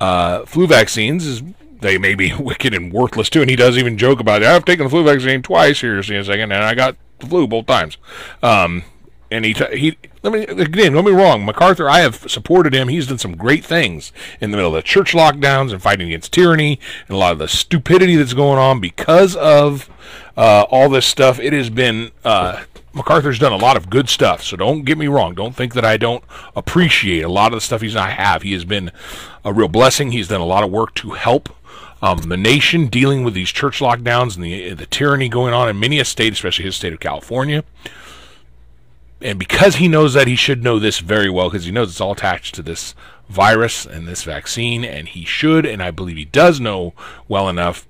Uh, 0.00 0.44
flu 0.44 0.66
vaccines 0.66 1.26
is 1.26 1.42
they 1.80 1.98
may 1.98 2.14
be 2.14 2.34
wicked 2.38 2.74
and 2.74 2.92
worthless 2.92 3.30
too. 3.30 3.40
And 3.40 3.50
he 3.50 3.56
does 3.56 3.78
even 3.78 3.98
joke 3.98 4.20
about 4.20 4.42
it. 4.42 4.48
I've 4.48 4.64
taken 4.64 4.84
the 4.84 4.90
flu 4.90 5.04
vaccine 5.04 5.42
twice 5.42 5.80
here, 5.80 6.02
see 6.02 6.16
a 6.16 6.24
second, 6.24 6.52
and 6.52 6.64
I 6.64 6.74
got 6.74 6.96
the 7.18 7.26
flu 7.26 7.46
both 7.46 7.66
times. 7.66 7.96
Um, 8.42 8.84
and 9.30 9.44
he 9.44 9.54
t- 9.54 9.76
he 9.76 9.98
let 10.22 10.32
me 10.32 10.44
again 10.44 10.92
don't 10.92 11.04
be 11.04 11.10
wrong 11.10 11.44
MacArthur 11.44 11.88
I 11.88 11.98
have 11.98 12.30
supported 12.30 12.74
him 12.74 12.88
he's 12.88 13.08
done 13.08 13.18
some 13.18 13.36
great 13.36 13.64
things 13.64 14.12
in 14.40 14.50
the 14.50 14.56
middle 14.56 14.74
of 14.74 14.82
the 14.82 14.88
church 14.88 15.12
lockdowns 15.12 15.72
and 15.72 15.82
fighting 15.82 16.08
against 16.08 16.32
tyranny 16.32 16.80
and 17.08 17.14
a 17.14 17.18
lot 17.18 17.32
of 17.32 17.38
the 17.38 17.48
stupidity 17.48 18.16
that's 18.16 18.34
going 18.34 18.58
on 18.58 18.80
because 18.80 19.36
of 19.36 19.90
uh, 20.36 20.64
all 20.70 20.88
this 20.88 21.06
stuff 21.06 21.38
it 21.38 21.52
has 21.52 21.68
been 21.68 22.10
uh, 22.24 22.62
MacArthur's 22.98 23.38
done 23.38 23.52
a 23.52 23.56
lot 23.56 23.76
of 23.76 23.88
good 23.88 24.08
stuff, 24.08 24.42
so 24.42 24.56
don't 24.56 24.84
get 24.84 24.98
me 24.98 25.06
wrong. 25.06 25.34
Don't 25.34 25.56
think 25.56 25.72
that 25.74 25.84
I 25.84 25.96
don't 25.96 26.22
appreciate 26.54 27.22
a 27.22 27.28
lot 27.28 27.52
of 27.52 27.56
the 27.56 27.60
stuff 27.60 27.80
he's 27.80 27.96
I 27.96 28.10
have. 28.10 28.42
He 28.42 28.52
has 28.52 28.64
been 28.66 28.92
a 29.44 29.52
real 29.52 29.68
blessing. 29.68 30.10
He's 30.12 30.28
done 30.28 30.40
a 30.40 30.46
lot 30.46 30.64
of 30.64 30.70
work 30.70 30.94
to 30.96 31.12
help 31.12 31.48
um, 32.02 32.18
the 32.18 32.36
nation 32.36 32.86
dealing 32.88 33.24
with 33.24 33.34
these 33.34 33.50
church 33.50 33.80
lockdowns 33.80 34.36
and 34.36 34.44
the 34.44 34.72
the 34.74 34.86
tyranny 34.86 35.28
going 35.28 35.54
on 35.54 35.68
in 35.68 35.80
many 35.80 35.98
a 35.98 36.04
state, 36.04 36.32
especially 36.32 36.64
his 36.66 36.76
state 36.76 36.92
of 36.92 37.00
California. 37.00 37.64
and 39.20 39.38
because 39.38 39.76
he 39.76 39.88
knows 39.88 40.14
that, 40.14 40.28
he 40.28 40.36
should 40.36 40.62
know 40.62 40.78
this 40.78 41.00
very 41.00 41.28
well 41.30 41.50
because 41.50 41.64
he 41.64 41.72
knows 41.72 41.90
it's 41.90 42.00
all 42.00 42.12
attached 42.12 42.54
to 42.54 42.62
this 42.62 42.94
virus 43.28 43.84
and 43.84 44.06
this 44.06 44.22
vaccine, 44.22 44.84
and 44.84 45.08
he 45.08 45.24
should, 45.24 45.66
and 45.66 45.82
I 45.82 45.90
believe 45.90 46.16
he 46.16 46.24
does 46.24 46.60
know 46.60 46.94
well 47.26 47.48
enough, 47.48 47.86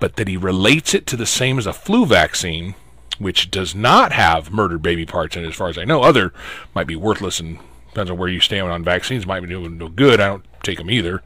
but 0.00 0.16
that 0.16 0.28
he 0.28 0.36
relates 0.36 0.94
it 0.94 1.06
to 1.06 1.16
the 1.16 1.26
same 1.26 1.58
as 1.58 1.66
a 1.66 1.72
flu 1.72 2.04
vaccine, 2.04 2.74
which 3.18 3.50
does 3.50 3.74
not 3.74 4.12
have 4.12 4.52
murdered 4.52 4.82
baby 4.82 5.06
parts 5.06 5.36
in 5.36 5.44
it, 5.44 5.48
as 5.48 5.54
far 5.54 5.68
as 5.68 5.78
I 5.78 5.84
know. 5.84 6.02
Other 6.02 6.32
might 6.74 6.86
be 6.86 6.96
worthless 6.96 7.40
and 7.40 7.58
depends 7.88 8.10
on 8.10 8.18
where 8.18 8.28
you 8.28 8.40
stand 8.40 8.68
on 8.68 8.84
vaccines, 8.84 9.26
might 9.26 9.40
be 9.40 9.48
doing 9.48 9.78
no 9.78 9.88
good. 9.88 10.20
I 10.20 10.28
don't 10.28 10.44
take 10.62 10.78
them 10.78 10.90
either 10.90 11.22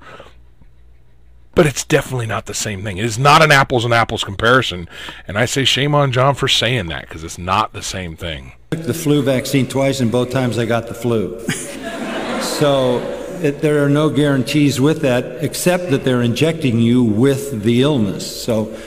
but 1.58 1.66
it's 1.66 1.82
definitely 1.84 2.26
not 2.26 2.46
the 2.46 2.54
same 2.54 2.84
thing. 2.84 2.98
It 2.98 3.04
is 3.04 3.18
not 3.18 3.42
an 3.42 3.50
apples 3.50 3.84
and 3.84 3.92
apples 3.92 4.22
comparison, 4.22 4.88
and 5.26 5.36
I 5.36 5.44
say 5.44 5.64
shame 5.64 5.92
on 5.92 6.12
John 6.12 6.36
for 6.36 6.46
saying 6.46 6.86
that 6.86 7.08
because 7.08 7.24
it's 7.24 7.36
not 7.36 7.72
the 7.72 7.82
same 7.82 8.14
thing. 8.14 8.52
I 8.70 8.76
took 8.76 8.86
the 8.86 8.94
flu 8.94 9.22
vaccine 9.22 9.66
twice, 9.66 9.98
and 9.98 10.12
both 10.12 10.30
times 10.30 10.56
I 10.56 10.66
got 10.66 10.86
the 10.86 10.94
flu. 10.94 11.40
so 12.40 12.98
it, 13.42 13.60
there 13.60 13.84
are 13.84 13.88
no 13.88 14.08
guarantees 14.08 14.80
with 14.80 15.00
that, 15.02 15.42
except 15.42 15.90
that 15.90 16.04
they're 16.04 16.22
injecting 16.22 16.78
you 16.78 17.02
with 17.02 17.64
the 17.64 17.82
illness. 17.82 18.44
So 18.44 18.78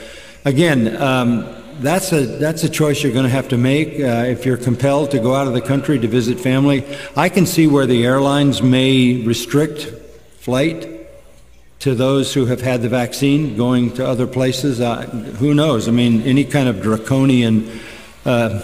again. 0.45 0.95
Um, 0.95 1.60
that's 1.81 2.11
a 2.13 2.25
that's 2.25 2.63
a 2.63 2.69
choice 2.69 3.03
you're 3.03 3.11
going 3.11 3.25
to 3.25 3.29
have 3.29 3.49
to 3.49 3.57
make 3.57 3.99
uh, 3.99 4.25
if 4.27 4.45
you're 4.45 4.57
compelled 4.57 5.11
to 5.11 5.19
go 5.19 5.35
out 5.35 5.47
of 5.47 5.53
the 5.53 5.61
country 5.61 5.99
to 5.99 6.07
visit 6.07 6.39
family. 6.39 6.85
I 7.15 7.29
can 7.29 7.45
see 7.45 7.67
where 7.67 7.85
the 7.85 8.05
airlines 8.05 8.61
may 8.61 9.23
restrict 9.23 9.83
flight 10.39 10.87
to 11.79 11.95
those 11.95 12.33
who 12.33 12.45
have 12.45 12.61
had 12.61 12.83
the 12.83 12.89
vaccine 12.89 13.57
going 13.57 13.91
to 13.93 14.05
other 14.05 14.27
places. 14.27 14.79
Uh, 14.79 15.01
who 15.39 15.53
knows? 15.53 15.87
I 15.87 15.91
mean, 15.91 16.21
any 16.21 16.45
kind 16.45 16.69
of 16.69 16.81
draconian 16.81 17.79
uh, 18.23 18.61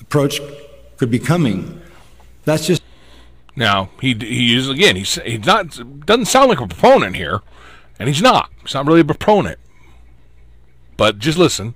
approach 0.00 0.40
could 0.96 1.10
be 1.10 1.20
coming. 1.20 1.80
That's 2.44 2.66
just. 2.66 2.82
Now 3.56 3.90
he 4.00 4.14
he 4.14 4.56
is 4.56 4.68
again. 4.68 4.96
He's 4.96 5.14
he's 5.14 5.46
not 5.46 5.78
doesn't 6.06 6.26
sound 6.26 6.48
like 6.48 6.60
a 6.60 6.66
proponent 6.66 7.14
here, 7.14 7.40
and 8.00 8.08
he's 8.08 8.20
not. 8.20 8.50
He's 8.62 8.74
not 8.74 8.86
really 8.86 9.00
a 9.00 9.04
proponent. 9.04 9.60
But 10.96 11.18
just 11.18 11.38
listen. 11.38 11.74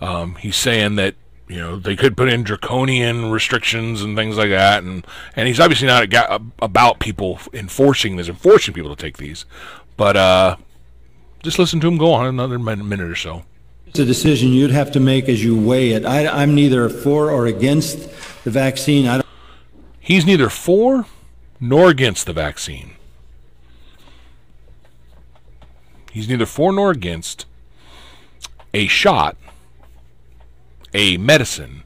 Um, 0.00 0.36
he's 0.36 0.56
saying 0.56 0.96
that 0.96 1.14
you 1.48 1.58
know 1.58 1.76
they 1.78 1.96
could 1.96 2.16
put 2.16 2.28
in 2.28 2.42
draconian 2.42 3.30
restrictions 3.30 4.02
and 4.02 4.16
things 4.16 4.36
like 4.36 4.50
that 4.50 4.84
and 4.84 5.04
and 5.34 5.48
he's 5.48 5.58
obviously 5.58 5.88
not 5.88 6.08
about 6.60 7.00
people 7.00 7.40
enforcing 7.52 8.16
this 8.16 8.28
enforcing 8.28 8.72
people 8.72 8.94
to 8.94 9.02
take 9.02 9.16
these 9.16 9.44
but 9.96 10.16
uh 10.16 10.56
just 11.42 11.58
listen 11.58 11.80
to 11.80 11.88
him 11.88 11.96
go 11.96 12.12
on 12.12 12.26
another 12.26 12.58
minute 12.58 13.00
or 13.00 13.14
so. 13.14 13.44
It's 13.86 13.98
a 13.98 14.04
decision 14.04 14.50
you'd 14.50 14.70
have 14.70 14.92
to 14.92 15.00
make 15.00 15.28
as 15.28 15.42
you 15.42 15.58
weigh 15.58 15.90
it. 15.90 16.04
I, 16.04 16.26
i'm 16.28 16.54
neither 16.54 16.88
for 16.88 17.30
or 17.30 17.46
against 17.46 17.98
the 18.44 18.50
vaccine. 18.50 19.06
I 19.06 19.16
don't 19.16 19.26
he's 19.98 20.24
neither 20.24 20.48
for 20.48 21.06
nor 21.58 21.90
against 21.90 22.26
the 22.26 22.32
vaccine. 22.32 22.92
He's 26.12 26.28
neither 26.28 26.46
for 26.46 26.72
nor 26.72 26.90
against 26.90 27.46
a 28.72 28.86
shot 28.86 29.36
a 30.94 31.16
medicine, 31.16 31.82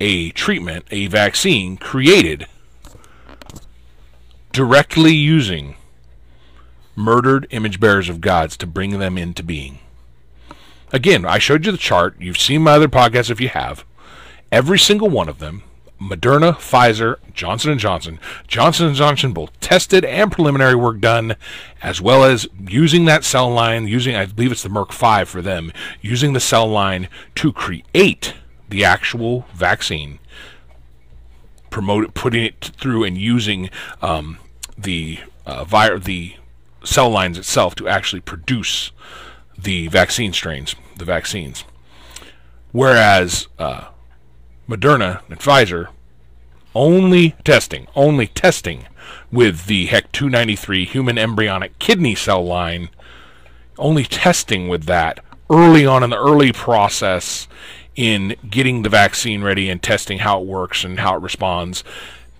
a 0.00 0.30
treatment, 0.30 0.84
a 0.90 1.06
vaccine 1.06 1.76
created 1.76 2.46
directly 4.52 5.14
using 5.14 5.76
murdered 6.94 7.46
image 7.50 7.80
bearers 7.80 8.08
of 8.08 8.20
gods 8.20 8.56
to 8.56 8.66
bring 8.66 8.98
them 8.98 9.16
into 9.16 9.42
being. 9.42 9.78
Again, 10.92 11.24
I 11.24 11.38
showed 11.38 11.64
you 11.64 11.72
the 11.72 11.78
chart. 11.78 12.16
You've 12.20 12.38
seen 12.38 12.62
my 12.62 12.72
other 12.72 12.88
podcasts 12.88 13.30
if 13.30 13.40
you 13.40 13.48
have. 13.48 13.84
Every 14.50 14.78
single 14.78 15.08
one 15.08 15.28
of 15.28 15.38
them 15.38 15.62
Moderna, 16.02 16.54
Pfizer, 16.56 17.16
Johnson 17.32 17.78
& 17.78 17.78
Johnson. 17.78 18.18
Johnson 18.48 18.92
& 18.94 18.94
Johnson 18.94 19.32
both 19.32 19.58
tested 19.60 20.04
and 20.04 20.32
preliminary 20.32 20.74
work 20.74 21.00
done, 21.00 21.36
as 21.80 22.00
well 22.00 22.24
as 22.24 22.48
using 22.68 23.04
that 23.04 23.24
cell 23.24 23.50
line, 23.50 23.86
using, 23.86 24.16
I 24.16 24.26
believe 24.26 24.52
it's 24.52 24.62
the 24.62 24.68
Merck 24.68 24.92
5 24.92 25.28
for 25.28 25.40
them, 25.40 25.72
using 26.00 26.32
the 26.32 26.40
cell 26.40 26.66
line 26.66 27.08
to 27.36 27.52
create 27.52 28.34
the 28.68 28.84
actual 28.84 29.46
vaccine, 29.54 30.18
promote 31.70 32.14
putting 32.14 32.44
it 32.44 32.72
through 32.78 33.04
and 33.04 33.16
using 33.16 33.70
um, 34.00 34.38
the, 34.76 35.20
uh, 35.46 35.64
the 35.98 36.34
cell 36.84 37.10
lines 37.10 37.38
itself 37.38 37.74
to 37.76 37.88
actually 37.88 38.20
produce 38.20 38.90
the 39.56 39.86
vaccine 39.88 40.32
strains, 40.32 40.74
the 40.96 41.04
vaccines. 41.04 41.64
Whereas 42.72 43.46
uh, 43.58 43.88
Moderna 44.68 45.22
and 45.28 45.38
Pfizer 45.38 45.88
only 46.74 47.34
testing, 47.44 47.86
only 47.94 48.26
testing 48.28 48.86
with 49.30 49.66
the 49.66 49.86
HEK 49.86 50.12
293 50.12 50.84
human 50.84 51.18
embryonic 51.18 51.78
kidney 51.78 52.14
cell 52.14 52.44
line, 52.44 52.88
only 53.78 54.04
testing 54.04 54.68
with 54.68 54.84
that 54.84 55.20
early 55.50 55.84
on 55.84 56.02
in 56.02 56.10
the 56.10 56.18
early 56.18 56.52
process 56.52 57.46
in 57.94 58.34
getting 58.48 58.82
the 58.82 58.88
vaccine 58.88 59.42
ready 59.42 59.68
and 59.68 59.82
testing 59.82 60.18
how 60.18 60.40
it 60.40 60.46
works 60.46 60.82
and 60.82 61.00
how 61.00 61.14
it 61.14 61.22
responds, 61.22 61.84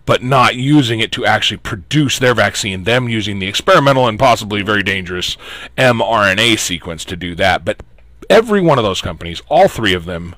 but 0.06 0.22
not 0.22 0.56
using 0.56 1.00
it 1.00 1.12
to 1.12 1.26
actually 1.26 1.58
produce 1.58 2.18
their 2.18 2.34
vaccine, 2.34 2.84
them 2.84 3.08
using 3.08 3.38
the 3.38 3.46
experimental 3.46 4.08
and 4.08 4.18
possibly 4.18 4.62
very 4.62 4.82
dangerous 4.82 5.36
mRNA 5.76 6.58
sequence 6.58 7.04
to 7.04 7.16
do 7.16 7.34
that. 7.34 7.64
But 7.64 7.82
every 8.30 8.62
one 8.62 8.78
of 8.78 8.84
those 8.84 9.02
companies, 9.02 9.42
all 9.48 9.68
three 9.68 9.92
of 9.92 10.06
them, 10.06 10.34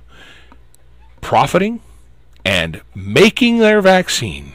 profiting 1.24 1.80
and 2.44 2.82
making 2.94 3.58
their 3.58 3.80
vaccine 3.80 4.54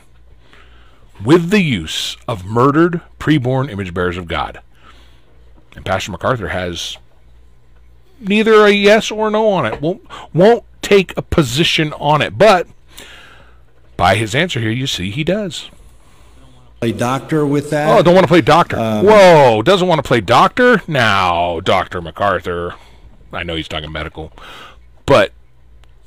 with 1.25 1.49
the 1.49 1.61
use 1.61 2.15
of 2.27 2.45
murdered 2.45 3.01
preborn 3.19 3.69
image 3.69 3.93
bearers 3.93 4.15
of 4.15 4.27
God. 4.27 4.61
And 5.75 5.83
Pastor 5.83 6.11
MacArthur 6.11 6.49
has 6.49 6.97
neither 8.19 8.65
a 8.65 8.71
yes 8.71 9.11
or 9.11 9.29
no 9.29 9.49
on 9.49 9.65
it. 9.65 9.81
Won't 9.81 10.07
won't 10.33 10.63
take 10.81 11.17
a 11.17 11.21
position 11.21 11.91
on 11.93 12.21
it, 12.21 12.37
but 12.37 12.67
by 13.97 14.15
his 14.15 14.33
answer 14.33 14.59
here, 14.59 14.71
you 14.71 14.87
see 14.87 15.11
he 15.11 15.23
does. 15.23 15.69
Play 16.79 16.93
doctor 16.93 17.45
with 17.45 17.71
that? 17.71 17.89
Oh, 17.89 18.01
don't 18.01 18.15
want 18.15 18.23
to 18.23 18.29
play 18.29 18.41
doctor. 18.41 18.79
Um, 18.79 19.05
Whoa, 19.05 19.61
doesn't 19.61 19.87
want 19.87 19.99
to 19.99 20.07
play 20.07 20.21
doctor? 20.21 20.81
Now, 20.87 21.59
Doctor 21.59 22.01
MacArthur. 22.01 22.75
I 23.33 23.43
know 23.43 23.55
he's 23.55 23.67
talking 23.67 23.91
medical, 23.91 24.31
but 25.05 25.33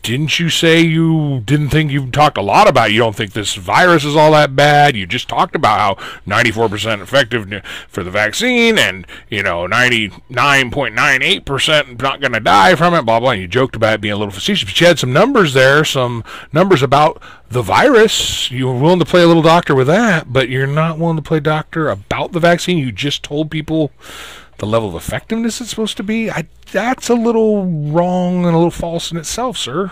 didn't 0.03 0.38
you 0.40 0.50
say 0.50 0.80
you 0.80 1.42
didn't 1.44 1.68
think 1.70 1.92
you 1.92 2.11
talked 2.11 2.36
a 2.36 2.42
lot 2.42 2.68
about 2.68 2.90
it. 2.90 2.92
you 2.92 2.98
don't 2.98 3.14
think 3.14 3.32
this 3.32 3.55
virus 3.55 4.05
is 4.05 4.16
all 4.16 4.32
that 4.32 4.57
bad? 4.57 4.96
You 4.96 5.07
just 5.07 5.28
talked 5.28 5.55
about 5.55 5.78
how 5.78 5.94
94% 6.26 7.00
effective 7.00 7.48
for 7.88 8.03
the 8.03 8.11
vaccine 8.11 8.76
and 8.78 9.07
you 9.28 9.42
know 9.42 9.68
99.98% 9.68 12.03
not 12.03 12.20
going 12.20 12.32
to 12.32 12.40
die 12.40 12.74
from 12.74 12.94
it 12.94 13.03
blah 13.03 13.20
blah. 13.20 13.30
And 13.30 13.42
you 13.42 13.48
joked 13.48 13.76
about 13.76 13.94
it 13.94 14.00
being 14.00 14.14
a 14.14 14.16
little 14.16 14.32
facetious 14.32 14.68
but 14.68 14.80
you 14.80 14.88
had 14.88 14.98
some 14.98 15.12
numbers 15.12 15.55
there 15.55 15.84
some 15.84 16.24
numbers 16.53 16.82
about 16.82 17.22
the 17.48 17.62
virus. 17.62 18.50
You 18.50 18.66
were 18.66 18.78
willing 18.78 18.98
to 18.98 19.05
play 19.05 19.22
a 19.22 19.26
little 19.26 19.42
doctor 19.42 19.74
with 19.74 19.86
that 19.86 20.32
but 20.32 20.48
you're 20.48 20.66
not 20.66 20.98
willing 20.98 21.16
to 21.16 21.22
play 21.22 21.38
doctor 21.40 21.88
about 21.88 22.32
the 22.32 22.40
vaccine. 22.40 22.78
You 22.78 22.90
just 22.90 23.22
told 23.22 23.50
people 23.50 23.92
the 24.62 24.66
level 24.68 24.88
of 24.88 24.94
effectiveness 24.94 25.60
it's 25.60 25.70
supposed 25.70 25.96
to 25.96 26.04
be, 26.04 26.30
I, 26.30 26.46
that's 26.70 27.08
a 27.08 27.16
little 27.16 27.66
wrong 27.66 28.44
and 28.44 28.54
a 28.54 28.56
little 28.56 28.70
false 28.70 29.10
in 29.10 29.18
itself, 29.18 29.58
sir. 29.58 29.90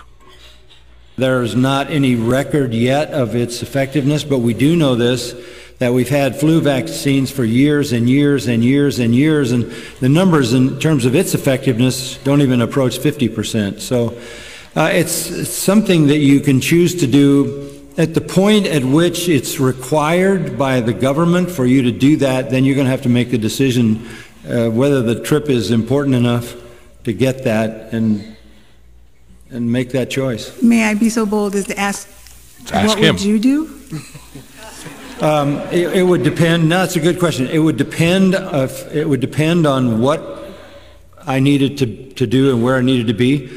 There's 1.16 1.56
not 1.56 1.90
any 1.90 2.14
record 2.14 2.72
yet 2.72 3.10
of 3.10 3.34
its 3.34 3.64
effectiveness, 3.64 4.22
but 4.22 4.38
we 4.38 4.54
do 4.54 4.76
know 4.76 4.94
this 4.94 5.34
that 5.78 5.92
we've 5.92 6.08
had 6.08 6.36
flu 6.36 6.60
vaccines 6.60 7.32
for 7.32 7.42
years 7.42 7.90
and 7.90 8.08
years 8.08 8.46
and 8.46 8.62
years 8.62 9.00
and 9.00 9.12
years, 9.12 9.50
and 9.50 9.64
the 9.98 10.08
numbers 10.08 10.52
in 10.52 10.78
terms 10.78 11.04
of 11.04 11.16
its 11.16 11.34
effectiveness 11.34 12.18
don't 12.18 12.40
even 12.40 12.62
approach 12.62 13.00
50%. 13.00 13.80
So 13.80 14.16
uh, 14.76 14.90
it's, 14.92 15.30
it's 15.30 15.50
something 15.50 16.06
that 16.06 16.18
you 16.18 16.38
can 16.38 16.60
choose 16.60 16.94
to 17.00 17.08
do 17.08 17.70
at 17.98 18.14
the 18.14 18.20
point 18.20 18.66
at 18.66 18.84
which 18.84 19.28
it's 19.28 19.58
required 19.58 20.56
by 20.56 20.80
the 20.80 20.92
government 20.92 21.50
for 21.50 21.66
you 21.66 21.82
to 21.82 21.90
do 21.90 22.16
that, 22.18 22.50
then 22.50 22.64
you're 22.64 22.76
going 22.76 22.86
to 22.86 22.90
have 22.90 23.02
to 23.02 23.08
make 23.08 23.30
the 23.30 23.38
decision 23.38 24.06
uh, 24.51 24.70
whether 24.70 25.03
the 25.03 25.20
trip 25.20 25.48
is 25.48 25.70
important 25.70 26.16
enough 26.16 26.55
to 27.05 27.12
get 27.12 27.44
that 27.44 27.92
and 27.92 28.36
and 29.51 29.70
make 29.70 29.90
that 29.90 30.11
choice. 30.11 30.62
May 30.62 30.84
I 30.84 30.94
be 30.94 31.09
so 31.09 31.26
bold 31.26 31.55
as 31.55 31.66
to 31.66 31.78
ask, 31.78 32.09
ask 32.72 32.88
what 32.88 32.98
him. 32.98 33.14
would 33.14 33.22
you 33.22 33.38
do? 33.38 33.80
Um, 35.20 35.59
it, 35.70 35.98
it, 35.98 36.03
would 36.03 36.22
depend. 36.22 36.70
No, 36.70 36.78
that's 36.78 36.96
a 36.96 37.01
good 37.01 37.18
question. 37.18 37.46
It 37.46 37.59
would 37.59 37.76
depend. 37.76 38.32
If, 38.34 38.90
it 38.90 39.07
would 39.07 39.20
depend 39.20 39.66
on 39.66 40.01
what 40.01 40.46
I 41.26 41.40
needed 41.40 41.76
to, 41.78 42.12
to 42.14 42.26
do 42.26 42.55
and 42.55 42.62
where 42.62 42.76
I 42.76 42.80
needed 42.80 43.09
to 43.09 43.12
be. 43.12 43.51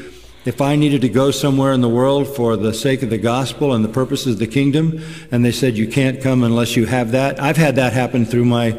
If 0.44 0.60
I 0.60 0.76
needed 0.76 1.00
to 1.00 1.08
go 1.08 1.30
somewhere 1.30 1.72
in 1.72 1.80
the 1.80 1.88
world 1.88 2.28
for 2.28 2.58
the 2.58 2.74
sake 2.74 3.02
of 3.02 3.08
the 3.08 3.16
gospel 3.16 3.72
and 3.72 3.82
the 3.82 3.88
purposes 3.88 4.34
of 4.34 4.40
the 4.40 4.46
kingdom, 4.46 5.02
and 5.30 5.42
they 5.42 5.52
said 5.52 5.78
you 5.78 5.88
can't 5.88 6.20
come 6.20 6.42
unless 6.44 6.76
you 6.76 6.84
have 6.84 7.12
that, 7.12 7.40
I've 7.40 7.56
had 7.56 7.76
that 7.76 7.94
happen 7.94 8.26
through 8.26 8.44
my 8.44 8.76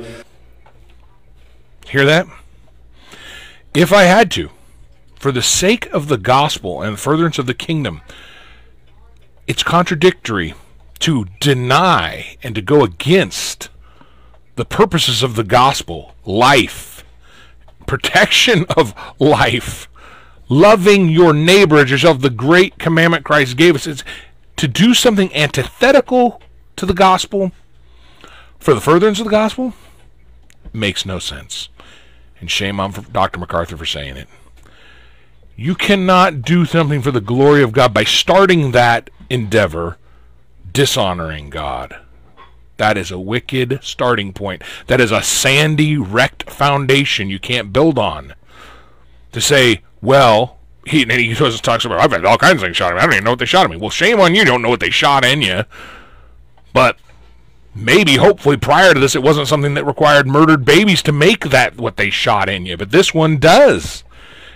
Hear 1.89 2.05
that? 2.05 2.27
If 3.73 3.93
I 3.93 4.03
had 4.03 4.31
to, 4.31 4.49
for 5.19 5.31
the 5.31 5.41
sake 5.41 5.87
of 5.87 6.07
the 6.07 6.17
gospel 6.17 6.81
and 6.81 6.99
furtherance 6.99 7.37
of 7.37 7.45
the 7.45 7.53
kingdom, 7.53 8.01
it's 9.47 9.63
contradictory 9.63 10.55
to 10.99 11.25
deny 11.39 12.37
and 12.41 12.55
to 12.55 12.61
go 12.61 12.83
against 12.83 13.69
the 14.55 14.65
purposes 14.65 15.21
of 15.21 15.35
the 15.35 15.43
gospel 15.43 16.15
life, 16.25 17.03
protection 17.85 18.65
of 18.75 18.93
life, 19.19 19.87
loving 20.49 21.09
your 21.09 21.33
neighbor 21.33 21.77
as 21.77 21.91
yourself, 21.91 22.21
the 22.21 22.29
great 22.29 22.79
commandment 22.79 23.25
Christ 23.25 23.57
gave 23.57 23.75
us. 23.75 23.85
It's 23.85 24.03
to 24.55 24.67
do 24.67 24.93
something 24.93 25.33
antithetical 25.35 26.41
to 26.77 26.85
the 26.85 26.93
gospel 26.93 27.51
for 28.57 28.73
the 28.73 28.81
furtherance 28.81 29.19
of 29.19 29.25
the 29.25 29.31
gospel 29.31 29.73
makes 30.73 31.05
no 31.05 31.19
sense. 31.19 31.69
And 32.39 32.51
shame 32.51 32.79
on 32.79 32.91
Dr. 33.11 33.39
MacArthur 33.39 33.77
for 33.77 33.85
saying 33.85 34.17
it. 34.17 34.27
You 35.55 35.75
cannot 35.75 36.41
do 36.41 36.65
something 36.65 37.01
for 37.01 37.11
the 37.11 37.21
glory 37.21 37.63
of 37.63 37.71
God 37.71 37.93
by 37.93 38.03
starting 38.03 38.71
that 38.71 39.09
endeavor 39.29 39.97
dishonoring 40.73 41.49
God. 41.49 41.97
That 42.77 42.97
is 42.97 43.09
a 43.09 43.19
wicked 43.19 43.79
starting 43.81 44.33
point. 44.33 44.63
That 44.87 44.99
is 44.99 45.11
a 45.11 45.23
sandy, 45.23 45.97
wrecked 45.97 46.49
foundation 46.49 47.29
you 47.29 47.39
can't 47.39 47.71
build 47.71 47.97
on. 47.97 48.33
To 49.31 49.39
say, 49.39 49.81
well, 50.01 50.57
he, 50.85 51.03
and 51.03 51.11
he 51.11 51.33
talks 51.33 51.85
about, 51.85 51.99
I've 52.01 52.11
had 52.11 52.25
all 52.25 52.37
kinds 52.37 52.55
of 52.55 52.61
things 52.61 52.77
shot 52.77 52.91
at 52.91 52.95
me. 52.95 52.99
I 52.99 53.05
don't 53.05 53.13
even 53.13 53.23
know 53.23 53.31
what 53.31 53.39
they 53.39 53.45
shot 53.45 53.65
at 53.65 53.71
me. 53.71 53.77
Well, 53.77 53.89
shame 53.89 54.19
on 54.19 54.33
you. 54.33 54.39
You 54.39 54.45
don't 54.45 54.61
know 54.61 54.69
what 54.69 54.81
they 54.81 54.89
shot 54.89 55.23
in 55.23 55.41
you. 55.41 55.63
But 56.73 56.97
maybe, 57.75 58.15
hopefully, 58.15 58.57
prior 58.57 58.93
to 58.93 58.99
this, 58.99 59.15
it 59.15 59.23
wasn't 59.23 59.47
something 59.47 59.73
that 59.75 59.85
required 59.85 60.27
murdered 60.27 60.65
babies 60.65 61.03
to 61.03 61.11
make 61.11 61.49
that 61.49 61.77
what 61.77 61.97
they 61.97 62.09
shot 62.09 62.49
in 62.49 62.65
you. 62.65 62.77
But 62.77 62.91
this 62.91 63.13
one 63.13 63.37
does. 63.37 64.03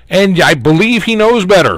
And 0.09 0.41
I 0.41 0.55
believe 0.55 1.03
he 1.03 1.15
knows 1.15 1.45
better. 1.45 1.78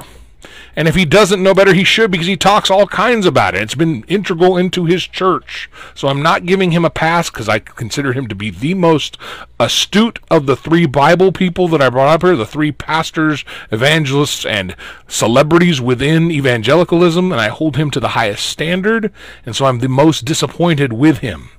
And 0.74 0.88
if 0.88 0.94
he 0.94 1.04
doesn't 1.04 1.42
know 1.42 1.54
better, 1.54 1.74
he 1.74 1.84
should 1.84 2.10
because 2.10 2.26
he 2.26 2.36
talks 2.36 2.70
all 2.70 2.86
kinds 2.86 3.26
about 3.26 3.54
it. 3.54 3.62
It's 3.62 3.74
been 3.74 4.04
integral 4.04 4.56
into 4.56 4.86
his 4.86 5.06
church. 5.06 5.70
So 5.94 6.08
I'm 6.08 6.22
not 6.22 6.46
giving 6.46 6.70
him 6.70 6.84
a 6.84 6.90
pass 6.90 7.28
because 7.28 7.48
I 7.48 7.58
consider 7.58 8.14
him 8.14 8.26
to 8.28 8.34
be 8.34 8.48
the 8.48 8.72
most 8.72 9.18
astute 9.60 10.18
of 10.30 10.46
the 10.46 10.56
three 10.56 10.86
Bible 10.86 11.30
people 11.30 11.68
that 11.68 11.82
I 11.82 11.90
brought 11.90 12.08
up 12.08 12.22
here, 12.22 12.36
the 12.36 12.46
three 12.46 12.72
pastors, 12.72 13.44
evangelists, 13.70 14.46
and 14.46 14.74
celebrities 15.06 15.80
within 15.80 16.30
evangelicalism. 16.30 17.32
And 17.32 17.40
I 17.40 17.48
hold 17.48 17.76
him 17.76 17.90
to 17.90 18.00
the 18.00 18.08
highest 18.08 18.46
standard. 18.46 19.12
And 19.44 19.54
so 19.54 19.66
I'm 19.66 19.80
the 19.80 19.88
most 19.88 20.24
disappointed 20.24 20.94
with 20.94 21.18
him. 21.18 21.50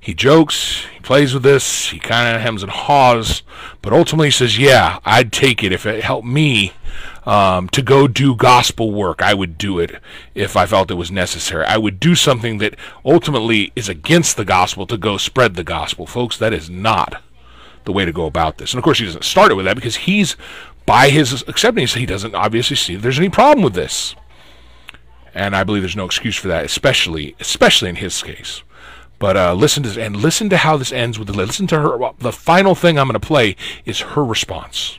He 0.00 0.14
jokes, 0.14 0.86
he 0.94 1.00
plays 1.00 1.34
with 1.34 1.42
this, 1.42 1.88
he 1.88 1.98
kind 1.98 2.36
of 2.36 2.40
hems 2.40 2.62
and 2.62 2.70
haws, 2.70 3.42
but 3.82 3.92
ultimately 3.92 4.30
says, 4.30 4.56
Yeah, 4.56 5.00
I'd 5.04 5.32
take 5.32 5.64
it 5.64 5.72
if 5.72 5.84
it 5.84 6.04
helped 6.04 6.28
me 6.28 6.74
um, 7.26 7.68
to 7.70 7.82
go 7.82 8.06
do 8.06 8.34
gospel 8.36 8.92
work. 8.92 9.20
I 9.20 9.34
would 9.34 9.58
do 9.58 9.78
it 9.78 10.00
if 10.34 10.56
I 10.56 10.64
felt 10.64 10.90
it 10.90 10.94
was 10.94 11.10
necessary. 11.10 11.64
I 11.66 11.76
would 11.76 11.98
do 11.98 12.14
something 12.14 12.58
that 12.58 12.76
ultimately 13.04 13.72
is 13.74 13.88
against 13.88 14.36
the 14.36 14.44
gospel 14.44 14.86
to 14.86 14.96
go 14.96 15.16
spread 15.16 15.54
the 15.54 15.64
gospel. 15.64 16.06
Folks, 16.06 16.38
that 16.38 16.52
is 16.52 16.70
not 16.70 17.20
the 17.84 17.92
way 17.92 18.04
to 18.04 18.12
go 18.12 18.26
about 18.26 18.58
this. 18.58 18.72
And 18.72 18.78
of 18.78 18.84
course, 18.84 19.00
he 19.00 19.04
doesn't 19.04 19.24
start 19.24 19.50
it 19.50 19.54
with 19.54 19.66
that 19.66 19.74
because 19.74 19.96
he's, 19.96 20.36
by 20.86 21.08
his 21.08 21.44
acceptance, 21.48 21.94
he 21.94 22.06
doesn't 22.06 22.34
obviously 22.34 22.76
see 22.76 22.96
there's 22.96 23.18
any 23.18 23.28
problem 23.28 23.64
with 23.64 23.74
this. 23.74 24.14
And 25.34 25.54
I 25.54 25.64
believe 25.64 25.82
there's 25.82 25.96
no 25.96 26.06
excuse 26.06 26.36
for 26.36 26.48
that, 26.48 26.64
especially 26.64 27.36
especially 27.40 27.90
in 27.90 27.96
his 27.96 28.22
case. 28.22 28.62
But 29.18 29.36
uh, 29.36 29.54
listen 29.54 29.82
to 29.82 30.02
and 30.02 30.16
listen 30.16 30.48
to 30.50 30.58
how 30.58 30.76
this 30.76 30.92
ends 30.92 31.18
with 31.18 31.28
the 31.28 31.34
listen 31.34 31.66
to 31.68 31.80
her. 31.80 31.98
The 32.18 32.32
final 32.32 32.74
thing 32.74 32.98
I'm 32.98 33.08
going 33.08 33.20
to 33.20 33.26
play 33.26 33.56
is 33.84 34.00
her 34.00 34.24
response 34.24 34.98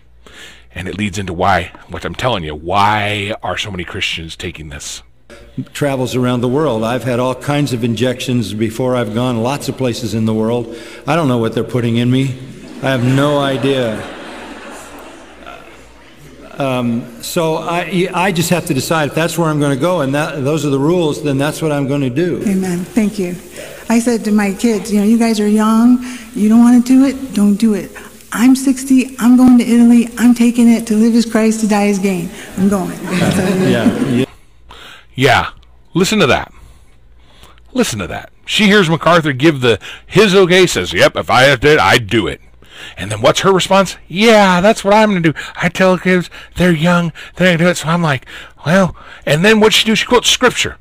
and 0.73 0.87
it 0.87 0.97
leads 0.97 1.17
into 1.17 1.33
why 1.33 1.71
what 1.89 2.05
I'm 2.05 2.15
telling 2.15 2.43
you. 2.43 2.55
Why 2.55 3.35
are 3.43 3.57
so 3.57 3.71
many 3.71 3.83
Christians 3.83 4.35
taking 4.35 4.69
this? 4.69 5.03
Travels 5.73 6.15
around 6.15 6.41
the 6.41 6.47
world. 6.47 6.83
I've 6.83 7.03
had 7.03 7.19
all 7.19 7.35
kinds 7.35 7.73
of 7.73 7.83
injections 7.83 8.53
before 8.53 8.95
I've 8.95 9.13
gone 9.13 9.41
lots 9.41 9.69
of 9.69 9.77
places 9.77 10.13
in 10.13 10.25
the 10.25 10.33
world. 10.33 10.77
I 11.05 11.15
don't 11.15 11.27
know 11.27 11.39
what 11.39 11.53
they're 11.53 11.63
putting 11.63 11.97
in 11.97 12.11
me. 12.11 12.37
I 12.83 12.91
have 12.91 13.03
no 13.03 13.39
idea. 13.39 14.15
Um, 16.57 17.21
so 17.21 17.57
I, 17.57 18.09
I 18.13 18.31
just 18.31 18.49
have 18.49 18.65
to 18.65 18.73
decide 18.73 19.09
if 19.09 19.15
that's 19.15 19.37
where 19.37 19.47
I'm 19.47 19.59
going 19.59 19.75
to 19.75 19.81
go 19.81 20.01
and 20.01 20.15
that, 20.15 20.43
those 20.43 20.65
are 20.65 20.69
the 20.69 20.79
rules, 20.79 21.21
then 21.21 21.37
that's 21.37 21.61
what 21.61 21.71
I'm 21.71 21.87
going 21.87 22.01
to 22.01 22.09
do. 22.09 22.41
Amen. 22.47 22.79
Thank 22.79 23.19
you. 23.19 23.35
I 23.89 23.99
said 23.99 24.25
to 24.25 24.31
my 24.31 24.53
kids, 24.53 24.91
you 24.91 24.99
know, 24.99 25.05
you 25.05 25.19
guys 25.19 25.39
are 25.39 25.47
young. 25.47 26.03
You 26.33 26.49
don't 26.49 26.59
want 26.59 26.85
to 26.85 26.87
do 26.87 27.05
it, 27.05 27.33
don't 27.33 27.55
do 27.55 27.73
it. 27.73 27.91
I'm 28.31 28.55
60, 28.55 29.15
I'm 29.19 29.37
going 29.37 29.57
to 29.57 29.63
Italy, 29.63 30.09
I'm 30.17 30.33
taking 30.33 30.69
it 30.69 30.85
to 30.87 30.95
live 30.95 31.15
as 31.15 31.25
Christ, 31.25 31.61
to 31.61 31.67
die 31.67 31.87
as 31.87 31.99
gain. 31.99 32.29
I'm 32.57 32.69
going. 32.69 32.97
yeah. 33.03 34.25
Yeah. 35.15 35.51
Listen 35.93 36.19
to 36.19 36.27
that. 36.27 36.53
Listen 37.73 37.99
to 37.99 38.07
that. 38.07 38.31
She 38.45 38.65
hears 38.65 38.89
MacArthur 38.89 39.33
give 39.33 39.61
the 39.61 39.79
his 40.05 40.33
okay, 40.33 40.67
says, 40.67 40.93
Yep, 40.93 41.15
if 41.15 41.29
I 41.29 41.43
have 41.43 41.59
to, 41.61 41.77
I'd 41.81 42.07
do 42.07 42.27
it. 42.27 42.41
And 42.95 43.11
then 43.11 43.21
what's 43.21 43.41
her 43.41 43.51
response? 43.51 43.97
Yeah, 44.07 44.61
that's 44.61 44.83
what 44.83 44.93
I'm 44.93 45.09
going 45.09 45.23
to 45.23 45.33
do. 45.33 45.39
I 45.55 45.69
tell 45.69 45.97
kids 45.97 46.29
they're 46.55 46.71
young, 46.71 47.11
they're 47.35 47.47
going 47.47 47.57
to 47.57 47.63
do 47.63 47.69
it. 47.69 47.77
So 47.77 47.89
I'm 47.89 48.01
like, 48.01 48.25
well, 48.65 48.95
and 49.25 49.43
then 49.43 49.59
what 49.59 49.73
she 49.73 49.85
do? 49.85 49.95
She 49.95 50.05
quotes 50.05 50.29
scripture. 50.29 50.77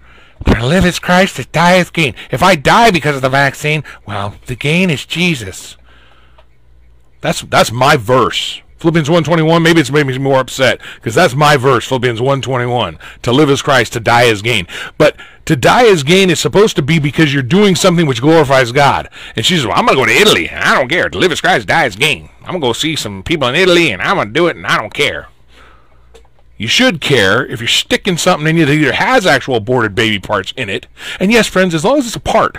To 0.47 0.67
live 0.67 0.85
as 0.85 0.99
Christ, 0.99 1.37
to 1.37 1.45
die 1.45 1.79
as 1.79 1.91
gain. 1.91 2.15
If 2.31 2.43
I 2.43 2.57
die 2.57 2.91
because 2.91 3.17
of 3.17 3.23
the 3.23 3.31
vaccine, 3.31 3.83
well, 4.07 4.35
the 4.47 4.55
gain 4.55 4.91
is 4.91 5.07
Jesus. 5.07 5.77
That's 7.27 7.41
that's 7.43 7.73
my 7.73 7.97
verse. 7.97 8.63
Philippians 8.77 9.11
121, 9.11 9.61
maybe 9.61 9.81
it's 9.81 9.91
made 9.91 10.07
me 10.07 10.17
more 10.17 10.39
upset 10.39 10.81
because 10.95 11.13
that's 11.17 11.35
my 11.35 11.57
verse, 11.57 11.85
Philippians 11.89 12.21
121. 12.21 13.01
To 13.23 13.33
live 13.33 13.51
as 13.51 13.63
Christ, 13.63 13.95
to 13.95 14.01
die 14.01 14.29
as 14.29 14.43
gain. 14.43 14.69
But 14.97 15.17
to 15.47 15.57
die 15.57 15.87
as 15.87 16.05
gain 16.05 16.31
is 16.31 16.39
supposed 16.39 16.77
to 16.77 16.83
be 16.83 17.01
because 17.01 17.35
you're 17.35 17.43
doing 17.43 17.75
something 17.75 18.07
which 18.07 18.21
glorifies 18.21 18.71
God. 18.71 19.09
And 19.35 19.45
she 19.45 19.57
says, 19.57 19.67
well, 19.67 19.75
I'm 19.77 19.87
going 19.87 19.99
to 19.99 20.05
go 20.05 20.07
to 20.07 20.21
Italy, 20.21 20.49
and 20.49 20.63
I 20.63 20.75
don't 20.75 20.89
care. 20.89 21.09
To 21.09 21.19
live 21.19 21.33
as 21.33 21.41
Christ, 21.41 21.67
die 21.67 21.87
as 21.87 21.97
gain. 21.97 22.29
I'm 22.43 22.53
going 22.53 22.61
to 22.61 22.67
go 22.69 22.73
see 22.75 22.95
some 22.95 23.25
people 23.25 23.49
in 23.49 23.57
Italy, 23.57 23.91
and 23.91 24.01
I'm 24.01 24.17
going 24.17 24.29
to 24.29 24.33
do 24.33 24.47
it, 24.47 24.55
and 24.55 24.67
I 24.67 24.77
don't 24.77 24.95
care. 24.95 25.27
You 26.59 26.69
should 26.69 27.01
care 27.01 27.45
if 27.45 27.61
you're 27.61 27.69
sticking 27.69 28.19
something 28.19 28.47
in 28.47 28.57
you 28.57 28.67
that 28.67 28.73
either 28.73 28.93
has 28.93 29.27
actual 29.27 29.57
aborted 29.57 29.97
baby 29.97 30.21
parts 30.21 30.53
in 30.57 30.69
it. 30.69 30.87
And 31.19 31.33
yes, 31.33 31.49
friends, 31.49 31.75
as 31.75 31.85
long 31.85 31.99
as 31.99 32.07
it's 32.07 32.15
a 32.17 32.21
part, 32.21 32.59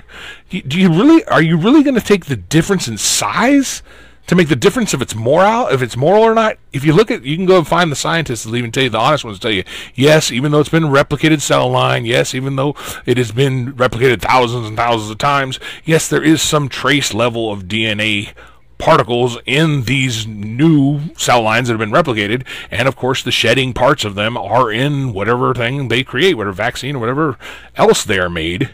do 0.49 0.79
you 0.79 0.89
really 0.89 1.23
are 1.25 1.41
you 1.41 1.57
really 1.57 1.83
going 1.83 1.95
to 1.95 2.01
take 2.01 2.25
the 2.25 2.35
difference 2.35 2.87
in 2.87 2.97
size 2.97 3.81
to 4.27 4.35
make 4.35 4.49
the 4.49 4.55
difference 4.55 4.93
if 4.93 5.01
it's 5.01 5.15
moral, 5.15 5.67
if 5.67 5.81
it's 5.81 5.97
moral 5.97 6.23
or 6.23 6.35
not. 6.35 6.57
If 6.73 6.83
you 6.83 6.93
look 6.93 7.09
at, 7.09 7.23
you 7.23 7.35
can 7.35 7.45
go 7.45 7.57
and 7.57 7.67
find 7.67 7.91
the 7.91 7.95
scientists 7.95 8.43
that 8.43 8.55
even 8.55 8.71
tell 8.71 8.83
you, 8.83 8.89
the 8.89 8.99
honest 8.99 9.25
ones 9.25 9.39
tell 9.39 9.51
you, 9.51 9.63
yes, 9.95 10.31
even 10.31 10.51
though 10.51 10.59
it's 10.59 10.69
been 10.69 10.83
replicated 10.83 11.41
cell 11.41 11.69
line, 11.69 12.05
yes, 12.05 12.35
even 12.35 12.55
though 12.57 12.75
it 13.05 13.17
has 13.17 13.31
been 13.31 13.73
replicated 13.73 14.21
thousands 14.21 14.67
and 14.67 14.77
thousands 14.77 15.09
of 15.09 15.17
times, 15.17 15.59
yes, 15.85 16.07
there 16.09 16.23
is 16.23 16.41
some 16.41 16.69
trace 16.69 17.13
level 17.13 17.51
of 17.51 17.63
DNA 17.63 18.33
particles 18.77 19.39
in 19.45 19.83
these 19.83 20.27
new 20.27 21.13
cell 21.15 21.41
lines 21.41 21.67
that 21.67 21.73
have 21.73 21.79
been 21.79 21.89
replicated, 21.91 22.45
and 22.69 22.87
of 22.87 22.95
course 22.95 23.23
the 23.23 23.31
shedding 23.31 23.73
parts 23.73 24.05
of 24.05 24.15
them 24.15 24.37
are 24.37 24.71
in 24.71 25.13
whatever 25.13 25.53
thing 25.53 25.87
they 25.87 26.03
create, 26.03 26.35
whatever 26.35 26.53
vaccine 26.53 26.95
or 26.95 26.99
whatever 26.99 27.37
else 27.75 28.03
they 28.03 28.19
are 28.19 28.29
made. 28.29 28.71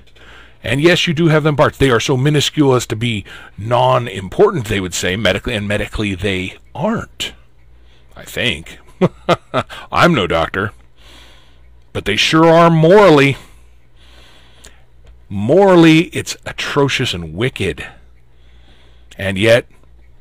And 0.63 0.79
yes, 0.79 1.07
you 1.07 1.13
do 1.13 1.27
have 1.27 1.43
them 1.43 1.57
parts. 1.57 1.77
They 1.77 1.91
are 1.91 1.99
so 1.99 2.15
minuscule 2.15 2.73
as 2.73 2.87
to 2.87 2.95
be 2.95 3.25
non 3.57 4.07
important, 4.07 4.67
they 4.67 4.79
would 4.79 4.93
say, 4.93 5.15
medically, 5.15 5.53
and 5.53 5.67
medically 5.67 6.15
they 6.15 6.57
aren't. 6.73 7.33
I 8.15 8.23
think. 8.23 8.79
I'm 9.91 10.13
no 10.13 10.25
doctor. 10.25 10.71
But 11.91 12.05
they 12.05 12.15
sure 12.15 12.47
are 12.47 12.69
morally. 12.69 13.37
Morally, 15.27 16.03
it's 16.05 16.37
atrocious 16.45 17.13
and 17.13 17.33
wicked. 17.33 17.85
And 19.17 19.37
yet, 19.37 19.67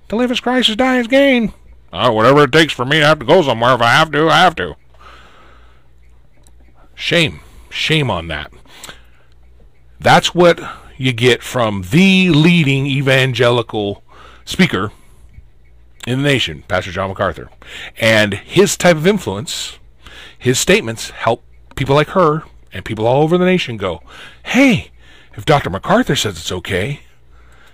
to 0.08 0.16
live 0.16 0.30
as 0.30 0.40
Christ 0.40 0.68
is 0.68 0.76
as 0.78 1.06
gain. 1.06 1.52
Uh, 1.92 2.10
whatever 2.10 2.44
it 2.44 2.52
takes 2.52 2.72
for 2.72 2.84
me 2.84 2.98
to 2.98 3.06
have 3.06 3.18
to 3.20 3.26
go 3.26 3.42
somewhere, 3.42 3.74
if 3.74 3.80
I 3.80 3.92
have 3.92 4.10
to, 4.12 4.28
I 4.28 4.38
have 4.38 4.56
to. 4.56 4.74
Shame. 6.94 7.40
Shame 7.70 8.10
on 8.10 8.28
that. 8.28 8.52
That's 10.02 10.34
what 10.34 10.60
you 10.96 11.12
get 11.12 11.42
from 11.42 11.82
the 11.90 12.30
leading 12.30 12.86
evangelical 12.86 14.02
speaker 14.44 14.92
in 16.06 16.22
the 16.22 16.28
nation, 16.28 16.64
Pastor 16.66 16.90
John 16.90 17.08
MacArthur. 17.08 17.48
And 18.00 18.34
his 18.34 18.76
type 18.76 18.96
of 18.96 19.06
influence, 19.06 19.78
his 20.36 20.58
statements 20.58 21.10
help 21.10 21.44
people 21.76 21.94
like 21.94 22.08
her 22.08 22.42
and 22.72 22.84
people 22.84 23.06
all 23.06 23.22
over 23.22 23.38
the 23.38 23.44
nation 23.44 23.76
go, 23.76 24.02
hey, 24.44 24.90
if 25.34 25.44
Dr. 25.44 25.70
MacArthur 25.70 26.16
says 26.16 26.36
it's 26.36 26.52
okay, 26.52 27.00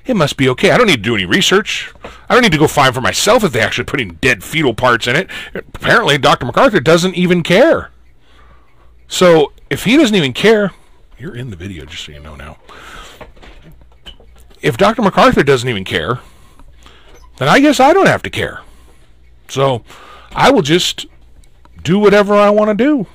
it 0.05 0.17
must 0.17 0.37
be 0.37 0.49
okay. 0.51 0.71
I 0.71 0.79
don't 0.79 0.87
need 0.87 0.97
to 0.97 1.03
do 1.03 1.15
any 1.15 1.27
research. 1.27 1.93
I 2.29 2.35
don't 2.35 2.43
need 2.43 2.53
to 2.53 2.59
go 2.59 2.67
find 2.67 2.95
for 2.95 3.01
myself 3.01 3.45
if 3.45 3.53
they 3.53 3.61
actually 3.61 3.85
put 3.85 3.93
putting 3.93 4.15
dead 4.17 4.43
fetal 4.43 4.75
parts 4.75 5.07
in 5.07 5.17
it. 5.17 5.29
Apparently, 5.55 6.19
Dr. 6.19 6.47
MacArthur 6.47 6.81
doesn't 6.81 7.15
even 7.15 7.43
care. 7.43 7.91
So 9.07 9.53
if 9.71 9.85
he 9.85 9.97
doesn't 9.97 10.15
even 10.15 10.33
care, 10.33 10.73
you're 11.19 11.37
in 11.37 11.51
the 11.51 11.57
video, 11.57 11.85
just 11.85 12.05
so 12.05 12.13
you 12.13 12.21
know 12.21 12.37
now. 12.37 12.59
If 14.61 14.77
Dr. 14.77 15.03
MacArthur 15.03 15.43
doesn't 15.43 15.69
even 15.69 15.85
care, 15.85 16.21
then 17.37 17.49
I 17.49 17.61
guess 17.61 17.81
I 17.81 17.93
don't 17.93 18.07
have 18.07 18.23
to 18.23 18.31
care. 18.31 18.61
So 19.49 19.83
I 20.33 20.51
will 20.51 20.63
just 20.63 21.07
do 21.83 21.99
whatever 21.99 22.35
I 22.35 22.51
want 22.51 22.77
to 22.77 22.85
do. 22.85 23.07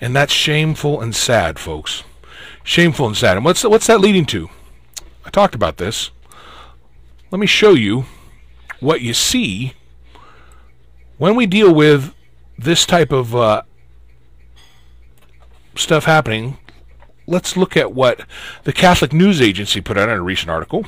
And 0.00 0.14
that's 0.14 0.32
shameful 0.32 1.00
and 1.00 1.14
sad, 1.14 1.58
folks. 1.58 2.04
Shameful 2.64 3.06
and 3.06 3.16
sad. 3.16 3.36
And 3.36 3.44
what's 3.44 3.64
what's 3.64 3.86
that 3.86 4.00
leading 4.00 4.26
to? 4.26 4.48
I 5.24 5.30
talked 5.30 5.54
about 5.54 5.76
this. 5.76 6.10
Let 7.30 7.38
me 7.38 7.46
show 7.46 7.70
you 7.70 8.04
what 8.80 9.00
you 9.00 9.14
see 9.14 9.74
when 11.18 11.34
we 11.36 11.46
deal 11.46 11.72
with 11.72 12.14
this 12.58 12.84
type 12.84 13.12
of 13.12 13.34
uh, 13.34 13.62
stuff 15.74 16.04
happening. 16.04 16.58
Let's 17.26 17.56
look 17.56 17.76
at 17.76 17.92
what 17.92 18.22
the 18.64 18.72
Catholic 18.72 19.12
News 19.12 19.40
Agency 19.40 19.80
put 19.80 19.96
out 19.96 20.08
in 20.08 20.16
a 20.16 20.22
recent 20.22 20.50
article. 20.50 20.86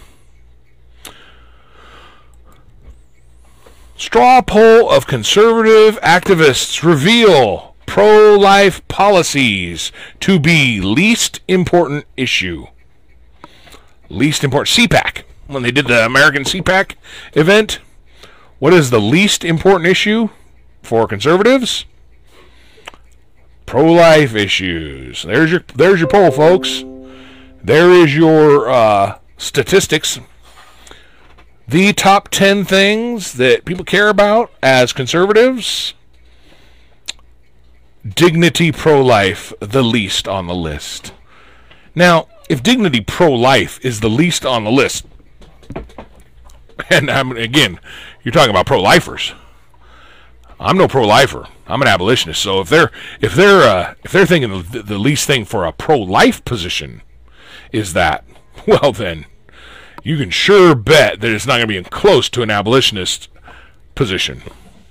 Straw 3.97 4.43
poll 4.43 4.91
of 4.91 5.07
conservative 5.07 6.01
activists 6.01 6.83
reveal 6.83 7.75
pro 7.87 8.37
life 8.37 8.87
policies 8.89 9.93
to 10.21 10.41
be 10.41 10.81
least 10.81 11.41
important 11.47 12.05
issue. 12.17 12.67
Least 14.09 14.43
important. 14.43 14.77
CPAC. 14.77 15.23
When 15.47 15.63
they 15.63 15.71
did 15.71 15.87
the 15.87 16.05
American 16.05 16.43
CPAC 16.43 16.95
event, 17.35 17.79
what 18.59 18.75
is 18.75 18.91
the 18.91 19.01
least 19.01 19.45
important 19.45 19.89
issue 19.89 20.31
for 20.83 21.07
conservatives? 21.07 21.85
Pro 23.67 23.93
life 23.93 24.35
issues. 24.35 25.23
There's 25.23 25.51
your 25.51 25.65
there's 25.75 26.01
your 26.01 26.09
poll, 26.09 26.31
folks. 26.31 26.85
There 27.63 27.91
is 27.91 28.15
your 28.15 28.69
uh, 28.69 29.19
statistics 29.39 30.19
the 31.67 31.93
top 31.95 32.29
10 32.29 32.65
things 32.65 33.35
that 33.35 33.65
people 33.65 33.85
care 33.85 34.09
about 34.09 34.53
as 34.63 34.93
conservatives 34.93 35.95
dignity 38.07 38.71
pro 38.71 39.03
life, 39.03 39.53
the 39.61 39.83
least 39.83 40.29
on 40.29 40.47
the 40.47 40.55
list. 40.55 41.13
Now, 41.95 42.29
if 42.51 42.63
dignity 42.63 43.01
pro 43.01 43.33
life 43.33 43.83
is 43.83 44.01
the 44.01 44.11
least 44.11 44.45
on 44.45 44.65
the 44.65 44.71
list, 44.71 45.07
and 46.91 47.11
I'm, 47.11 47.33
again, 47.33 47.81
you're 48.23 48.33
talking 48.33 48.51
about 48.51 48.67
pro 48.67 48.81
lifers. 48.81 49.33
I'm 50.61 50.79
no 50.79 50.89
pro 50.89 51.07
lifer. 51.07 51.47
I'm 51.67 51.83
an 51.83 51.89
abolitionist. 51.89 52.43
So 52.43 52.61
if 52.61 52.69
they're 52.69 52.91
if 53.21 53.35
they're 53.35 53.63
uh, 53.63 53.95
if 54.05 54.13
they're 54.13 54.27
thinking 54.27 54.51
the, 54.71 54.83
the 54.83 54.99
least 54.99 55.27
thing 55.27 55.45
for 55.45 55.65
a 55.65 55.73
pro 55.73 55.99
life 55.99 56.45
position 56.45 57.03
is 57.73 57.93
that, 57.93 58.25
well 58.67 58.93
then 58.93 59.27
you 60.03 60.19
can 60.19 60.31
sure 60.31 60.75
bet 60.75 61.21
that 61.21 61.31
it's 61.31 61.47
not 61.47 61.57
going 61.57 61.69
to 61.69 61.83
be 61.83 61.91
close 61.91 62.29
to 62.29 62.43
an 62.43 62.51
abolitionist 62.51 63.29
position. 63.95 64.43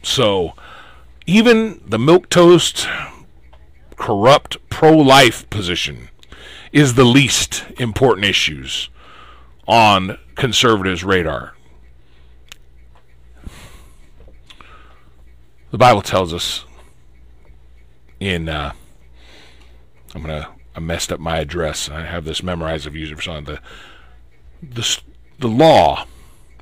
So, 0.02 0.54
even 1.26 1.82
the 1.86 2.00
milk 2.00 2.30
toast, 2.30 2.88
corrupt, 3.96 4.58
pro-life 4.70 5.50
position 5.50 6.10
is 6.72 6.96
the 6.96 7.06
least 7.06 7.66
important 7.80 8.26
issues 8.26 8.90
on 9.68 10.18
conservatives' 10.36 11.04
radar. 11.04 11.54
The 15.74 15.80
Bible 15.80 16.04
tells 16.04 16.36
us 16.36 16.66
in 18.20 18.48
uh, 18.48 18.74
I'm 20.14 20.22
gonna 20.22 20.50
I 20.76 20.80
messed 20.80 21.12
up 21.12 21.20
my 21.20 21.40
address. 21.40 21.90
I 21.90 22.02
have 22.02 22.26
this 22.26 22.44
memorized. 22.44 22.86
Used 22.94 23.12
it 23.12 23.16
for 23.16 23.24
something. 23.24 23.56
The 23.56 23.60
the, 24.62 25.02
the 25.40 25.48
law 25.48 26.06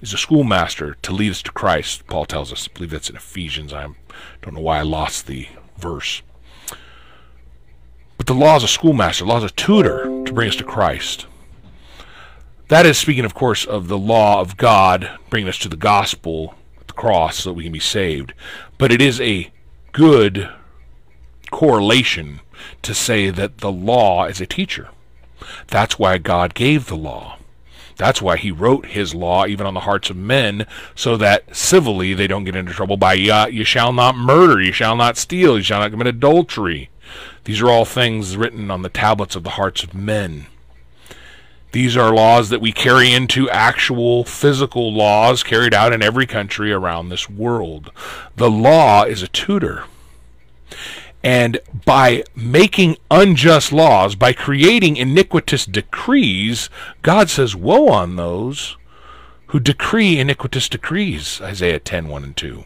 is 0.01 0.14
a 0.14 0.18
schoolmaster 0.18 0.95
to 1.01 1.12
lead 1.12 1.32
us 1.32 1.41
to 1.41 1.51
Christ, 1.51 2.07
Paul 2.07 2.24
tells 2.24 2.53
us. 2.53 2.70
I 2.70 2.74
believe 2.74 2.91
that's 2.91 3.09
in 3.09 3.18
Ephesians. 3.18 3.74
I 3.74 3.89
don't 4.41 4.53
know 4.53 4.62
why 4.62 4.80
I 4.80 4.84
lost 4.84 5.28
the 5.28 5.49
verse. 5.78 6.22
But 8.16 8.28
the 8.28 8.34
law 8.34 8.55
is 8.55 8.64
a 8.64 8.70
schoolmaster, 8.70 9.26
law 9.26 9.39
is 9.39 9.43
a 9.43 9.49
tutor 9.49 10.24
to 10.24 10.32
bring 10.32 10.47
us 10.47 10.55
to 10.55 10.64
Christ. 10.64 11.26
That 12.70 12.86
is 12.86 12.97
speaking, 12.97 13.26
of 13.26 13.34
course, 13.34 13.66
of 13.66 13.89
the 13.89 13.97
law 13.97 14.39
of 14.39 14.55
God 14.55 15.20
bringing 15.30 15.49
us 15.49 15.57
to 15.57 15.68
the 15.68 15.76
gospel, 15.76 16.55
the 16.92 17.02
cross, 17.02 17.38
so 17.38 17.50
that 17.50 17.54
we 17.54 17.64
can 17.64 17.74
be 17.74 17.80
saved. 17.80 18.34
But 18.78 18.92
it 18.92 19.02
is 19.02 19.20
a 19.20 19.52
good 19.92 20.50
correlation 21.50 22.42
to 22.82 22.94
say 22.94 23.30
that 23.30 23.58
the 23.60 23.72
law 23.72 24.26
is 24.26 24.39
a 24.39 24.46
teacher. 24.46 24.89
That's 25.68 25.98
why 25.98 26.18
God 26.18 26.54
gave 26.54 26.86
the 26.88 26.96
law. 26.96 27.38
That's 27.98 28.22
why 28.22 28.38
he 28.38 28.52
wrote 28.52 28.88
his 28.88 29.14
law 29.14 29.46
even 29.46 29.68
on 29.68 29.74
the 29.74 29.82
hearts 29.82 30.10
of 30.10 30.16
men, 30.16 30.66
so 30.96 31.18
that 31.18 31.56
civilly 31.56 32.14
they 32.14 32.28
don't 32.28 32.46
get 32.46 32.56
into 32.56 32.74
trouble 32.74 32.98
by 32.98 33.14
you 33.14 33.64
shall 33.64 33.94
not 33.94 34.16
murder, 34.16 34.62
you 34.62 34.72
shall 34.72 34.96
not 34.96 35.18
steal, 35.18 35.58
you 35.58 35.64
shall 35.64 35.82
not 35.82 35.92
commit 35.92 36.08
adultery. 36.08 36.89
These 37.44 37.62
are 37.62 37.70
all 37.70 37.86
things 37.86 38.38
written 38.38 38.72
on 38.72 38.82
the 38.82 38.89
tablets 38.89 39.36
of 39.36 39.44
the 39.44 39.52
hearts 39.52 39.84
of 39.84 39.94
men. 39.94 40.48
These 41.72 41.96
are 41.96 42.14
laws 42.14 42.50
that 42.50 42.60
we 42.60 42.72
carry 42.72 43.14
into 43.14 43.50
actual 43.50 44.26
physical 44.26 44.94
laws 44.94 45.42
carried 45.42 45.74
out 45.74 45.94
in 45.94 46.02
every 46.02 46.28
country 46.28 46.72
around 46.72 47.10
this 47.10 47.30
world. 47.30 47.92
The 48.36 48.52
law 48.52 49.04
is 49.04 49.24
a 49.24 49.30
tutor. 49.30 49.86
And 51.24 51.60
by 51.86 52.24
making 52.36 52.98
unjust 53.10 53.72
laws, 53.72 54.16
by 54.16 54.34
creating 54.34 54.98
iniquitous 54.98 55.66
decrees, 55.66 56.70
God 57.04 57.30
says, 57.30 57.56
Woe 57.56 57.88
on 57.90 58.16
those 58.16 58.76
who 59.48 59.60
decree 59.60 60.20
iniquitous 60.20 60.68
decrees. 60.68 61.40
Isaiah 61.42 61.80
10 61.80 62.08
1 62.08 62.24
and 62.24 62.36
2. 62.36 62.66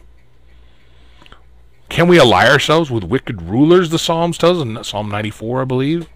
Can 1.88 2.08
we 2.08 2.18
ally 2.18 2.48
ourselves 2.48 2.90
with 2.90 3.04
wicked 3.04 3.42
rulers, 3.42 3.90
the 3.90 3.98
Psalms 3.98 4.38
tells 4.38 4.60
in 4.60 4.82
Psalm 4.82 5.08
94, 5.08 5.62
I 5.62 5.64
believe? 5.64 6.08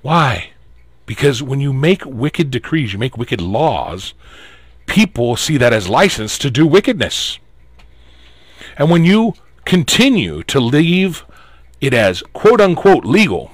Why? 0.00 0.52
Because 1.08 1.42
when 1.42 1.58
you 1.58 1.72
make 1.72 2.04
wicked 2.04 2.50
decrees, 2.50 2.92
you 2.92 2.98
make 2.98 3.16
wicked 3.16 3.40
laws, 3.40 4.12
people 4.84 5.36
see 5.36 5.56
that 5.56 5.72
as 5.72 5.88
license 5.88 6.36
to 6.36 6.50
do 6.50 6.66
wickedness. 6.66 7.38
And 8.76 8.90
when 8.90 9.06
you 9.06 9.32
continue 9.64 10.42
to 10.42 10.60
leave 10.60 11.24
it 11.80 11.94
as 11.94 12.22
quote 12.34 12.60
unquote 12.60 13.06
legal, 13.06 13.50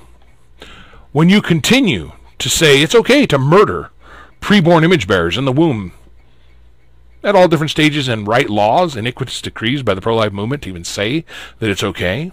when 1.12 1.28
you 1.28 1.40
continue 1.40 2.10
to 2.40 2.48
say 2.48 2.82
it's 2.82 2.94
okay 2.94 3.24
to 3.24 3.38
murder 3.38 3.92
preborn 4.40 4.82
image 4.82 5.06
bearers 5.06 5.38
in 5.38 5.44
the 5.44 5.52
womb 5.52 5.92
at 7.22 7.36
all 7.36 7.46
different 7.46 7.70
stages 7.70 8.08
and 8.08 8.26
write 8.26 8.50
laws, 8.50 8.96
iniquitous 8.96 9.40
decrees 9.40 9.84
by 9.84 9.94
the 9.94 10.00
pro 10.00 10.16
life 10.16 10.32
movement 10.32 10.62
to 10.62 10.70
even 10.70 10.82
say 10.82 11.24
that 11.60 11.70
it's 11.70 11.84
okay, 11.84 12.32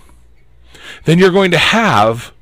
then 1.05 1.19
you're 1.19 1.29
going 1.29 1.51
to 1.51 1.59
have 1.59 2.33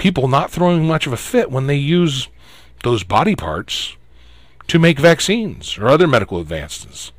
people 0.00 0.28
not 0.28 0.50
throwing 0.50 0.88
much 0.88 1.06
of 1.06 1.12
a 1.12 1.16
fit 1.16 1.50
when 1.50 1.66
they 1.66 1.76
use 1.76 2.28
those 2.82 3.04
body 3.04 3.36
parts 3.36 3.96
to 4.66 4.78
make 4.78 4.98
vaccines 4.98 5.76
or 5.76 5.88
other 5.88 6.08
medical 6.08 6.40
advances. 6.40 7.12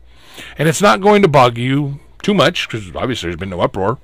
And 0.57 0.67
it's 0.67 0.81
not 0.81 0.99
going 0.99 1.21
to 1.21 1.27
bug 1.27 1.59
you 1.59 1.99
too 2.23 2.33
much 2.33 2.67
because 2.67 2.93
obviously 2.95 3.27
there's 3.27 3.39
been 3.39 3.51
no 3.51 3.61
uproar. 3.61 3.99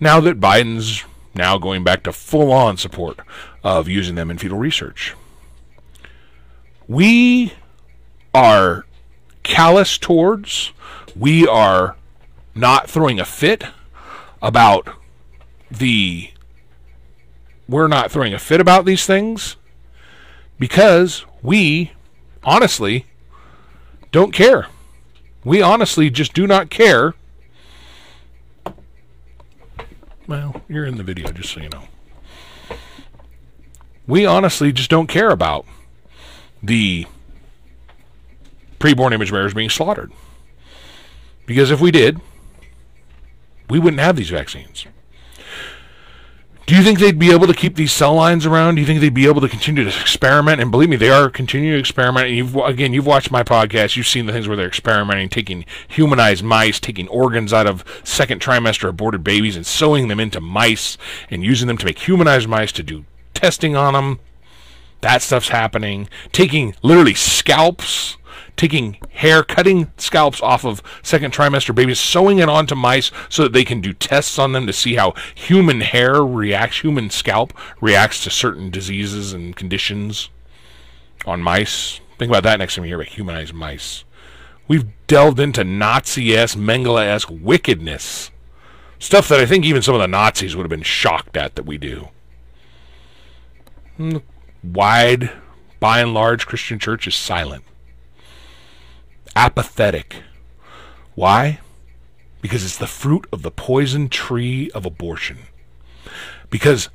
Now 0.00 0.20
that 0.20 0.40
Biden's 0.40 1.04
now 1.32 1.56
going 1.56 1.84
back 1.84 2.02
to 2.02 2.12
full 2.12 2.50
on 2.52 2.76
support 2.76 3.20
of 3.62 3.88
using 3.88 4.16
them 4.16 4.32
in 4.32 4.38
fetal 4.38 4.58
research. 4.58 5.14
We 6.88 7.52
are 8.34 8.84
callous 9.44 9.96
towards, 9.96 10.72
we 11.14 11.46
are 11.46 11.94
not 12.52 12.90
throwing 12.90 13.20
a 13.20 13.24
fit 13.24 13.64
about 14.42 14.88
the. 15.70 16.30
We're 17.68 17.88
not 17.88 18.10
throwing 18.10 18.34
a 18.34 18.38
fit 18.38 18.60
about 18.60 18.84
these 18.84 19.06
things 19.06 19.56
because 20.58 21.24
we, 21.42 21.92
honestly, 22.42 23.06
don't 24.12 24.32
care. 24.32 24.66
We 25.44 25.60
honestly 25.62 26.10
just 26.10 26.34
do 26.34 26.46
not 26.46 26.70
care. 26.70 27.14
Well, 30.26 30.62
you're 30.68 30.86
in 30.86 30.96
the 30.96 31.02
video, 31.02 31.30
just 31.32 31.52
so 31.52 31.60
you 31.60 31.68
know. 31.68 31.84
We 34.06 34.26
honestly 34.26 34.72
just 34.72 34.90
don't 34.90 35.06
care 35.06 35.30
about 35.30 35.66
the 36.62 37.06
preborn 38.78 39.12
image 39.12 39.30
bearers 39.30 39.54
being 39.54 39.70
slaughtered. 39.70 40.12
Because 41.46 41.70
if 41.70 41.80
we 41.80 41.90
did, 41.90 42.20
we 43.68 43.78
wouldn't 43.78 44.00
have 44.00 44.16
these 44.16 44.30
vaccines. 44.30 44.86
Do 46.66 46.74
you 46.74 46.82
think 46.82 46.98
they'd 46.98 47.18
be 47.18 47.30
able 47.30 47.46
to 47.46 47.52
keep 47.52 47.76
these 47.76 47.92
cell 47.92 48.14
lines 48.14 48.46
around? 48.46 48.76
Do 48.76 48.80
you 48.80 48.86
think 48.86 49.00
they'd 49.00 49.12
be 49.12 49.26
able 49.26 49.42
to 49.42 49.50
continue 49.50 49.84
to 49.84 50.00
experiment? 50.00 50.62
And 50.62 50.70
believe 50.70 50.88
me, 50.88 50.96
they 50.96 51.10
are 51.10 51.28
continuing 51.28 51.74
to 51.74 51.78
experiment. 51.78 52.28
And 52.28 52.36
you've 52.36 52.56
again, 52.56 52.94
you've 52.94 53.06
watched 53.06 53.30
my 53.30 53.42
podcast. 53.42 53.96
You've 53.96 54.06
seen 54.06 54.24
the 54.24 54.32
things 54.32 54.48
where 54.48 54.56
they're 54.56 54.66
experimenting, 54.66 55.28
taking 55.28 55.66
humanized 55.88 56.42
mice, 56.42 56.80
taking 56.80 57.06
organs 57.08 57.52
out 57.52 57.66
of 57.66 57.84
second 58.02 58.40
trimester 58.40 58.88
aborted 58.88 59.22
babies, 59.22 59.56
and 59.56 59.66
sewing 59.66 60.08
them 60.08 60.18
into 60.18 60.40
mice, 60.40 60.96
and 61.30 61.44
using 61.44 61.68
them 61.68 61.76
to 61.76 61.84
make 61.84 61.98
humanized 61.98 62.48
mice 62.48 62.72
to 62.72 62.82
do 62.82 63.04
testing 63.34 63.76
on 63.76 63.92
them. 63.92 64.20
That 65.02 65.20
stuff's 65.20 65.48
happening. 65.48 66.08
Taking 66.32 66.74
literally 66.82 67.12
scalps, 67.12 68.16
taking 68.56 68.98
hair, 69.10 69.42
cutting 69.42 69.90
scalps 69.96 70.40
off 70.40 70.64
of 70.64 70.82
second 71.02 71.32
trimester 71.32 71.74
babies, 71.74 71.98
sewing 71.98 72.38
it 72.38 72.48
onto 72.48 72.74
mice 72.74 73.10
so 73.28 73.42
that 73.42 73.52
they 73.52 73.64
can 73.64 73.80
do 73.80 73.92
tests 73.92 74.38
on 74.38 74.52
them 74.52 74.66
to 74.66 74.72
see 74.72 74.94
how 74.94 75.14
human 75.34 75.80
hair 75.80 76.24
reacts, 76.24 76.80
human 76.80 77.10
scalp 77.10 77.52
reacts 77.80 78.22
to 78.24 78.30
certain 78.30 78.70
diseases 78.70 79.32
and 79.32 79.56
conditions 79.56 80.30
on 81.26 81.42
mice. 81.42 82.00
Think 82.18 82.30
about 82.30 82.44
that 82.44 82.58
next 82.58 82.76
time 82.76 82.84
you 82.84 82.90
hear 82.90 83.00
about 83.00 83.12
humanized 83.12 83.54
mice. 83.54 84.04
We've 84.66 84.86
delved 85.06 85.40
into 85.40 85.64
Nazi-esque, 85.64 86.56
Mengele-esque 86.56 87.28
wickedness. 87.30 88.30
Stuff 88.98 89.28
that 89.28 89.40
I 89.40 89.46
think 89.46 89.64
even 89.64 89.82
some 89.82 89.94
of 89.94 90.00
the 90.00 90.08
Nazis 90.08 90.56
would 90.56 90.62
have 90.62 90.70
been 90.70 90.82
shocked 90.82 91.36
at 91.36 91.56
that 91.56 91.66
we 91.66 91.76
do. 91.76 92.08
Hmm, 93.96 94.18
wide, 94.62 95.30
by 95.80 96.00
and 96.00 96.14
large, 96.14 96.46
Christian 96.46 96.78
church 96.78 97.06
is 97.06 97.14
silent. 97.14 97.64
Apathetic. 99.36 100.16
Why? 101.14 101.60
Because 102.40 102.64
it's 102.64 102.76
the 102.76 102.86
fruit 102.86 103.26
of 103.32 103.42
the 103.42 103.50
poison 103.50 104.08
tree 104.08 104.70
of 104.72 104.84
abortion. 104.84 105.38
Because 106.50 106.88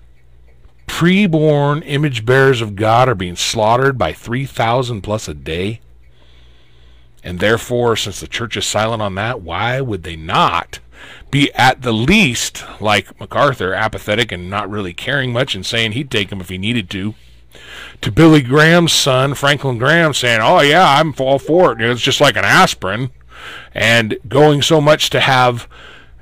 preborn 0.87 1.83
image 1.85 2.25
bearers 2.25 2.61
of 2.61 2.75
God 2.75 3.07
are 3.07 3.15
being 3.15 3.35
slaughtered 3.35 3.97
by 3.97 4.13
3,000 4.13 5.01
plus 5.01 5.27
a 5.27 5.33
day. 5.33 5.81
And 7.23 7.39
therefore, 7.39 7.95
since 7.95 8.19
the 8.19 8.27
church 8.27 8.57
is 8.57 8.65
silent 8.65 9.01
on 9.01 9.15
that, 9.15 9.41
why 9.41 9.81
would 9.81 10.03
they 10.03 10.15
not 10.15 10.79
be 11.31 11.53
at 11.53 11.81
the 11.81 11.93
least, 11.93 12.63
like 12.81 13.19
MacArthur, 13.19 13.73
apathetic 13.73 14.31
and 14.31 14.49
not 14.49 14.69
really 14.69 14.93
caring 14.93 15.31
much 15.31 15.55
and 15.55 15.65
saying 15.65 15.93
he'd 15.93 16.11
take 16.11 16.31
him 16.31 16.41
if 16.41 16.49
he 16.49 16.57
needed 16.57 16.89
to? 16.91 17.15
To 18.01 18.11
Billy 18.11 18.41
Graham's 18.41 18.93
son, 18.93 19.33
Franklin 19.33 19.77
Graham, 19.77 20.13
saying, 20.13 20.39
Oh, 20.41 20.61
yeah, 20.61 20.99
I'm 20.99 21.13
all 21.19 21.39
for 21.39 21.73
it. 21.73 21.81
It's 21.81 22.01
just 22.01 22.21
like 22.21 22.37
an 22.37 22.45
aspirin. 22.45 23.11
And 23.73 24.17
going 24.27 24.61
so 24.61 24.79
much 24.79 25.09
to 25.09 25.19
have 25.19 25.67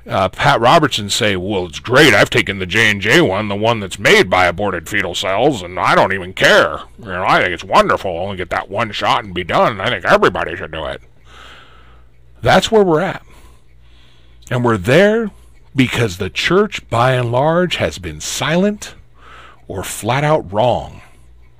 uh, 0.08 0.28
Pat 0.28 0.60
Robertson 0.60 1.10
say, 1.10 1.36
"Well, 1.36 1.66
it's 1.66 1.80
great. 1.80 2.14
I've 2.14 2.30
taken 2.30 2.58
the 2.58 2.66
J 2.66 2.90
and 2.90 3.00
J 3.00 3.20
one, 3.20 3.48
the 3.48 3.54
one 3.54 3.80
that's 3.80 3.98
made 3.98 4.30
by 4.30 4.46
aborted 4.46 4.88
fetal 4.88 5.14
cells, 5.14 5.62
and 5.62 5.78
I 5.78 5.94
don't 5.94 6.14
even 6.14 6.32
care. 6.32 6.78
You 6.98 7.06
know, 7.06 7.24
I 7.26 7.40
think 7.40 7.52
it's 7.52 7.64
wonderful. 7.64 8.10
Only 8.10 8.36
get 8.36 8.50
that 8.50 8.70
one 8.70 8.90
shot 8.92 9.24
and 9.24 9.34
be 9.34 9.44
done. 9.44 9.80
I 9.80 9.90
think 9.90 10.06
everybody 10.06 10.56
should 10.56 10.72
do 10.72 10.86
it." 10.86 11.02
That's 12.40 12.70
where 12.70 12.84
we're 12.84 13.00
at, 13.00 13.22
and 14.50 14.64
we're 14.64 14.78
there 14.78 15.30
because 15.76 16.16
the 16.16 16.30
church, 16.30 16.88
by 16.88 17.12
and 17.12 17.30
large, 17.30 17.76
has 17.76 17.98
been 17.98 18.20
silent 18.20 18.94
or 19.66 19.82
flat 19.84 20.24
out 20.24 20.50
wrong 20.50 21.02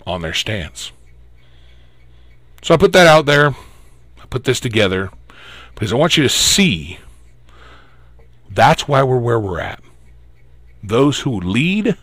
on 0.08 0.22
their 0.22 0.34
stance. 0.34 0.92
So 2.62 2.74
I 2.74 2.76
put 2.76 2.92
that 2.92 3.06
out 3.06 3.26
there. 3.26 3.48
I 3.48 4.26
put 4.30 4.44
this 4.44 4.60
together 4.60 5.10
because 5.74 5.92
I 5.92 5.96
want 5.96 6.16
you 6.16 6.22
to 6.22 6.28
see 6.28 6.98
that's 8.50 8.88
why 8.88 9.02
we're 9.02 9.18
where 9.18 9.38
we're 9.38 9.60
at. 9.60 9.82
Those 10.82 11.20
who 11.20 11.40
lead 11.40 11.96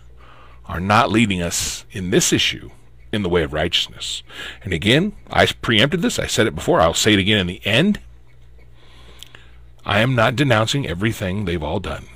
are 0.68 0.80
not 0.80 1.12
leading 1.12 1.42
us 1.42 1.86
in 1.92 2.10
this 2.10 2.32
issue 2.32 2.72
in 3.12 3.24
the 3.24 3.30
way 3.30 3.44
of 3.44 3.54
righteousness. 3.54 4.24
And 4.64 4.74
again, 4.74 5.14
I 5.30 5.46
preempted 5.46 6.02
this. 6.02 6.20
I 6.20 6.28
said 6.28 6.48
it 6.48 6.56
before. 6.56 6.82
I'll 6.82 6.94
say 6.94 7.14
it 7.14 7.20
again 7.20 7.40
in 7.40 7.48
the 7.48 7.66
end. 7.66 8.00
I 9.86 10.00
am 10.00 10.16
not 10.16 10.36
denouncing 10.36 10.88
everything 10.88 11.46
they've 11.46 11.62
all 11.62 11.80
done. 11.80 12.08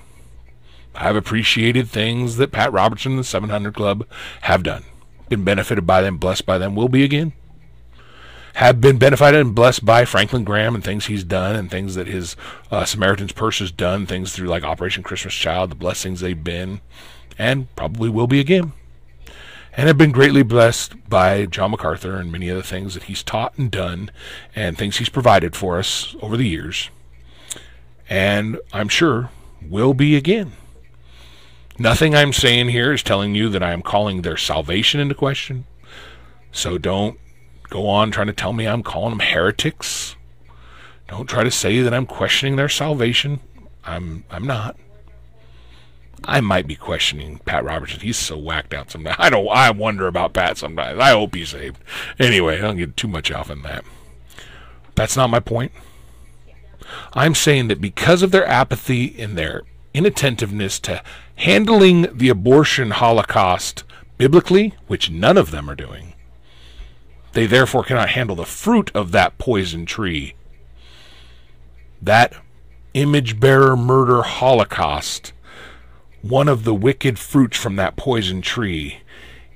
I've 0.95 1.15
appreciated 1.15 1.87
things 1.87 2.37
that 2.37 2.51
Pat 2.51 2.73
Robertson 2.73 3.13
and 3.13 3.19
the 3.19 3.23
700 3.23 3.73
Club 3.73 4.05
have 4.41 4.63
done. 4.63 4.83
Been 5.29 5.43
benefited 5.43 5.85
by 5.85 6.01
them, 6.01 6.17
blessed 6.17 6.45
by 6.45 6.57
them, 6.57 6.75
will 6.75 6.89
be 6.89 7.03
again 7.03 7.33
have 8.59 8.81
been 8.81 8.97
benefited 8.97 9.39
and 9.39 9.55
blessed 9.55 9.85
by 9.85 10.03
Franklin 10.03 10.43
Graham 10.43 10.75
and 10.75 10.83
things 10.83 11.05
he's 11.05 11.23
done 11.23 11.55
and 11.55 11.71
things 11.71 11.95
that 11.95 12.07
his 12.07 12.35
uh, 12.69 12.83
Samaritan's 12.83 13.31
Purse 13.31 13.59
has 13.59 13.71
done, 13.71 14.05
things 14.05 14.33
through 14.33 14.47
like 14.49 14.63
Operation 14.63 15.01
Christmas 15.01 15.33
Child, 15.33 15.71
the 15.71 15.75
blessings 15.75 16.19
they've 16.19 16.43
been, 16.43 16.81
and 17.37 17.73
probably 17.77 18.09
will 18.09 18.27
be 18.27 18.41
again. 18.41 18.73
And 19.77 19.87
have 19.87 19.97
been 19.97 20.11
greatly 20.11 20.43
blessed 20.43 21.07
by 21.07 21.45
John 21.45 21.71
MacArthur 21.71 22.17
and 22.17 22.33
many 22.33 22.51
other 22.51 22.61
things 22.61 22.95
that 22.95 23.03
he's 23.03 23.23
taught 23.23 23.57
and 23.57 23.71
done 23.71 24.11
and 24.53 24.77
things 24.77 24.97
he's 24.97 25.07
provided 25.07 25.55
for 25.55 25.79
us 25.79 26.15
over 26.21 26.35
the 26.35 26.47
years. 26.47 26.89
And 28.09 28.59
I'm 28.73 28.89
sure 28.89 29.29
will 29.61 29.93
be 29.93 30.17
again. 30.17 30.51
Nothing 31.79 32.13
I'm 32.13 32.33
saying 32.33 32.69
here 32.69 32.91
is 32.91 33.01
telling 33.01 33.35
you 33.35 33.47
that 33.49 33.63
I 33.63 33.71
am 33.71 33.81
calling 33.81 34.21
their 34.21 34.35
salvation 34.35 34.99
into 34.99 35.15
question. 35.15 35.65
So 36.51 36.77
don't 36.77 37.17
go 37.69 37.87
on 37.87 38.11
trying 38.11 38.27
to 38.27 38.33
tell 38.33 38.51
me 38.51 38.67
I'm 38.67 38.83
calling 38.83 39.11
them 39.11 39.25
heretics. 39.25 40.17
Don't 41.07 41.29
try 41.29 41.45
to 41.45 41.51
say 41.51 41.81
that 41.81 41.93
I'm 41.93 42.05
questioning 42.05 42.57
their 42.57 42.69
salvation. 42.69 43.39
I'm 43.85 44.25
I'm 44.29 44.45
not. 44.45 44.75
I 46.25 46.41
might 46.41 46.67
be 46.67 46.75
questioning 46.75 47.39
Pat 47.45 47.63
Robertson. 47.63 48.01
He's 48.01 48.17
so 48.17 48.37
whacked 48.37 48.73
out 48.73 48.91
sometimes. 48.91 49.15
I 49.17 49.29
don't. 49.29 49.47
I 49.47 49.71
wonder 49.71 50.07
about 50.07 50.33
Pat 50.33 50.57
sometimes. 50.57 50.99
I 50.99 51.11
hope 51.11 51.33
he's 51.33 51.49
saved. 51.49 51.77
Anyway, 52.19 52.57
I 52.57 52.61
don't 52.61 52.77
get 52.77 52.97
too 52.97 53.07
much 53.07 53.31
off 53.31 53.49
in 53.49 53.61
that. 53.61 53.85
That's 54.95 55.15
not 55.15 55.29
my 55.29 55.39
point. 55.39 55.71
I'm 57.13 57.35
saying 57.35 57.69
that 57.69 57.79
because 57.79 58.21
of 58.21 58.31
their 58.31 58.45
apathy 58.45 59.15
and 59.17 59.37
their 59.37 59.63
inattentiveness 59.99 60.79
to 60.79 61.03
handling 61.35 62.07
the 62.17 62.29
abortion 62.29 62.91
holocaust 62.91 63.83
biblically, 64.17 64.73
which 64.87 65.11
none 65.11 65.37
of 65.37 65.51
them 65.51 65.69
are 65.69 65.75
doing, 65.75 66.13
they 67.33 67.45
therefore 67.45 67.83
cannot 67.83 68.11
handle 68.11 68.37
the 68.37 68.45
fruit 68.45 68.89
of 68.95 69.11
that 69.11 69.37
poison 69.37 69.85
tree. 69.85 70.35
That 72.01 72.33
image 72.93 73.41
bearer 73.41 73.75
murder 73.75 74.21
holocaust, 74.21 75.33
one 76.21 76.47
of 76.47 76.63
the 76.63 76.73
wicked 76.73 77.19
fruits 77.19 77.57
from 77.57 77.75
that 77.75 77.97
poison 77.97 78.41
tree 78.41 79.01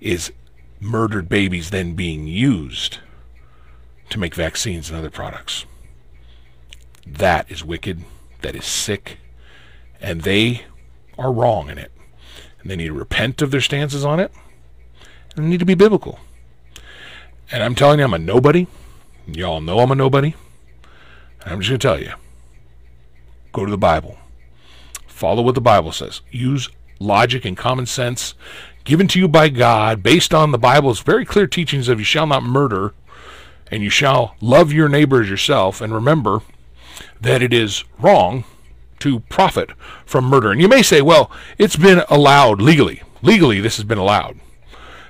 is 0.01 0.33
murdered 0.81 1.29
babies 1.29 1.69
then 1.69 1.93
being 1.95 2.27
used 2.27 2.99
to 4.09 4.19
make 4.19 4.35
vaccines 4.35 4.89
and 4.89 4.99
other 4.99 5.09
products. 5.09 5.65
That 7.07 7.49
is 7.49 7.63
wicked, 7.63 8.03
that 8.41 8.57
is 8.57 8.65
sick, 8.65 9.19
and 10.03 10.21
they 10.21 10.65
are 11.17 11.31
wrong 11.31 11.69
in 11.69 11.79
it. 11.79 11.91
And 12.61 12.69
they 12.69 12.75
need 12.75 12.87
to 12.87 12.93
repent 12.93 13.41
of 13.41 13.49
their 13.49 13.61
stances 13.61 14.05
on 14.05 14.19
it, 14.19 14.31
and 15.35 15.45
they 15.45 15.49
need 15.49 15.59
to 15.59 15.65
be 15.65 15.73
biblical. 15.73 16.19
And 17.51 17.63
I'm 17.63 17.73
telling 17.73 17.99
you, 17.99 18.05
I'm 18.05 18.13
a 18.13 18.19
nobody. 18.19 18.67
Y'all 19.25 19.61
know 19.61 19.79
I'm 19.79 19.91
a 19.91 19.95
nobody. 19.95 20.35
I'm 21.45 21.59
just 21.59 21.69
going 21.69 21.79
to 21.79 21.87
tell 21.87 22.01
you 22.01 22.13
go 23.51 23.65
to 23.65 23.71
the 23.71 23.77
Bible. 23.77 24.17
Follow 25.07 25.41
what 25.41 25.55
the 25.55 25.61
Bible 25.61 25.91
says. 25.91 26.21
Use 26.31 26.69
logic 26.99 27.45
and 27.45 27.55
common 27.55 27.85
sense 27.85 28.33
given 28.83 29.07
to 29.07 29.19
you 29.19 29.27
by 29.27 29.49
God 29.49 30.01
based 30.01 30.33
on 30.33 30.51
the 30.51 30.57
Bible's 30.57 31.01
very 31.01 31.25
clear 31.25 31.47
teachings 31.47 31.87
of 31.87 31.99
you 31.99 32.05
shall 32.05 32.25
not 32.25 32.43
murder 32.43 32.93
and 33.69 33.83
you 33.83 33.89
shall 33.89 34.35
love 34.41 34.73
your 34.73 34.89
neighbor 34.89 35.21
as 35.21 35.29
yourself. 35.29 35.81
And 35.81 35.93
remember 35.93 36.41
that 37.21 37.41
it 37.41 37.53
is 37.53 37.83
wrong 37.99 38.43
to 39.03 39.19
profit 39.21 39.71
from 40.05 40.25
murder. 40.25 40.51
And 40.51 40.61
you 40.61 40.67
may 40.67 40.81
say, 40.81 41.01
well, 41.01 41.29
it's 41.57 41.75
been 41.75 42.03
allowed 42.09 42.61
legally. 42.61 43.03
Legally, 43.21 43.61
this 43.61 43.77
has 43.77 43.85
been 43.85 43.97
allowed. 43.97 44.39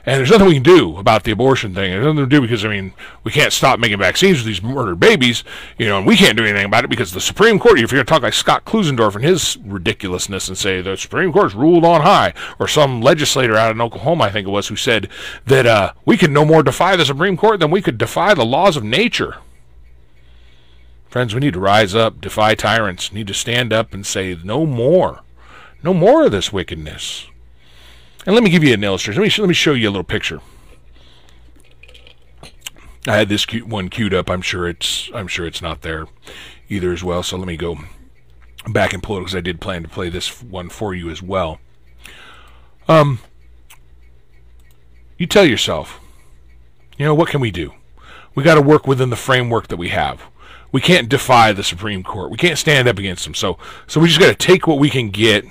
And 0.05 0.19
there's 0.19 0.31
nothing 0.31 0.47
we 0.47 0.55
can 0.55 0.63
do 0.63 0.97
about 0.97 1.23
the 1.23 1.31
abortion 1.31 1.73
thing. 1.73 1.91
There's 1.91 2.03
nothing 2.03 2.17
to 2.17 2.25
do 2.25 2.41
because, 2.41 2.65
I 2.65 2.67
mean, 2.67 2.93
we 3.23 3.31
can't 3.31 3.53
stop 3.53 3.79
making 3.79 3.99
vaccines 3.99 4.39
for 4.39 4.45
these 4.45 4.61
murdered 4.61 4.99
babies, 4.99 5.45
you 5.77 5.85
know, 5.85 5.97
and 5.97 6.05
we 6.05 6.17
can't 6.17 6.37
do 6.37 6.43
anything 6.43 6.65
about 6.65 6.83
it 6.83 6.89
because 6.89 7.13
the 7.13 7.21
Supreme 7.21 7.57
Court, 7.57 7.79
if 7.79 7.91
you're 7.91 7.99
going 7.99 8.05
to 8.05 8.09
talk 8.09 8.21
like 8.21 8.33
Scott 8.33 8.65
Klusendorf 8.65 9.15
and 9.15 9.23
his 9.23 9.57
ridiculousness 9.63 10.49
and 10.49 10.57
say 10.57 10.81
the 10.81 10.97
Supreme 10.97 11.31
Court's 11.31 11.55
ruled 11.55 11.85
on 11.85 12.01
high, 12.01 12.33
or 12.59 12.67
some 12.67 13.01
legislator 13.01 13.55
out 13.55 13.71
in 13.71 13.79
Oklahoma, 13.79 14.25
I 14.25 14.31
think 14.31 14.45
it 14.45 14.51
was, 14.51 14.67
who 14.67 14.75
said 14.75 15.07
that 15.45 15.65
uh, 15.65 15.93
we 16.05 16.17
can 16.17 16.33
no 16.33 16.43
more 16.43 16.63
defy 16.63 16.97
the 16.97 17.05
Supreme 17.05 17.37
Court 17.37 17.61
than 17.61 17.71
we 17.71 17.81
could 17.81 17.97
defy 17.97 18.33
the 18.33 18.45
laws 18.45 18.75
of 18.75 18.83
nature. 18.83 19.37
Friends, 21.13 21.35
we 21.35 21.41
need 21.41 21.53
to 21.53 21.59
rise 21.59 21.93
up, 21.93 22.21
defy 22.21 22.55
tyrants, 22.55 23.13
need 23.13 23.27
to 23.27 23.35
stand 23.35 23.71
up 23.71 23.93
and 23.93 24.03
say, 24.03 24.35
no 24.43 24.65
more. 24.65 25.21
No 25.83 25.93
more 25.93 26.25
of 26.25 26.31
this 26.31 26.51
wickedness. 26.51 27.27
And 28.25 28.33
let 28.33 28.43
me 28.43 28.49
give 28.49 28.63
you 28.63 28.73
an 28.73 28.83
illustration. 28.83 29.21
Let 29.21 29.37
me, 29.37 29.41
let 29.43 29.47
me 29.47 29.53
show 29.53 29.73
you 29.73 29.89
a 29.89 29.91
little 29.91 30.03
picture. 30.03 30.41
I 33.05 33.15
had 33.15 33.29
this 33.29 33.45
one 33.63 33.89
queued 33.89 34.15
up. 34.15 34.27
I'm 34.27 34.41
sure 34.41 34.67
it's 34.67 35.11
I'm 35.13 35.27
sure 35.27 35.45
it's 35.45 35.61
not 35.61 35.83
there 35.83 36.07
either 36.67 36.91
as 36.91 37.03
well. 37.03 37.21
So 37.21 37.37
let 37.37 37.45
me 37.45 37.57
go 37.57 37.77
back 38.67 38.91
and 38.91 39.03
pull 39.03 39.17
it 39.17 39.19
because 39.19 39.35
I 39.35 39.41
did 39.41 39.61
plan 39.61 39.83
to 39.83 39.89
play 39.89 40.09
this 40.09 40.41
one 40.41 40.69
for 40.69 40.95
you 40.95 41.11
as 41.11 41.21
well. 41.21 41.59
Um, 42.87 43.19
you 45.19 45.27
tell 45.27 45.45
yourself, 45.45 45.99
you 46.97 47.05
know, 47.05 47.13
what 47.13 47.29
can 47.29 47.39
we 47.39 47.51
do? 47.51 47.71
We 48.33 48.41
got 48.41 48.55
to 48.55 48.63
work 48.63 48.87
within 48.87 49.11
the 49.11 49.15
framework 49.15 49.67
that 49.67 49.77
we 49.77 49.89
have. 49.89 50.23
We 50.73 50.81
can't 50.81 51.07
defy 51.07 51.53
the 51.53 51.63
Supreme 51.63 52.03
Court. 52.03 52.31
We 52.31 52.37
can't 52.37 52.57
stand 52.57 52.89
up 52.89 52.97
against 52.97 53.23
them. 53.23 53.33
So, 53.33 53.57
so 53.87 54.01
we 54.01 54.07
just 54.07 54.19
got 54.19 54.27
to 54.27 54.35
take 54.35 54.67
what 54.67 54.79
we 54.79 54.89
can 54.89 55.09
get 55.09 55.45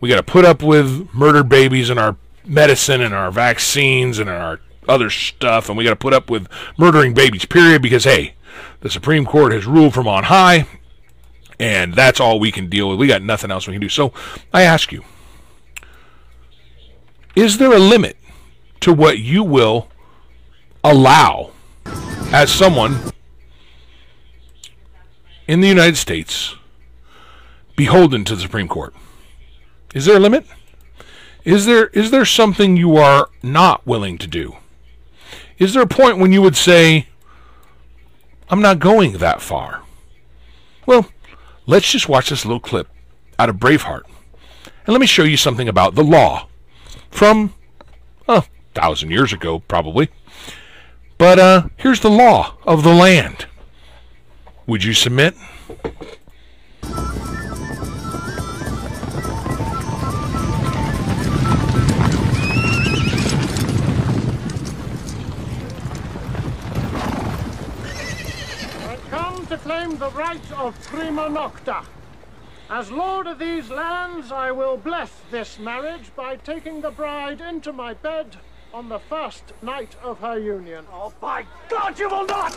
we 0.00 0.08
got 0.08 0.16
to 0.16 0.22
put 0.22 0.44
up 0.44 0.62
with 0.62 1.12
murdered 1.12 1.48
babies 1.48 1.90
and 1.90 1.98
our 1.98 2.16
medicine 2.44 3.00
and 3.00 3.14
our 3.14 3.30
vaccines 3.30 4.18
and 4.18 4.30
our 4.30 4.60
other 4.88 5.10
stuff, 5.10 5.68
and 5.68 5.76
we 5.76 5.84
got 5.84 5.90
to 5.90 5.96
put 5.96 6.14
up 6.14 6.30
with 6.30 6.48
murdering 6.78 7.14
babies, 7.14 7.44
period, 7.44 7.82
because, 7.82 8.04
hey, 8.04 8.34
The 8.80 8.90
Supreme 8.90 9.26
Court 9.26 9.52
has 9.52 9.66
ruled 9.66 9.92
from 9.92 10.08
on 10.08 10.24
high, 10.24 10.66
and 11.58 11.94
that's 11.94 12.20
all 12.20 12.40
we 12.40 12.52
can 12.52 12.68
deal 12.68 12.88
with. 12.88 12.98
We 12.98 13.06
got 13.06 13.22
nothing 13.22 13.50
else 13.50 13.66
we 13.66 13.74
can 13.74 13.80
do. 13.80 13.88
So 13.88 14.12
I 14.52 14.62
ask 14.62 14.92
you, 14.92 15.04
is 17.34 17.58
there 17.58 17.72
a 17.72 17.78
limit 17.78 18.16
to 18.80 18.92
what 18.92 19.18
you 19.18 19.42
will 19.42 19.88
allow 20.82 21.50
as 22.32 22.50
someone 22.50 22.98
in 25.48 25.62
the 25.62 25.68
United 25.68 25.96
States 25.96 26.54
beholden 27.74 28.24
to 28.26 28.36
the 28.36 28.42
Supreme 28.42 28.68
Court? 28.68 28.94
Is 29.94 30.04
there 30.04 30.16
a 30.16 30.20
limit? 30.20 30.46
Is 31.44 31.64
there 31.64 31.86
is 31.88 32.10
there 32.10 32.26
something 32.26 32.76
you 32.76 32.96
are 32.96 33.30
not 33.42 33.86
willing 33.86 34.18
to 34.18 34.26
do? 34.26 34.56
Is 35.58 35.72
there 35.72 35.82
a 35.82 35.88
point 35.88 36.18
when 36.18 36.32
you 36.32 36.42
would 36.42 36.56
say, 36.56 37.08
I'm 38.50 38.60
not 38.60 38.78
going 38.78 39.12
that 39.14 39.40
far? 39.40 39.82
Well, 40.86 41.08
let's 41.66 41.90
just 41.90 42.08
watch 42.08 42.28
this 42.28 42.44
little 42.44 42.60
clip 42.60 42.88
out 43.38 43.48
of 43.48 43.56
Braveheart. 43.56 44.02
And 44.64 44.94
let 44.94 45.00
me 45.00 45.06
show 45.06 45.24
you 45.24 45.36
something 45.36 45.68
about 45.68 45.94
the 45.94 46.04
law 46.04 46.48
from 47.10 47.54
a 48.28 48.44
thousand 48.74 49.10
years 49.10 49.32
ago, 49.32 49.60
probably. 49.60 50.10
But 51.16 51.38
uh, 51.38 51.68
here's 51.76 52.00
the 52.00 52.10
law 52.10 52.56
of 52.64 52.84
the 52.84 52.94
land. 52.94 53.46
Would 54.68 54.84
you 54.84 54.92
submit? 54.92 55.32
I 55.32 55.34
come 69.08 69.46
to 69.46 69.56
claim 69.56 69.96
the 69.96 70.10
right 70.10 70.52
of 70.52 70.78
prima 70.82 71.30
nocte. 71.30 71.86
As 72.68 72.90
lord 72.90 73.26
of 73.26 73.38
these 73.38 73.70
lands, 73.70 74.30
I 74.30 74.50
will 74.50 74.76
bless 74.76 75.10
this 75.30 75.58
marriage 75.58 76.14
by 76.14 76.36
taking 76.36 76.82
the 76.82 76.90
bride 76.90 77.40
into 77.40 77.72
my 77.72 77.94
bed 77.94 78.36
on 78.74 78.90
the 78.90 78.98
first 78.98 79.54
night 79.62 79.96
of 80.02 80.18
her 80.18 80.38
union. 80.38 80.84
Oh, 80.92 81.14
by 81.22 81.46
God, 81.70 81.98
you 81.98 82.10
will 82.10 82.26
not! 82.26 82.54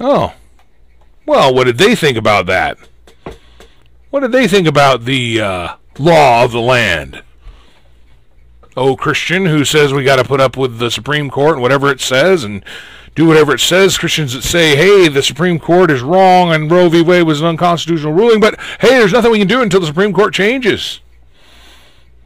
Oh. 0.00 0.34
Well, 1.26 1.54
what 1.54 1.64
did 1.64 1.78
they 1.78 1.94
think 1.94 2.16
about 2.16 2.46
that? 2.46 2.78
What 4.10 4.20
did 4.20 4.32
they 4.32 4.46
think 4.46 4.66
about 4.66 5.04
the 5.04 5.40
uh, 5.40 5.76
law 5.98 6.44
of 6.44 6.52
the 6.52 6.60
land? 6.60 7.22
oh 8.76 8.96
Christian 8.96 9.46
who 9.46 9.64
says 9.64 9.92
we 9.92 10.04
got 10.04 10.16
to 10.16 10.24
put 10.24 10.40
up 10.40 10.56
with 10.56 10.78
the 10.78 10.90
Supreme 10.90 11.30
Court 11.30 11.54
and 11.54 11.62
whatever 11.62 11.90
it 11.90 12.00
says 12.00 12.44
and 12.44 12.64
do 13.14 13.26
whatever 13.26 13.54
it 13.54 13.60
says. 13.60 13.98
Christians 13.98 14.32
that 14.34 14.42
say, 14.42 14.74
hey, 14.74 15.08
the 15.08 15.22
Supreme 15.22 15.58
Court 15.58 15.90
is 15.90 16.02
wrong 16.02 16.52
and 16.52 16.70
Roe 16.70 16.88
v. 16.88 17.02
Wade 17.02 17.26
was 17.26 17.40
an 17.40 17.46
unconstitutional 17.46 18.12
ruling, 18.12 18.40
but 18.40 18.58
hey, 18.80 18.90
there's 18.90 19.12
nothing 19.12 19.30
we 19.30 19.38
can 19.38 19.48
do 19.48 19.62
until 19.62 19.80
the 19.80 19.86
Supreme 19.86 20.12
Court 20.12 20.34
changes. 20.34 21.00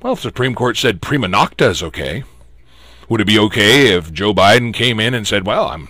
Well, 0.02 0.14
if 0.14 0.20
the 0.20 0.28
Supreme 0.28 0.54
Court 0.54 0.76
said 0.76 1.02
prima 1.02 1.26
nocte 1.26 1.68
is 1.68 1.82
okay, 1.82 2.24
would 3.08 3.20
it 3.20 3.26
be 3.26 3.38
okay 3.38 3.94
if 3.94 4.12
Joe 4.12 4.32
Biden 4.32 4.72
came 4.72 5.00
in 5.00 5.14
and 5.14 5.26
said, 5.26 5.46
well, 5.46 5.68
I'm 5.68 5.88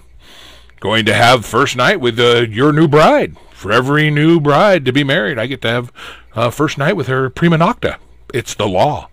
going 0.81 1.05
to 1.07 1.15
have 1.15 1.45
first 1.45 1.77
night 1.77 2.01
with 2.01 2.19
uh, 2.19 2.47
your 2.49 2.73
new 2.73 2.89
bride? 2.89 3.37
For 3.53 3.73
every 3.73 4.11
new 4.11 4.41
bride 4.41 4.85
to 4.85 4.93
be 4.93 5.03
married, 5.03 5.39
I 5.39 5.47
get 5.47 5.63
to 5.63 5.69
have 5.69 5.93
uh, 6.35 6.51
first 6.51 6.79
night 6.79 6.95
with 6.95 7.09
her 7.09 7.29
prima 7.29 7.59
nocte. 7.59 7.97
It's 8.33 8.55
the 8.55 8.69
law 8.69 9.09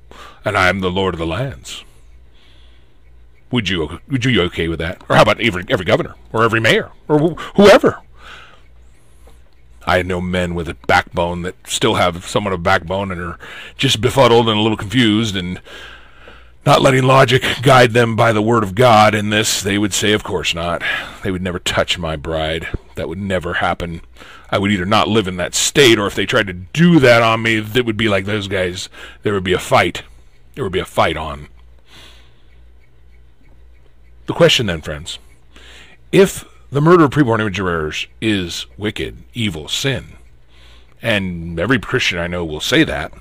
and 0.46 0.56
I 0.56 0.70
am 0.70 0.80
the 0.80 0.92
Lord 0.92 1.16
of 1.16 1.20
the 1.20 1.26
lands. 1.26 1.84
Would 3.52 3.68
you 3.68 4.00
would 4.10 4.24
you 4.24 4.32
be 4.34 4.40
okay 4.42 4.68
with 4.68 4.80
that? 4.80 5.02
Or 5.10 5.16
how 5.16 5.24
about 5.24 5.42
every 5.42 5.66
every 5.70 5.86
governor 5.86 6.16
or 6.32 6.44
every 6.44 6.60
mayor 6.60 6.92
or 7.08 7.20
wh- 7.20 7.42
whoever? 7.56 8.00
I 9.88 10.02
know 10.02 10.20
men 10.20 10.56
with 10.56 10.68
a 10.68 10.74
backbone 10.88 11.44
that 11.44 11.56
still 11.68 11.96
have 11.96 12.26
somewhat 12.26 12.54
of 12.54 12.60
a 12.60 12.64
backbone 12.64 13.12
and 13.12 13.22
are 13.22 13.40
just 13.78 14.02
befuddled 14.02 14.50
and 14.50 14.58
a 14.58 14.62
little 14.62 14.78
confused 14.78 15.36
and 15.36 15.62
not 16.66 16.82
letting 16.82 17.04
logic 17.04 17.44
guide 17.62 17.92
them 17.92 18.16
by 18.16 18.32
the 18.32 18.42
word 18.42 18.64
of 18.64 18.76
God 18.76 19.14
in 19.14 19.30
this, 19.30 19.62
they 19.62 19.78
would 19.78 19.94
say, 19.94 20.14
of 20.14 20.24
course 20.24 20.56
not. 20.56 20.84
They 21.24 21.32
would 21.32 21.42
never 21.42 21.60
touch 21.60 21.98
my 21.98 22.16
bride. 22.16 22.68
That 22.96 23.08
would 23.08 23.20
never 23.20 23.56
happen. 23.56 24.02
I 24.50 24.58
would 24.58 24.72
either 24.72 24.86
not 24.86 25.08
live 25.08 25.28
in 25.28 25.38
that 25.38 25.54
state, 25.54 26.00
or 26.00 26.08
if 26.08 26.16
they 26.16 26.26
tried 26.26 26.48
to 26.48 26.54
do 26.54 27.00
that 27.00 27.22
on 27.22 27.44
me, 27.44 27.58
it 27.58 27.86
would 27.86 27.98
be 27.98 28.10
like 28.10 28.26
those 28.26 28.48
guys. 28.48 28.90
There 29.24 29.34
would 29.34 29.44
be 29.44 29.54
a 29.54 29.60
fight 29.60 30.04
there 30.56 30.64
would 30.64 30.74
be 30.74 30.80
a 30.80 30.86
fight 30.86 31.18
on. 31.18 31.48
The 34.26 34.34
question 34.34 34.66
then, 34.66 34.82
friends, 34.82 35.20
if 36.12 36.46
the 36.72 36.82
murder 36.82 37.04
of 37.04 37.12
preborn 37.12 37.42
image 37.42 37.58
bearers 37.58 38.08
is 38.22 38.66
wicked, 38.78 39.24
evil, 39.34 39.68
sin, 39.68 40.14
and 41.02 41.60
every 41.60 41.78
Christian 41.78 42.18
I 42.18 42.28
know 42.28 42.44
will 42.44 42.62
say 42.62 42.84
that, 42.86 43.14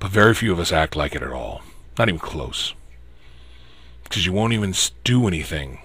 but 0.00 0.10
very 0.10 0.34
few 0.34 0.52
of 0.52 0.58
us 0.58 0.72
act 0.72 0.96
like 0.96 1.14
it 1.14 1.22
at 1.22 1.32
all. 1.32 1.62
Not 1.98 2.08
even 2.08 2.20
close. 2.20 2.74
Because 4.04 4.26
you 4.26 4.32
won't 4.32 4.52
even 4.52 4.74
do 5.04 5.26
anything 5.26 5.80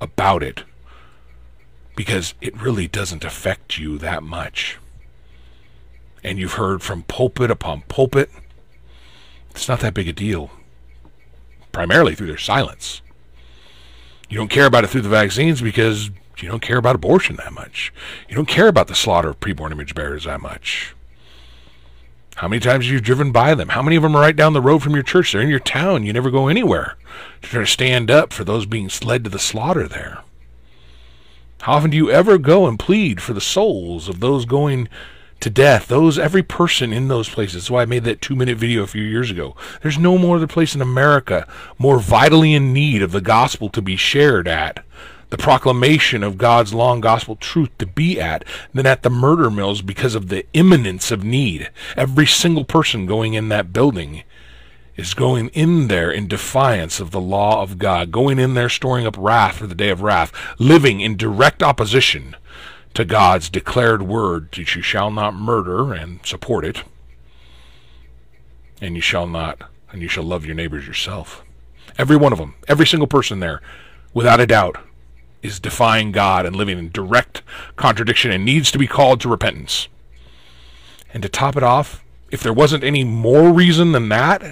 about 0.00 0.42
it. 0.42 0.64
Because 1.94 2.34
it 2.40 2.60
really 2.60 2.88
doesn't 2.88 3.24
affect 3.24 3.78
you 3.78 3.98
that 3.98 4.22
much. 4.22 4.78
And 6.24 6.38
you've 6.38 6.54
heard 6.54 6.82
from 6.82 7.02
pulpit 7.02 7.50
upon 7.50 7.82
pulpit 7.82 8.30
it's 9.56 9.68
not 9.68 9.80
that 9.80 9.94
big 9.94 10.06
a 10.06 10.12
deal, 10.12 10.50
primarily 11.72 12.14
through 12.14 12.26
their 12.26 12.36
silence. 12.36 13.00
You 14.28 14.36
don't 14.36 14.50
care 14.50 14.66
about 14.66 14.84
it 14.84 14.88
through 14.88 15.00
the 15.00 15.08
vaccines 15.08 15.62
because 15.62 16.10
you 16.38 16.48
don't 16.48 16.60
care 16.60 16.76
about 16.76 16.94
abortion 16.94 17.36
that 17.36 17.54
much. 17.54 17.90
You 18.28 18.36
don't 18.36 18.48
care 18.48 18.68
about 18.68 18.88
the 18.88 18.94
slaughter 18.94 19.30
of 19.30 19.40
preborn 19.40 19.72
image 19.72 19.94
bearers 19.94 20.24
that 20.24 20.42
much. 20.42 20.94
How 22.36 22.48
many 22.48 22.60
times 22.60 22.84
have 22.84 22.92
you 22.92 23.00
driven 23.00 23.32
by 23.32 23.54
them? 23.54 23.70
How 23.70 23.82
many 23.82 23.96
of 23.96 24.02
them 24.02 24.14
are 24.14 24.20
right 24.20 24.36
down 24.36 24.52
the 24.52 24.60
road 24.60 24.82
from 24.82 24.94
your 24.94 25.02
church? 25.02 25.32
They're 25.32 25.40
in 25.40 25.48
your 25.48 25.58
town. 25.58 26.04
You 26.04 26.12
never 26.12 26.30
go 26.30 26.48
anywhere 26.48 26.96
to 27.42 27.48
try 27.48 27.60
to 27.60 27.66
stand 27.66 28.10
up 28.10 28.32
for 28.32 28.44
those 28.44 28.66
being 28.66 28.90
led 29.02 29.24
to 29.24 29.30
the 29.30 29.38
slaughter 29.38 29.88
there. 29.88 30.20
How 31.62 31.74
often 31.74 31.90
do 31.90 31.96
you 31.96 32.10
ever 32.10 32.36
go 32.36 32.66
and 32.66 32.78
plead 32.78 33.22
for 33.22 33.32
the 33.32 33.40
souls 33.40 34.08
of 34.08 34.20
those 34.20 34.44
going 34.44 34.88
to 35.40 35.50
death. 35.50 35.88
Those 35.88 36.18
every 36.18 36.42
person 36.42 36.92
in 36.92 37.08
those 37.08 37.28
places. 37.28 37.54
That's 37.54 37.70
why 37.70 37.82
I 37.82 37.86
made 37.86 38.04
that 38.04 38.20
two 38.20 38.36
minute 38.36 38.58
video 38.58 38.82
a 38.82 38.86
few 38.86 39.02
years 39.02 39.30
ago. 39.30 39.54
There's 39.82 39.98
no 39.98 40.18
more 40.18 40.36
other 40.36 40.46
place 40.46 40.74
in 40.74 40.82
America 40.82 41.46
more 41.78 41.98
vitally 41.98 42.54
in 42.54 42.72
need 42.72 43.02
of 43.02 43.12
the 43.12 43.20
gospel 43.20 43.68
to 43.70 43.82
be 43.82 43.96
shared 43.96 44.48
at, 44.48 44.84
the 45.30 45.36
proclamation 45.36 46.22
of 46.22 46.38
God's 46.38 46.72
long 46.72 47.00
gospel 47.00 47.36
truth 47.36 47.70
to 47.78 47.86
be 47.86 48.20
at, 48.20 48.44
than 48.72 48.86
at 48.86 49.02
the 49.02 49.10
murder 49.10 49.50
mills 49.50 49.82
because 49.82 50.14
of 50.14 50.28
the 50.28 50.46
imminence 50.52 51.10
of 51.10 51.24
need. 51.24 51.70
Every 51.96 52.26
single 52.26 52.64
person 52.64 53.06
going 53.06 53.34
in 53.34 53.48
that 53.48 53.72
building 53.72 54.22
is 54.96 55.14
going 55.14 55.48
in 55.48 55.88
there 55.88 56.10
in 56.10 56.26
defiance 56.26 57.00
of 57.00 57.10
the 57.10 57.20
law 57.20 57.62
of 57.62 57.78
God, 57.78 58.10
going 58.10 58.38
in 58.38 58.54
there 58.54 58.68
storing 58.68 59.06
up 59.06 59.16
wrath 59.18 59.56
for 59.56 59.66
the 59.66 59.74
day 59.74 59.90
of 59.90 60.00
wrath, 60.00 60.32
living 60.58 61.00
in 61.00 61.16
direct 61.16 61.62
opposition 61.62 62.34
to 62.94 63.04
God's 63.04 63.50
declared 63.50 64.02
word 64.02 64.48
that 64.52 64.74
you 64.74 64.80
shall 64.80 65.10
not 65.10 65.34
murder 65.34 65.92
and 65.92 66.24
support 66.24 66.64
it, 66.64 66.82
and 68.80 68.94
you 68.94 69.02
shall 69.02 69.26
not, 69.26 69.70
and 69.92 70.00
you 70.00 70.08
shall 70.08 70.24
love 70.24 70.46
your 70.46 70.54
neighbors 70.54 70.86
yourself. 70.86 71.44
Every 71.98 72.16
one 72.16 72.32
of 72.32 72.38
them, 72.38 72.54
every 72.68 72.86
single 72.86 73.06
person 73.06 73.40
there, 73.40 73.60
without 74.14 74.40
a 74.40 74.46
doubt, 74.46 74.78
is 75.42 75.60
defying 75.60 76.12
God 76.12 76.46
and 76.46 76.56
living 76.56 76.78
in 76.78 76.90
direct 76.90 77.42
contradiction 77.76 78.30
and 78.30 78.44
needs 78.44 78.70
to 78.70 78.78
be 78.78 78.86
called 78.86 79.20
to 79.20 79.28
repentance. 79.28 79.88
And 81.12 81.22
to 81.22 81.28
top 81.28 81.56
it 81.56 81.62
off, 81.62 82.04
if 82.30 82.42
there 82.42 82.52
wasn't 82.52 82.84
any 82.84 83.04
more 83.04 83.52
reason 83.52 83.92
than 83.92 84.08
that, 84.08 84.42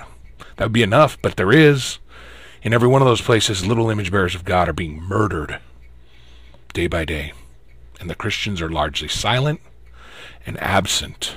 that 0.56 0.64
would 0.64 0.72
be 0.72 0.82
enough, 0.82 1.20
but 1.20 1.36
there 1.36 1.52
is. 1.52 1.98
In 2.62 2.72
every 2.72 2.88
one 2.88 3.02
of 3.02 3.06
those 3.06 3.20
places, 3.20 3.66
little 3.66 3.90
image 3.90 4.10
bearers 4.10 4.34
of 4.34 4.44
God 4.44 4.68
are 4.68 4.72
being 4.72 5.02
murdered 5.02 5.58
day 6.72 6.86
by 6.86 7.04
day 7.04 7.32
and 8.04 8.10
the 8.10 8.14
Christians 8.14 8.60
are 8.60 8.68
largely 8.68 9.08
silent 9.08 9.60
and 10.44 10.60
absent. 10.60 11.36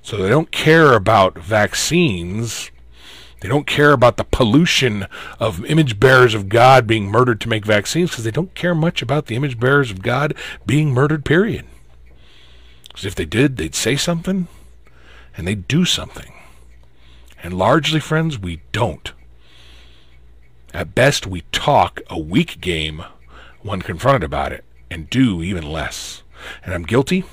So 0.00 0.16
they 0.16 0.28
don't 0.28 0.52
care 0.52 0.92
about 0.92 1.38
vaccines. 1.38 2.70
They 3.44 3.50
don't 3.50 3.66
care 3.66 3.92
about 3.92 4.16
the 4.16 4.24
pollution 4.24 5.06
of 5.38 5.66
image 5.66 6.00
bearers 6.00 6.32
of 6.32 6.48
God 6.48 6.86
being 6.86 7.04
murdered 7.04 7.42
to 7.42 7.48
make 7.50 7.66
vaccines 7.66 8.08
because 8.08 8.24
they 8.24 8.30
don't 8.30 8.54
care 8.54 8.74
much 8.74 9.02
about 9.02 9.26
the 9.26 9.36
image 9.36 9.60
bearers 9.60 9.90
of 9.90 10.00
God 10.00 10.34
being 10.64 10.94
murdered, 10.94 11.26
period. 11.26 11.66
Because 12.88 13.04
if 13.04 13.14
they 13.14 13.26
did, 13.26 13.58
they'd 13.58 13.74
say 13.74 13.96
something 13.96 14.48
and 15.36 15.46
they'd 15.46 15.68
do 15.68 15.84
something. 15.84 16.32
And 17.42 17.58
largely, 17.58 18.00
friends, 18.00 18.38
we 18.38 18.62
don't. 18.72 19.12
At 20.72 20.94
best, 20.94 21.26
we 21.26 21.42
talk 21.52 22.00
a 22.08 22.18
weak 22.18 22.62
game 22.62 23.04
when 23.60 23.82
confronted 23.82 24.24
about 24.24 24.52
it 24.52 24.64
and 24.90 25.10
do 25.10 25.42
even 25.42 25.70
less. 25.70 26.22
And 26.64 26.72
I'm 26.72 26.84
guilty. 26.84 27.24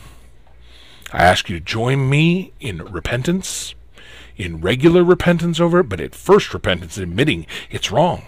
I 1.14 1.24
ask 1.24 1.48
you 1.48 1.58
to 1.58 1.64
join 1.64 2.10
me 2.10 2.52
in 2.60 2.84
repentance, 2.84 3.76
in 4.42 4.62
regular 4.62 5.04
repentance 5.04 5.60
over 5.60 5.80
it, 5.80 5.90
but 5.90 6.02
at 6.02 6.16
first 6.16 6.54
repentance, 6.54 6.98
admitting 6.98 7.46
it's 7.70 7.92
wrong 7.92 8.24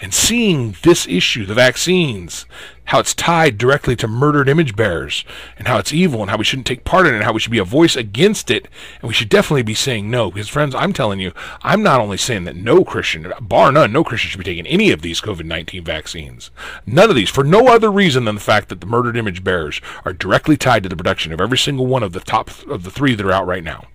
and 0.00 0.12
seeing 0.12 0.76
this 0.82 1.06
issue, 1.08 1.46
the 1.46 1.54
vaccines, 1.54 2.44
how 2.86 2.98
it's 3.00 3.14
tied 3.14 3.56
directly 3.56 3.96
to 3.96 4.06
murdered 4.06 4.48
image 4.48 4.76
bearers, 4.76 5.24
and 5.58 5.66
how 5.66 5.78
it's 5.78 5.92
evil, 5.92 6.20
and 6.20 6.30
how 6.30 6.36
we 6.36 6.44
shouldn't 6.44 6.66
take 6.66 6.84
part 6.84 7.06
in 7.06 7.14
it, 7.14 7.16
and 7.16 7.24
how 7.24 7.32
we 7.32 7.40
should 7.40 7.52
be 7.52 7.58
a 7.58 7.64
voice 7.64 7.96
against 7.96 8.50
it, 8.50 8.68
and 9.00 9.08
we 9.08 9.14
should 9.14 9.28
definitely 9.28 9.62
be 9.62 9.74
saying 9.74 10.10
no. 10.10 10.30
Because, 10.30 10.48
friends, 10.48 10.74
I'm 10.74 10.92
telling 10.92 11.18
you, 11.18 11.32
I'm 11.62 11.82
not 11.82 12.00
only 12.00 12.18
saying 12.18 12.44
that 12.44 12.56
no 12.56 12.84
Christian, 12.84 13.32
bar 13.40 13.72
none, 13.72 13.92
no 13.92 14.04
Christian 14.04 14.30
should 14.30 14.38
be 14.38 14.44
taking 14.44 14.66
any 14.66 14.90
of 14.90 15.02
these 15.02 15.20
COVID 15.20 15.46
19 15.46 15.82
vaccines. 15.82 16.50
None 16.84 17.08
of 17.08 17.16
these, 17.16 17.30
for 17.30 17.44
no 17.44 17.66
other 17.68 17.90
reason 17.90 18.24
than 18.24 18.34
the 18.34 18.40
fact 18.40 18.68
that 18.68 18.80
the 18.80 18.86
murdered 18.86 19.16
image 19.16 19.42
bearers 19.42 19.80
are 20.04 20.12
directly 20.12 20.56
tied 20.56 20.82
to 20.82 20.88
the 20.88 20.96
production 20.96 21.32
of 21.32 21.40
every 21.40 21.58
single 21.58 21.86
one 21.86 22.02
of 22.02 22.12
the 22.12 22.20
top 22.20 22.50
of 22.66 22.84
the 22.84 22.90
three 22.90 23.14
that 23.14 23.26
are 23.26 23.32
out 23.32 23.46
right 23.46 23.64
now. 23.64 23.86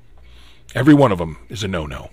Every 0.74 0.94
one 0.94 1.12
of 1.12 1.18
them 1.18 1.38
is 1.50 1.64
a 1.64 1.68
no 1.68 1.86
no. 1.86 2.10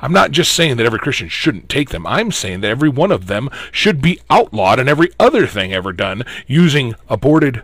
I'm 0.00 0.12
not 0.12 0.30
just 0.30 0.52
saying 0.52 0.76
that 0.76 0.86
every 0.86 0.98
Christian 0.98 1.28
shouldn't 1.28 1.68
take 1.68 1.90
them. 1.90 2.06
I'm 2.06 2.32
saying 2.32 2.60
that 2.60 2.70
every 2.70 2.88
one 2.88 3.12
of 3.12 3.26
them 3.26 3.50
should 3.70 4.00
be 4.00 4.20
outlawed 4.30 4.78
and 4.78 4.88
every 4.88 5.10
other 5.18 5.46
thing 5.46 5.72
ever 5.72 5.92
done 5.92 6.24
using 6.46 6.94
aborted 7.08 7.62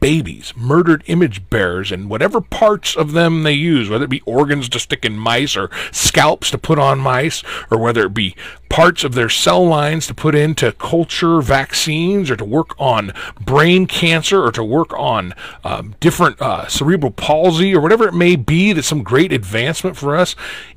babies, 0.00 0.52
murdered 0.56 1.04
image 1.06 1.48
bearers, 1.50 1.92
and 1.92 2.10
whatever 2.10 2.40
parts 2.40 2.96
of 2.96 3.12
them 3.12 3.42
they 3.42 3.52
use, 3.52 3.88
whether 3.88 4.04
it 4.04 4.10
be 4.10 4.22
organs 4.22 4.68
to 4.70 4.80
stick 4.80 5.04
in 5.04 5.16
mice 5.16 5.56
or 5.56 5.70
scalps 5.92 6.50
to 6.50 6.58
put 6.58 6.78
on 6.78 6.98
mice, 6.98 7.44
or 7.70 7.78
whether 7.78 8.04
it 8.06 8.14
be 8.14 8.34
parts 8.68 9.04
of 9.04 9.14
their 9.14 9.28
cell 9.28 9.66
lines 9.66 10.06
to 10.06 10.14
put 10.14 10.34
into 10.34 10.72
culture 10.72 11.40
vaccines 11.42 12.30
or 12.30 12.36
to 12.36 12.44
work 12.44 12.74
on 12.78 13.12
brain 13.40 13.86
cancer 13.86 14.42
or 14.42 14.52
to 14.52 14.64
work 14.64 14.92
on 14.98 15.34
um, 15.64 15.94
different 16.00 16.40
uh, 16.40 16.66
cerebral 16.68 17.12
palsy 17.12 17.74
or 17.74 17.80
whatever 17.80 18.08
it 18.08 18.14
may 18.14 18.36
be 18.36 18.72
that's 18.72 18.88
some 18.88 19.02
great 19.02 19.32
advancement 19.32 19.96
for 19.96 20.16
us, 20.16 20.34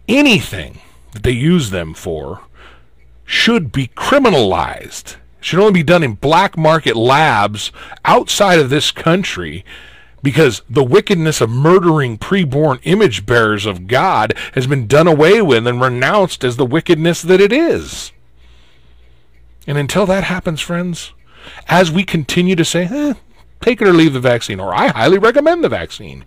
anything 0.07 0.79
that 1.11 1.23
they 1.23 1.31
use 1.31 1.69
them 1.69 1.93
for 1.93 2.41
should 3.25 3.71
be 3.71 3.87
criminalized 3.87 5.15
should 5.43 5.59
only 5.59 5.73
be 5.73 5.83
done 5.83 6.03
in 6.03 6.13
black 6.13 6.57
market 6.57 6.95
labs 6.95 7.71
outside 8.05 8.59
of 8.59 8.69
this 8.69 8.91
country 8.91 9.65
because 10.21 10.61
the 10.69 10.83
wickedness 10.83 11.41
of 11.41 11.49
murdering 11.49 12.17
preborn 12.17 12.79
image 12.83 13.25
bearers 13.25 13.65
of 13.65 13.87
God 13.87 14.33
has 14.53 14.65
been 14.65 14.87
done 14.87 15.05
away 15.05 15.41
with 15.41 15.67
and 15.67 15.81
renounced 15.81 16.43
as 16.43 16.55
the 16.55 16.65
wickedness 16.65 17.21
that 17.21 17.41
it 17.41 17.51
is. 17.51 18.13
And 19.67 19.77
until 19.77 20.05
that 20.05 20.23
happens, 20.23 20.61
friends, 20.61 21.11
as 21.67 21.91
we 21.91 22.03
continue 22.03 22.55
to 22.55 22.65
say, 22.65 22.87
eh, 22.89 23.13
take 23.61 23.81
it 23.81 23.87
or 23.87 23.93
leave 23.93 24.13
the 24.13 24.19
vaccine, 24.21 24.61
or 24.61 24.73
I 24.73 24.87
highly 24.87 25.17
recommend 25.17 25.63
the 25.63 25.69
vaccine, 25.69 26.23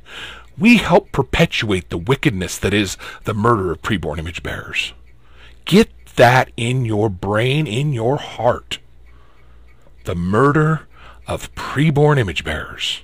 we 0.58 0.76
help 0.76 1.10
perpetuate 1.10 1.88
the 1.88 1.98
wickedness 1.98 2.58
that 2.58 2.74
is 2.74 2.98
the 3.24 3.34
murder 3.34 3.72
of 3.72 3.82
preborn 3.82 4.18
image 4.18 4.42
bearers. 4.42 4.92
Get 5.64 5.90
that 6.16 6.50
in 6.56 6.84
your 6.84 7.08
brain, 7.08 7.66
in 7.66 7.92
your 7.92 8.16
heart 8.18 8.78
the 10.06 10.14
murder 10.14 10.86
of 11.26 11.54
preborn 11.54 12.18
image 12.18 12.44
bearers, 12.44 13.02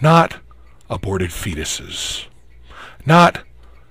not 0.00 0.36
aborted 0.90 1.30
fetuses, 1.30 2.26
not 3.06 3.42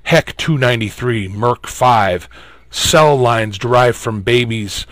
HEK 0.03 0.37
293, 0.37 1.29
Merck 1.29 1.65
5, 1.65 2.29
cell 2.69 3.15
lines 3.15 3.57
derived 3.57 3.97
from 3.97 4.21
babies, 4.21 4.85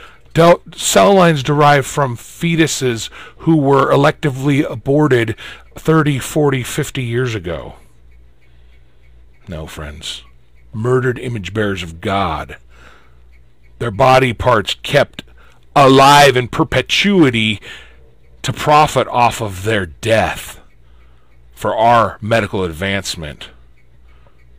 cell 0.74 1.14
lines 1.14 1.44
derived 1.44 1.86
from 1.86 2.16
fetuses 2.16 3.10
who 3.40 3.58
were 3.58 3.92
electively 3.92 4.70
aborted 4.70 5.36
30, 5.76 6.20
40, 6.20 6.64
50 6.64 7.04
years 7.04 7.36
ago. 7.36 7.76
No, 9.48 9.68
friends. 9.68 10.24
Murdered 10.72 11.20
image 11.20 11.54
bearers 11.54 11.84
of 11.84 12.00
God. 12.00 12.58
Their 13.80 13.92
body 13.92 14.34
parts 14.34 14.76
kept 14.76 15.24
alive 15.86 16.38
in 16.38 16.48
perpetuity 16.48 17.60
to 18.42 18.54
profit 18.54 19.08
off 19.08 19.42
of 19.42 19.64
their 19.64 19.86
death 19.86 20.60
for 21.54 21.76
our 21.76 22.18
medical 22.22 22.64
advancement 22.64 23.50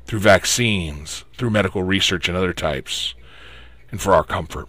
through 0.07 0.19
vaccines, 0.19 1.25
through 1.37 1.51
medical 1.51 1.83
research 1.83 2.29
and 2.29 2.37
other 2.37 2.53
types, 2.53 3.15
and 3.91 4.01
for 4.01 4.13
our 4.13 4.25
comfort, 4.25 4.69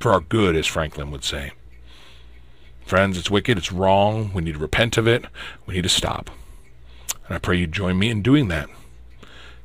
for 0.00 0.12
our 0.12 0.20
good, 0.20 0.56
as 0.56 0.66
Franklin 0.66 1.10
would 1.10 1.24
say. 1.24 1.52
Friends, 2.84 3.18
it's 3.18 3.30
wicked, 3.30 3.58
it's 3.58 3.72
wrong. 3.72 4.32
We 4.32 4.42
need 4.42 4.54
to 4.54 4.60
repent 4.60 4.96
of 4.96 5.08
it. 5.08 5.24
We 5.66 5.74
need 5.74 5.82
to 5.82 5.88
stop. 5.88 6.30
And 7.26 7.34
I 7.34 7.38
pray 7.38 7.56
you 7.56 7.66
join 7.66 7.98
me 7.98 8.10
in 8.10 8.22
doing 8.22 8.48
that. 8.48 8.68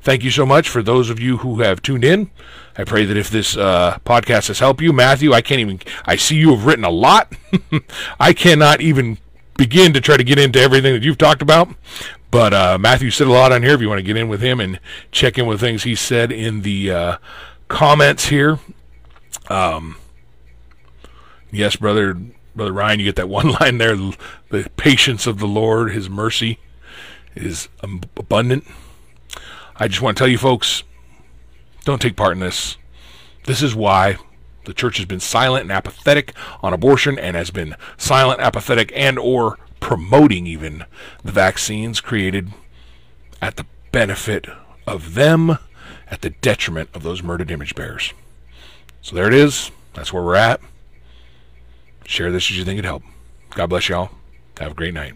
Thank 0.02 0.24
you 0.24 0.30
so 0.32 0.44
much 0.44 0.68
for 0.68 0.82
those 0.82 1.10
of 1.10 1.20
you 1.20 1.38
who 1.38 1.60
have 1.60 1.80
tuned 1.80 2.04
in. 2.04 2.30
I 2.76 2.82
pray 2.82 3.04
that 3.04 3.16
if 3.16 3.30
this 3.30 3.56
uh, 3.56 3.98
podcast 4.04 4.48
has 4.48 4.58
helped 4.58 4.80
you, 4.80 4.92
Matthew, 4.92 5.32
I 5.32 5.42
can't 5.42 5.60
even, 5.60 5.80
I 6.04 6.16
see 6.16 6.36
you 6.36 6.50
have 6.50 6.66
written 6.66 6.84
a 6.84 6.90
lot. 6.90 7.32
I 8.20 8.32
cannot 8.32 8.80
even 8.80 9.18
begin 9.56 9.92
to 9.92 10.00
try 10.00 10.16
to 10.16 10.24
get 10.24 10.40
into 10.40 10.58
everything 10.58 10.92
that 10.94 11.04
you've 11.04 11.18
talked 11.18 11.40
about. 11.40 11.68
But 12.32 12.52
uh, 12.52 12.78
Matthew 12.80 13.10
said 13.10 13.28
a 13.28 13.30
lot 13.30 13.52
on 13.52 13.62
here. 13.62 13.74
If 13.74 13.80
you 13.80 13.88
want 13.88 14.00
to 14.00 14.02
get 14.02 14.16
in 14.16 14.28
with 14.28 14.40
him 14.40 14.58
and 14.58 14.80
check 15.12 15.38
in 15.38 15.46
with 15.46 15.60
things 15.60 15.84
he 15.84 15.94
said 15.94 16.32
in 16.32 16.62
the 16.62 16.90
uh, 16.90 17.16
comments 17.68 18.26
here. 18.26 18.58
Um, 19.48 19.98
yes, 21.52 21.76
brother, 21.76 22.16
brother 22.56 22.72
Ryan, 22.72 22.98
you 22.98 23.04
get 23.04 23.16
that 23.16 23.28
one 23.28 23.52
line 23.52 23.78
there. 23.78 23.94
The 23.94 24.68
patience 24.76 25.28
of 25.28 25.38
the 25.38 25.46
Lord, 25.46 25.92
His 25.92 26.10
mercy 26.10 26.58
is 27.36 27.68
abundant. 27.82 28.64
I 29.82 29.88
just 29.88 30.00
want 30.00 30.16
to 30.16 30.20
tell 30.20 30.28
you 30.28 30.38
folks 30.38 30.84
don't 31.82 32.00
take 32.00 32.14
part 32.14 32.34
in 32.34 32.38
this. 32.38 32.76
This 33.46 33.64
is 33.64 33.74
why 33.74 34.16
the 34.64 34.72
church 34.72 34.98
has 34.98 35.06
been 35.06 35.18
silent 35.18 35.62
and 35.62 35.72
apathetic 35.72 36.34
on 36.62 36.72
abortion 36.72 37.18
and 37.18 37.34
has 37.34 37.50
been 37.50 37.74
silent, 37.96 38.40
apathetic, 38.40 38.92
and 38.94 39.18
or 39.18 39.58
promoting 39.80 40.46
even 40.46 40.84
the 41.24 41.32
vaccines 41.32 42.00
created 42.00 42.52
at 43.40 43.56
the 43.56 43.66
benefit 43.90 44.46
of 44.86 45.14
them, 45.14 45.58
at 46.08 46.22
the 46.22 46.30
detriment 46.30 46.88
of 46.94 47.02
those 47.02 47.20
murdered 47.20 47.50
image 47.50 47.74
bearers. 47.74 48.12
So 49.00 49.16
there 49.16 49.26
it 49.26 49.34
is. 49.34 49.72
That's 49.94 50.12
where 50.12 50.22
we're 50.22 50.36
at. 50.36 50.60
Share 52.04 52.30
this 52.30 52.48
if 52.48 52.56
you 52.56 52.64
think 52.64 52.78
it 52.78 52.84
helped. 52.84 53.06
God 53.50 53.66
bless 53.66 53.88
y'all. 53.88 54.10
Have 54.58 54.70
a 54.70 54.74
great 54.74 54.94
night. 54.94 55.14